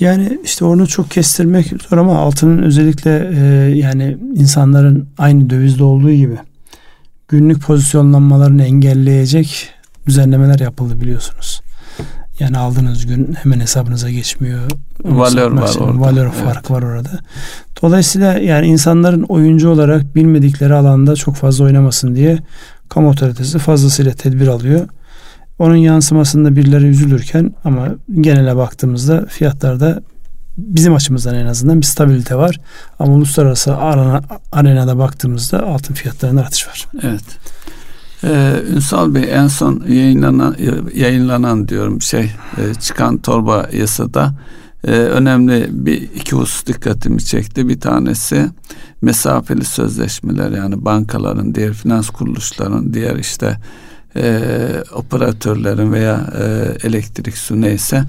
Yani 0.00 0.38
işte 0.44 0.64
onu 0.64 0.86
çok 0.86 1.10
kestirmek 1.10 1.72
zor 1.88 1.98
ama 1.98 2.18
altının 2.18 2.62
özellikle 2.62 3.30
e, 3.34 3.44
yani 3.76 4.18
insanların 4.34 5.08
aynı 5.18 5.50
dövizde 5.50 5.84
olduğu 5.84 6.12
gibi 6.12 6.38
günlük 7.32 7.62
pozisyonlanmalarını 7.62 8.64
engelleyecek 8.64 9.70
düzenlemeler 10.06 10.58
yapıldı 10.58 11.00
biliyorsunuz. 11.00 11.62
Yani 12.38 12.58
aldığınız 12.58 13.06
gün 13.06 13.36
hemen 13.42 13.60
hesabınıza 13.60 14.10
geçmiyor. 14.10 14.60
Valör 15.04 15.50
var 15.50 15.74
orada. 15.80 16.00
Valör 16.00 16.30
evet. 16.44 16.70
var 16.70 16.82
orada. 16.82 17.10
Dolayısıyla 17.82 18.38
yani 18.38 18.66
insanların 18.66 19.22
oyuncu 19.22 19.68
olarak 19.70 20.14
bilmedikleri 20.14 20.74
alanda 20.74 21.16
çok 21.16 21.36
fazla 21.36 21.64
oynamasın 21.64 22.14
diye 22.14 22.38
kamu 22.88 23.08
otoritesi 23.08 23.58
fazlasıyla 23.58 24.12
tedbir 24.12 24.46
alıyor. 24.46 24.88
Onun 25.58 25.76
yansımasında 25.76 26.56
birileri 26.56 26.86
üzülürken 26.86 27.54
ama 27.64 27.88
genele 28.20 28.56
baktığımızda 28.56 29.26
fiyatlarda 29.28 30.02
bizim 30.58 30.94
açımızdan 30.94 31.34
en 31.34 31.46
azından 31.46 31.80
bir 31.80 31.86
stabilite 31.86 32.34
var. 32.34 32.60
Ama 32.98 33.12
uluslararası 33.12 33.76
arena, 33.76 34.22
arenada 34.52 34.98
baktığımızda 34.98 35.66
altın 35.66 35.94
fiyatlarında 35.94 36.40
artış 36.40 36.68
var. 36.68 36.88
Evet. 37.02 37.24
Ee, 38.24 38.54
Ünsal 38.74 39.14
Bey 39.14 39.28
en 39.32 39.48
son 39.48 39.84
yayınlanan 39.88 40.56
yayınlanan 40.94 41.68
diyorum 41.68 42.02
şey 42.02 42.32
e, 42.58 42.74
çıkan 42.74 43.18
torba 43.18 43.68
yasada 43.72 44.34
e, 44.84 44.90
önemli 44.90 45.66
bir 45.70 46.02
iki 46.02 46.36
husus 46.36 46.66
dikkatimi 46.66 47.24
çekti. 47.24 47.68
Bir 47.68 47.80
tanesi 47.80 48.48
mesafeli 49.02 49.64
sözleşmeler 49.64 50.50
yani 50.50 50.84
bankaların, 50.84 51.54
diğer 51.54 51.72
finans 51.72 52.10
kuruluşların, 52.10 52.94
diğer 52.94 53.16
işte 53.16 53.56
e, 54.16 54.40
operatörlerin 54.94 55.92
veya 55.92 56.26
e, 56.38 56.66
elektrik 56.86 57.36
su 57.38 57.60
neyse 57.60 58.04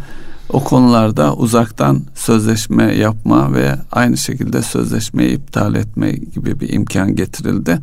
o 0.53 0.63
konularda 0.63 1.35
uzaktan 1.35 2.01
sözleşme 2.15 2.95
yapma 2.95 3.53
ve 3.53 3.75
aynı 3.91 4.17
şekilde 4.17 4.61
sözleşmeyi 4.61 5.31
iptal 5.37 5.75
etme 5.75 6.11
gibi 6.11 6.59
bir 6.59 6.73
imkan 6.73 7.15
getirildi. 7.15 7.79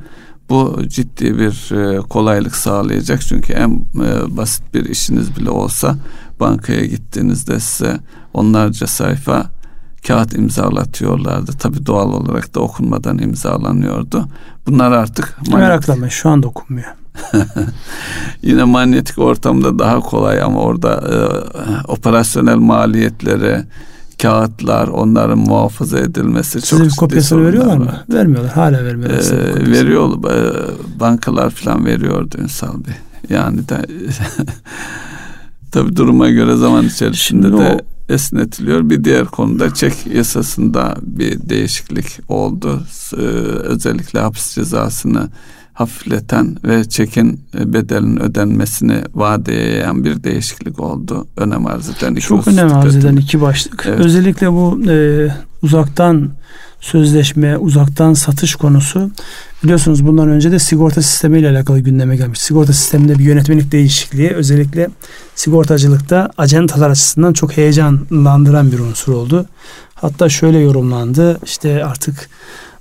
Bu 0.49 0.79
ciddi 0.89 1.39
bir 1.39 1.73
e, 1.73 1.99
kolaylık 1.99 2.57
sağlayacak 2.57 3.21
çünkü 3.21 3.53
en 3.53 3.71
e, 3.95 4.37
basit 4.37 4.75
bir 4.75 4.85
işiniz 4.85 5.37
bile 5.37 5.51
olsa 5.51 5.97
bankaya 6.41 6.85
gittiğinizde 6.87 7.61
size 7.61 8.01
onlarca 8.35 8.87
sayfa 8.87 9.51
kağıt 10.07 10.35
imzalatıyorlardı. 10.35 11.53
Tabi 11.53 11.87
doğal 11.87 12.13
olarak 12.13 12.55
da 12.55 12.61
okunmadan 12.61 13.19
imzalanıyordu. 13.19 14.29
Bunlar 14.67 14.93
artık 14.93 15.39
meraklama 15.53 16.09
şu 16.09 16.29
anda 16.29 16.49
okunmuyor. 16.49 17.00
Yine 18.43 18.65
manyetik 18.65 19.19
ortamda 19.19 19.79
daha 19.79 20.01
kolay 20.01 20.43
ama 20.43 20.61
orada 20.61 20.93
e, 20.93 21.17
operasyonel 21.93 22.57
maliyetleri, 22.57 23.65
kağıtlar, 24.23 24.89
onların 24.89 25.39
muhafaza 25.39 25.99
edilmesi 25.99 26.61
Size 26.61 26.67
çok 26.77 26.87
bir 26.87 26.97
kopyasını 26.97 27.47
veriyorlar 27.47 27.77
mı? 27.77 27.87
Var. 27.87 28.05
Vermiyorlar. 28.13 28.53
Hala 28.53 28.85
vermiyorlar. 28.85 29.19
Ee, 29.19 29.71
veriyor, 29.71 30.11
e, 30.31 31.01
bankalar 31.01 31.51
falan 31.51 31.87
veriyordu 31.87 32.37
Ünsal 32.39 32.75
Bey. 32.75 32.95
Yani 33.29 33.69
de 33.69 33.87
tabi 35.73 35.97
duruma 35.97 36.29
göre 36.29 36.57
zaman 36.57 36.85
içerisinde 36.87 37.49
Şimdi 37.49 37.53
de 37.53 37.81
o... 38.09 38.13
esnetiliyor. 38.13 38.91
Bir 38.91 39.05
diğer 39.05 39.25
konuda 39.25 39.75
çek 39.75 40.07
yasasında 40.15 40.97
bir 41.03 41.49
değişiklik 41.49 42.07
oldu. 42.29 42.83
Ee, 43.13 43.21
özellikle 43.63 44.21
hapis 44.21 44.55
cezasını 44.55 45.29
hafifleten 45.73 46.57
ve 46.65 46.85
çekin 46.85 47.41
bedelin 47.55 48.17
ödenmesini 48.17 49.03
vadeye 49.15 49.87
bir 49.95 50.23
değişiklik 50.23 50.81
oldu. 50.81 51.27
Önem 51.37 51.67
arz 51.67 51.89
eden 51.89 52.15
iki 52.15 52.27
Çok 52.27 52.49
önem 52.49 52.75
arz 52.75 52.97
eden 52.97 53.17
iki 53.17 53.41
başlık. 53.41 53.85
Evet. 53.89 54.01
Özellikle 54.01 54.53
bu 54.53 54.81
e, 54.91 55.29
uzaktan 55.63 56.31
sözleşme, 56.81 57.59
uzaktan 57.59 58.15
satış 58.15 58.55
konusu 58.55 59.11
biliyorsunuz 59.65 60.07
bundan 60.07 60.29
önce 60.29 60.53
de 60.53 60.59
sigorta 60.59 61.03
sistemiyle 61.03 61.51
alakalı 61.51 61.81
gündeme 61.81 62.17
gelmiş. 62.17 62.39
Sigorta 62.39 62.73
sisteminde 62.73 63.19
bir 63.19 63.25
yönetmelik 63.25 63.73
değişikliği 63.73 64.31
özellikle 64.31 64.89
sigortacılıkta 65.35 66.31
acentalar 66.39 66.91
açısından 66.91 67.33
çok 67.33 67.57
heyecanlandıran 67.57 68.73
bir 68.73 68.79
unsur 68.79 69.13
oldu. 69.13 69.47
Hatta 69.95 70.29
şöyle 70.29 70.59
yorumlandı. 70.59 71.39
İşte 71.45 71.85
artık 71.85 72.29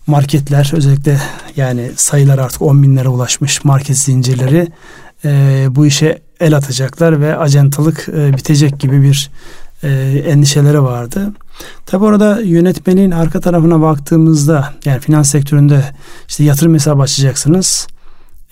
marketler 0.10 0.72
özellikle 0.74 1.22
yani 1.56 1.92
sayılar 1.96 2.38
artık 2.38 2.62
10 2.62 2.84
binlere 2.84 3.10
ulaşmış 3.10 3.64
market 3.64 3.98
zincirleri 3.98 4.68
e, 5.26 5.66
bu 5.70 5.86
işe 5.86 6.22
el 6.40 6.56
atacaklar 6.56 7.22
ve 7.22 7.38
acentalık 7.38 8.10
e, 8.10 8.34
bitecek 8.34 8.80
gibi 8.80 9.02
bir 9.02 9.32
e, 9.84 9.90
endişeleri 10.28 10.84
vardı. 10.84 11.34
Tabi 11.86 12.06
orada 12.06 12.42
yönetmenin 12.42 13.12
arka 13.12 13.40
tarafına 13.40 13.82
baktığımızda 13.82 14.74
yani 14.86 15.00
finans 15.00 15.32
sektöründe 15.32 15.84
işte 16.28 16.44
yatırım 16.44 16.74
hesabı 16.74 17.02
açacaksınız 17.02 17.88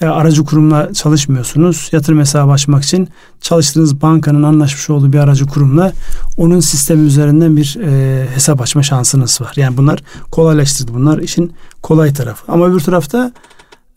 e, 0.01 0.05
aracı 0.05 0.45
kurumla 0.45 0.93
çalışmıyorsunuz. 0.93 1.89
Yatırım 1.91 2.19
hesabı 2.19 2.51
açmak 2.51 2.83
için 2.83 3.09
çalıştığınız 3.41 4.01
bankanın 4.01 4.43
anlaşmış 4.43 4.89
olduğu 4.89 5.13
bir 5.13 5.17
aracı 5.17 5.45
kurumla 5.45 5.93
onun 6.37 6.59
sistemi 6.59 7.07
üzerinden 7.07 7.57
bir 7.57 7.77
e, 7.83 8.27
hesap 8.33 8.61
açma 8.61 8.83
şansınız 8.83 9.41
var. 9.41 9.53
Yani 9.55 9.77
bunlar 9.77 10.03
kolaylaştırdı. 10.31 10.93
Bunlar 10.93 11.17
işin 11.19 11.53
kolay 11.81 12.13
tarafı. 12.13 12.51
Ama 12.51 12.67
öbür 12.67 12.79
tarafta 12.79 13.31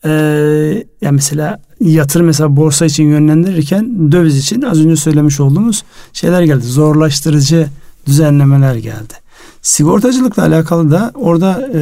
e, 0.05 0.11
yani 1.03 1.15
mesela 1.15 1.61
yatırım 1.81 2.29
hesabı 2.29 2.57
borsa 2.57 2.87
için 2.87 3.05
yönlendirirken 3.05 4.13
döviz 4.13 4.39
için 4.39 4.63
az 4.63 4.81
önce 4.81 4.97
söylemiş 4.97 5.41
olduğumuz 5.41 5.83
şeyler 6.13 6.43
geldi. 6.43 6.67
Zorlaştırıcı 6.67 7.69
düzenlemeler 8.07 8.75
geldi. 8.75 9.15
Sigortacılıkla 9.63 10.43
alakalı 10.43 10.91
da 10.91 11.13
orada 11.15 11.69
e, 11.75 11.81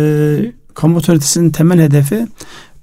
kamu 0.75 0.97
otoritesinin 0.97 1.51
temel 1.51 1.81
hedefi 1.81 2.27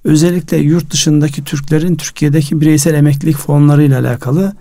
özellikle 0.05 0.57
yurt 0.57 0.91
dışındaki 0.91 1.43
Türklerin 1.43 1.95
Türkiye'deki 1.95 2.61
bireysel 2.61 2.93
emeklilik 2.93 3.37
fonlarıyla 3.37 3.99
alakalı 3.99 4.53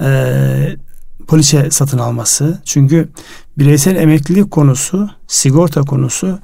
e, 0.00 0.76
poliçe 1.26 1.70
satın 1.70 1.98
alması. 1.98 2.58
Çünkü 2.64 3.08
bireysel 3.58 3.96
emeklilik 3.96 4.50
konusu, 4.50 5.10
sigorta 5.26 5.80
konusu 5.80 6.38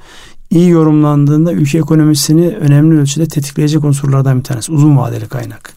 iyi 0.50 0.68
yorumlandığında 0.70 1.52
ülke 1.52 1.78
ekonomisini 1.78 2.48
önemli 2.48 3.00
ölçüde 3.00 3.26
tetikleyecek 3.26 3.84
unsurlardan 3.84 4.38
bir 4.38 4.44
tanesi. 4.44 4.72
Uzun 4.72 4.96
vadeli 4.96 5.28
kaynak. 5.28 5.72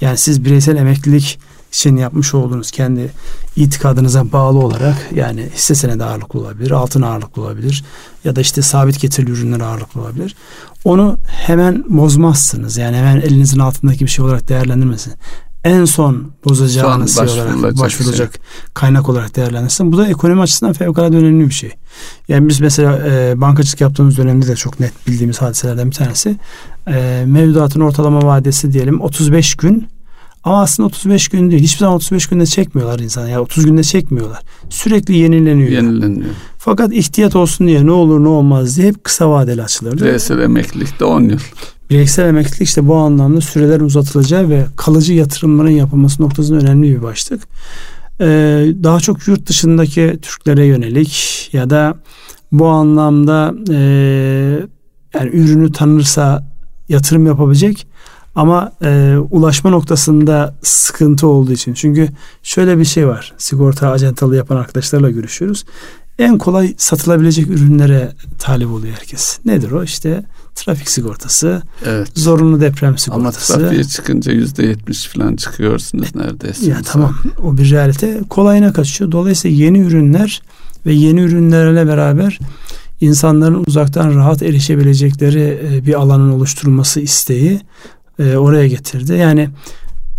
Yani 0.00 0.18
siz 0.18 0.44
bireysel 0.44 0.76
emeklilik 0.76 1.38
için 1.72 1.96
yapmış 1.96 2.34
olduğunuz 2.34 2.70
kendi 2.70 3.12
itikadınıza 3.56 4.32
bağlı 4.32 4.58
olarak 4.58 4.96
yani 5.14 5.48
hisse 5.54 5.74
senedi 5.74 6.04
ağırlıklı 6.04 6.40
olabilir, 6.40 6.70
altın 6.70 7.02
ağırlıklı 7.02 7.42
olabilir 7.42 7.84
ya 8.24 8.36
da 8.36 8.40
işte 8.40 8.62
sabit 8.62 9.00
getirili 9.00 9.30
ürünler 9.30 9.60
ağırlıklı 9.60 10.00
olabilir. 10.00 10.36
Onu 10.84 11.16
hemen 11.26 11.84
bozmazsınız. 11.88 12.76
Yani 12.76 12.96
hemen 12.96 13.16
elinizin 13.16 13.58
altındaki 13.58 14.04
bir 14.04 14.10
şey 14.10 14.24
olarak 14.24 14.48
değerlendirmesin. 14.48 15.14
En 15.64 15.84
son 15.84 16.32
bozacağınız 16.44 17.14
Son 17.14 17.26
şey 17.26 17.34
olarak 17.34 17.54
başvurulacak 17.54 17.78
başvurulacak 17.78 18.40
kaynak 18.74 19.08
olarak 19.08 19.36
değerlendirsin. 19.36 19.92
Bu 19.92 19.98
da 19.98 20.08
ekonomi 20.08 20.42
açısından 20.42 20.72
fevkalade 20.72 21.16
önemli 21.16 21.48
bir 21.48 21.54
şey. 21.54 21.72
Yani 22.28 22.48
biz 22.48 22.60
mesela 22.60 23.08
e, 23.08 23.40
bankacılık 23.40 23.80
yaptığımız 23.80 24.16
dönemde 24.18 24.46
de 24.46 24.56
çok 24.56 24.80
net 24.80 24.92
bildiğimiz 25.06 25.42
hadiselerden 25.42 25.90
bir 25.90 25.96
tanesi. 25.96 26.36
E, 26.86 27.24
mevduatın 27.26 27.80
ortalama 27.80 28.22
vadesi 28.22 28.72
diyelim 28.72 29.00
35 29.00 29.54
gün 29.54 29.88
ama 30.44 30.62
aslında 30.62 30.86
35 30.86 31.28
gün 31.28 31.50
değil. 31.50 31.62
Hiçbir 31.62 31.78
zaman 31.78 31.94
35 31.94 32.26
günde 32.26 32.46
çekmiyorlar 32.46 32.98
insan. 32.98 33.28
Yani 33.28 33.38
30 33.38 33.64
günde 33.64 33.82
çekmiyorlar. 33.82 34.40
Sürekli 34.70 35.16
yenileniyor. 35.16 35.68
Yenileniyor. 35.68 36.30
Fakat 36.58 36.92
ihtiyat 36.92 37.36
olsun 37.36 37.66
diye 37.66 37.86
ne 37.86 37.90
olur 37.90 38.24
ne 38.24 38.28
olmaz 38.28 38.76
diye 38.76 38.88
hep 38.88 39.04
kısa 39.04 39.30
vadeli 39.30 39.62
açılır. 39.62 40.00
Bireysel 40.00 40.38
emeklilikte 40.38 41.04
10 41.04 41.22
yıl. 41.22 41.38
Bireysel 41.90 42.28
emeklilik 42.28 42.62
işte 42.62 42.88
bu 42.88 42.94
anlamda 42.94 43.40
süreler 43.40 43.80
uzatılacağı 43.80 44.48
ve 44.48 44.66
kalıcı 44.76 45.14
yatırımların 45.14 45.70
yapılması 45.70 46.22
noktasında 46.22 46.58
önemli 46.58 46.96
bir 46.96 47.02
başlık. 47.02 47.42
Ee, 48.20 48.24
daha 48.82 49.00
çok 49.00 49.28
yurt 49.28 49.46
dışındaki 49.46 50.18
Türklere 50.22 50.66
yönelik 50.66 51.50
ya 51.52 51.70
da 51.70 51.94
bu 52.52 52.66
anlamda 52.66 53.54
e, 53.70 53.76
yani 55.14 55.30
ürünü 55.32 55.72
tanırsa 55.72 56.44
yatırım 56.88 57.26
yapabilecek 57.26 57.86
ama 58.34 58.72
e, 58.82 59.16
ulaşma 59.30 59.70
noktasında 59.70 60.54
sıkıntı 60.62 61.26
olduğu 61.26 61.52
için. 61.52 61.74
Çünkü 61.74 62.08
şöyle 62.42 62.78
bir 62.78 62.84
şey 62.84 63.08
var. 63.08 63.32
Sigorta 63.38 63.90
acentalı 63.90 64.36
yapan 64.36 64.56
arkadaşlarla 64.56 65.10
görüşüyoruz. 65.10 65.64
En 66.18 66.38
kolay 66.38 66.74
satılabilecek 66.76 67.46
ürünlere 67.50 68.12
talip 68.38 68.70
oluyor 68.70 68.94
herkes. 68.94 69.38
Nedir 69.44 69.70
o? 69.70 69.82
İşte 69.84 70.24
trafik 70.54 70.90
sigortası, 70.90 71.62
Evet. 71.86 72.08
zorunlu 72.14 72.60
deprem 72.60 72.88
Ama 72.88 72.98
sigortası. 72.98 73.58
trafiğe 73.58 73.84
çıkınca 73.84 74.32
yüzde 74.32 74.66
yetmiş 74.66 75.06
falan 75.06 75.36
çıkıyorsunuz 75.36 76.14
neredeyse. 76.14 76.70
Ya 76.70 76.80
tamam 76.84 77.14
o 77.42 77.56
bir 77.56 77.70
realite 77.70 78.20
kolayına 78.30 78.72
kaçıyor. 78.72 79.12
Dolayısıyla 79.12 79.64
yeni 79.64 79.78
ürünler 79.78 80.42
ve 80.86 80.92
yeni 80.92 81.20
ürünlerle 81.20 81.86
beraber 81.86 82.38
insanların 83.00 83.64
uzaktan 83.66 84.14
rahat 84.14 84.42
erişebilecekleri 84.42 85.60
e, 85.72 85.86
bir 85.86 85.94
alanın 86.00 86.30
oluşturulması 86.32 87.00
isteği 87.00 87.60
e, 88.18 88.36
oraya 88.36 88.68
getirdi. 88.68 89.12
Yani 89.12 89.48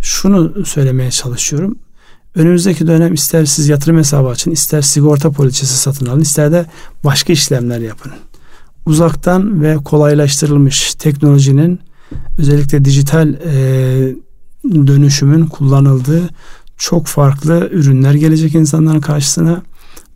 şunu 0.01 0.65
söylemeye 0.65 1.11
çalışıyorum. 1.11 1.77
Önümüzdeki 2.35 2.87
dönem 2.87 3.13
ister 3.13 3.45
siz 3.45 3.67
yatırım 3.67 3.97
hesabı 3.97 4.27
açın, 4.27 4.51
ister 4.51 4.81
sigorta 4.81 5.31
poliçesi 5.31 5.77
satın 5.77 6.05
alın, 6.05 6.21
ister 6.21 6.51
de 6.51 6.65
başka 7.03 7.33
işlemler 7.33 7.79
yapın. 7.79 8.11
Uzaktan 8.85 9.61
ve 9.61 9.75
kolaylaştırılmış 9.75 10.93
teknolojinin 10.93 11.79
özellikle 12.37 12.85
dijital 12.85 13.33
e, 13.33 14.15
dönüşümün 14.63 15.45
kullanıldığı 15.45 16.29
çok 16.77 17.07
farklı 17.07 17.69
ürünler 17.71 18.13
gelecek 18.13 18.55
insanların 18.55 19.01
karşısına. 19.01 19.63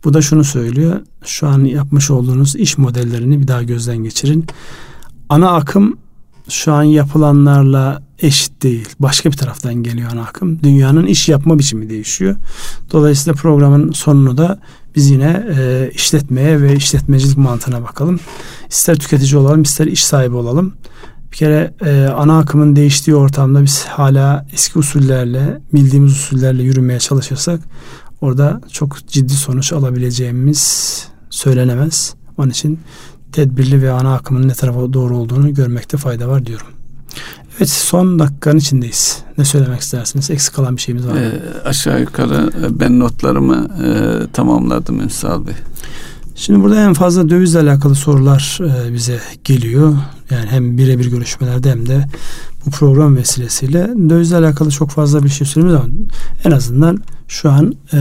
Bu 0.04 0.14
da 0.14 0.22
şunu 0.22 0.44
söylüyor. 0.44 1.00
Şu 1.24 1.48
an 1.48 1.64
yapmış 1.64 2.10
olduğunuz 2.10 2.56
iş 2.56 2.78
modellerini 2.78 3.40
bir 3.40 3.48
daha 3.48 3.62
gözden 3.62 3.96
geçirin. 3.96 4.46
Ana 5.28 5.50
akım 5.50 5.96
şu 6.48 6.72
an 6.72 6.82
yapılanlarla 6.82 8.02
eşit 8.18 8.62
değil. 8.62 8.88
Başka 9.00 9.30
bir 9.32 9.36
taraftan 9.36 9.74
geliyor 9.74 10.10
ana 10.12 10.22
akım. 10.22 10.62
Dünyanın 10.62 11.06
iş 11.06 11.28
yapma 11.28 11.58
biçimi 11.58 11.90
değişiyor. 11.90 12.36
Dolayısıyla 12.92 13.34
programın 13.34 13.92
sonunu 13.92 14.36
da 14.38 14.60
biz 14.96 15.10
yine 15.10 15.46
e, 15.58 15.90
işletmeye 15.94 16.62
ve 16.62 16.76
işletmecilik 16.76 17.38
mantığına 17.38 17.82
bakalım. 17.82 18.20
İster 18.70 18.96
tüketici 18.96 19.36
olalım, 19.36 19.62
ister 19.62 19.86
iş 19.86 20.04
sahibi 20.04 20.36
olalım. 20.36 20.74
Bir 21.32 21.36
kere 21.36 21.74
e, 21.84 22.06
ana 22.06 22.38
akımın 22.38 22.76
değiştiği 22.76 23.16
ortamda 23.16 23.62
biz 23.62 23.84
hala 23.84 24.46
eski 24.52 24.78
usullerle, 24.78 25.60
bildiğimiz 25.74 26.12
usullerle 26.12 26.62
yürümeye 26.62 26.98
çalışırsak 26.98 27.60
orada 28.20 28.60
çok 28.72 29.08
ciddi 29.08 29.32
sonuç 29.32 29.72
alabileceğimiz 29.72 31.04
söylenemez. 31.30 32.14
Onun 32.38 32.50
için 32.50 32.80
tedbirli 33.32 33.82
ve 33.82 33.90
ana 33.90 34.14
akımın 34.14 34.48
ne 34.48 34.52
tarafa 34.52 34.92
doğru 34.92 35.16
olduğunu 35.16 35.54
görmekte 35.54 35.96
fayda 35.96 36.28
var 36.28 36.46
diyorum. 36.46 36.66
Evet 37.56 37.70
son 37.70 38.18
dakikanın 38.18 38.58
içindeyiz. 38.58 39.18
Ne 39.38 39.44
söylemek 39.44 39.80
istersiniz? 39.80 40.30
Eksik 40.30 40.54
kalan 40.54 40.76
bir 40.76 40.80
şeyimiz 40.80 41.06
var 41.06 41.12
mı? 41.12 41.18
Ee, 41.18 41.68
aşağı 41.68 42.00
yukarı 42.00 42.50
e, 42.66 42.80
ben 42.80 43.00
notlarımı 43.00 43.68
e, 43.84 44.32
tamamladım 44.32 45.00
Ünsal 45.00 45.46
Bey. 45.46 45.54
Şimdi 46.34 46.62
burada 46.62 46.80
en 46.80 46.94
fazla 46.94 47.28
dövizle 47.28 47.58
alakalı 47.58 47.94
sorular 47.94 48.58
e, 48.62 48.94
bize 48.94 49.20
geliyor. 49.44 49.96
Yani 50.30 50.46
hem 50.46 50.78
birebir 50.78 51.10
görüşmelerde 51.10 51.70
hem 51.70 51.86
de 51.88 52.04
bu 52.66 52.70
program 52.70 53.16
vesilesiyle 53.16 53.90
dövizle 54.08 54.36
alakalı 54.36 54.70
çok 54.70 54.90
fazla 54.90 55.22
bir 55.22 55.28
şey 55.28 55.46
söylemiyoruz 55.46 55.84
ama 55.84 55.94
en 56.44 56.50
azından 56.50 56.98
şu 57.28 57.50
an 57.50 57.74
e, 57.92 57.98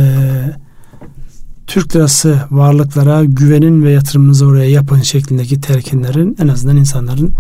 Türk 1.68 1.96
lirası 1.96 2.40
varlıklara 2.52 3.24
güvenin 3.24 3.84
ve 3.84 3.92
yatırımınızı 3.92 4.46
oraya 4.46 4.70
yapın 4.70 5.02
şeklindeki 5.02 5.62
telkinlerin 5.62 6.38
en 6.40 6.48
azından 6.48 6.78
insanların 6.78 7.34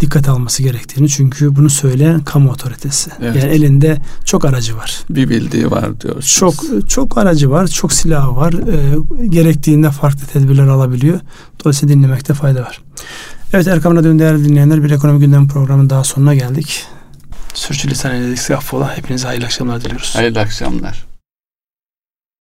dikkat 0.00 0.28
alması 0.28 0.62
gerektiğini 0.62 1.08
çünkü 1.08 1.56
bunu 1.56 1.70
söyleyen 1.70 2.20
kamu 2.20 2.50
otoritesi. 2.50 3.10
Evet. 3.20 3.36
Yani 3.36 3.50
elinde 3.50 3.98
çok 4.24 4.44
aracı 4.44 4.76
var. 4.76 5.00
Bir 5.10 5.28
bildiği 5.28 5.70
var 5.70 6.00
diyorsunuz. 6.00 6.34
Çok 6.34 6.54
çok 6.88 7.18
aracı 7.18 7.50
var, 7.50 7.66
çok 7.66 7.92
silahı 7.92 8.36
var. 8.36 8.52
E, 8.52 9.26
gerektiğinde 9.28 9.90
farklı 9.90 10.26
tedbirler 10.26 10.66
alabiliyor. 10.66 11.20
Dolayısıyla 11.64 11.94
dinlemekte 11.94 12.34
fayda 12.34 12.60
var. 12.60 12.80
Evet 13.52 13.66
Erkam 13.66 13.96
Radyo'nun 13.96 14.18
değerli 14.18 14.44
dinleyenler 14.44 14.84
bir 14.84 14.90
ekonomi 14.90 15.20
gündemi 15.20 15.48
programının 15.48 15.90
daha 15.90 16.04
sonuna 16.04 16.34
geldik. 16.34 16.84
Sürçülisan 17.54 18.14
eyledik 18.14 18.50
affola. 18.50 18.96
Hepinize 18.96 19.26
hayırlı 19.26 19.44
akşamlar 19.44 19.80
diliyoruz. 19.80 20.16
Hayırlı 20.16 20.40
akşamlar. 20.40 21.03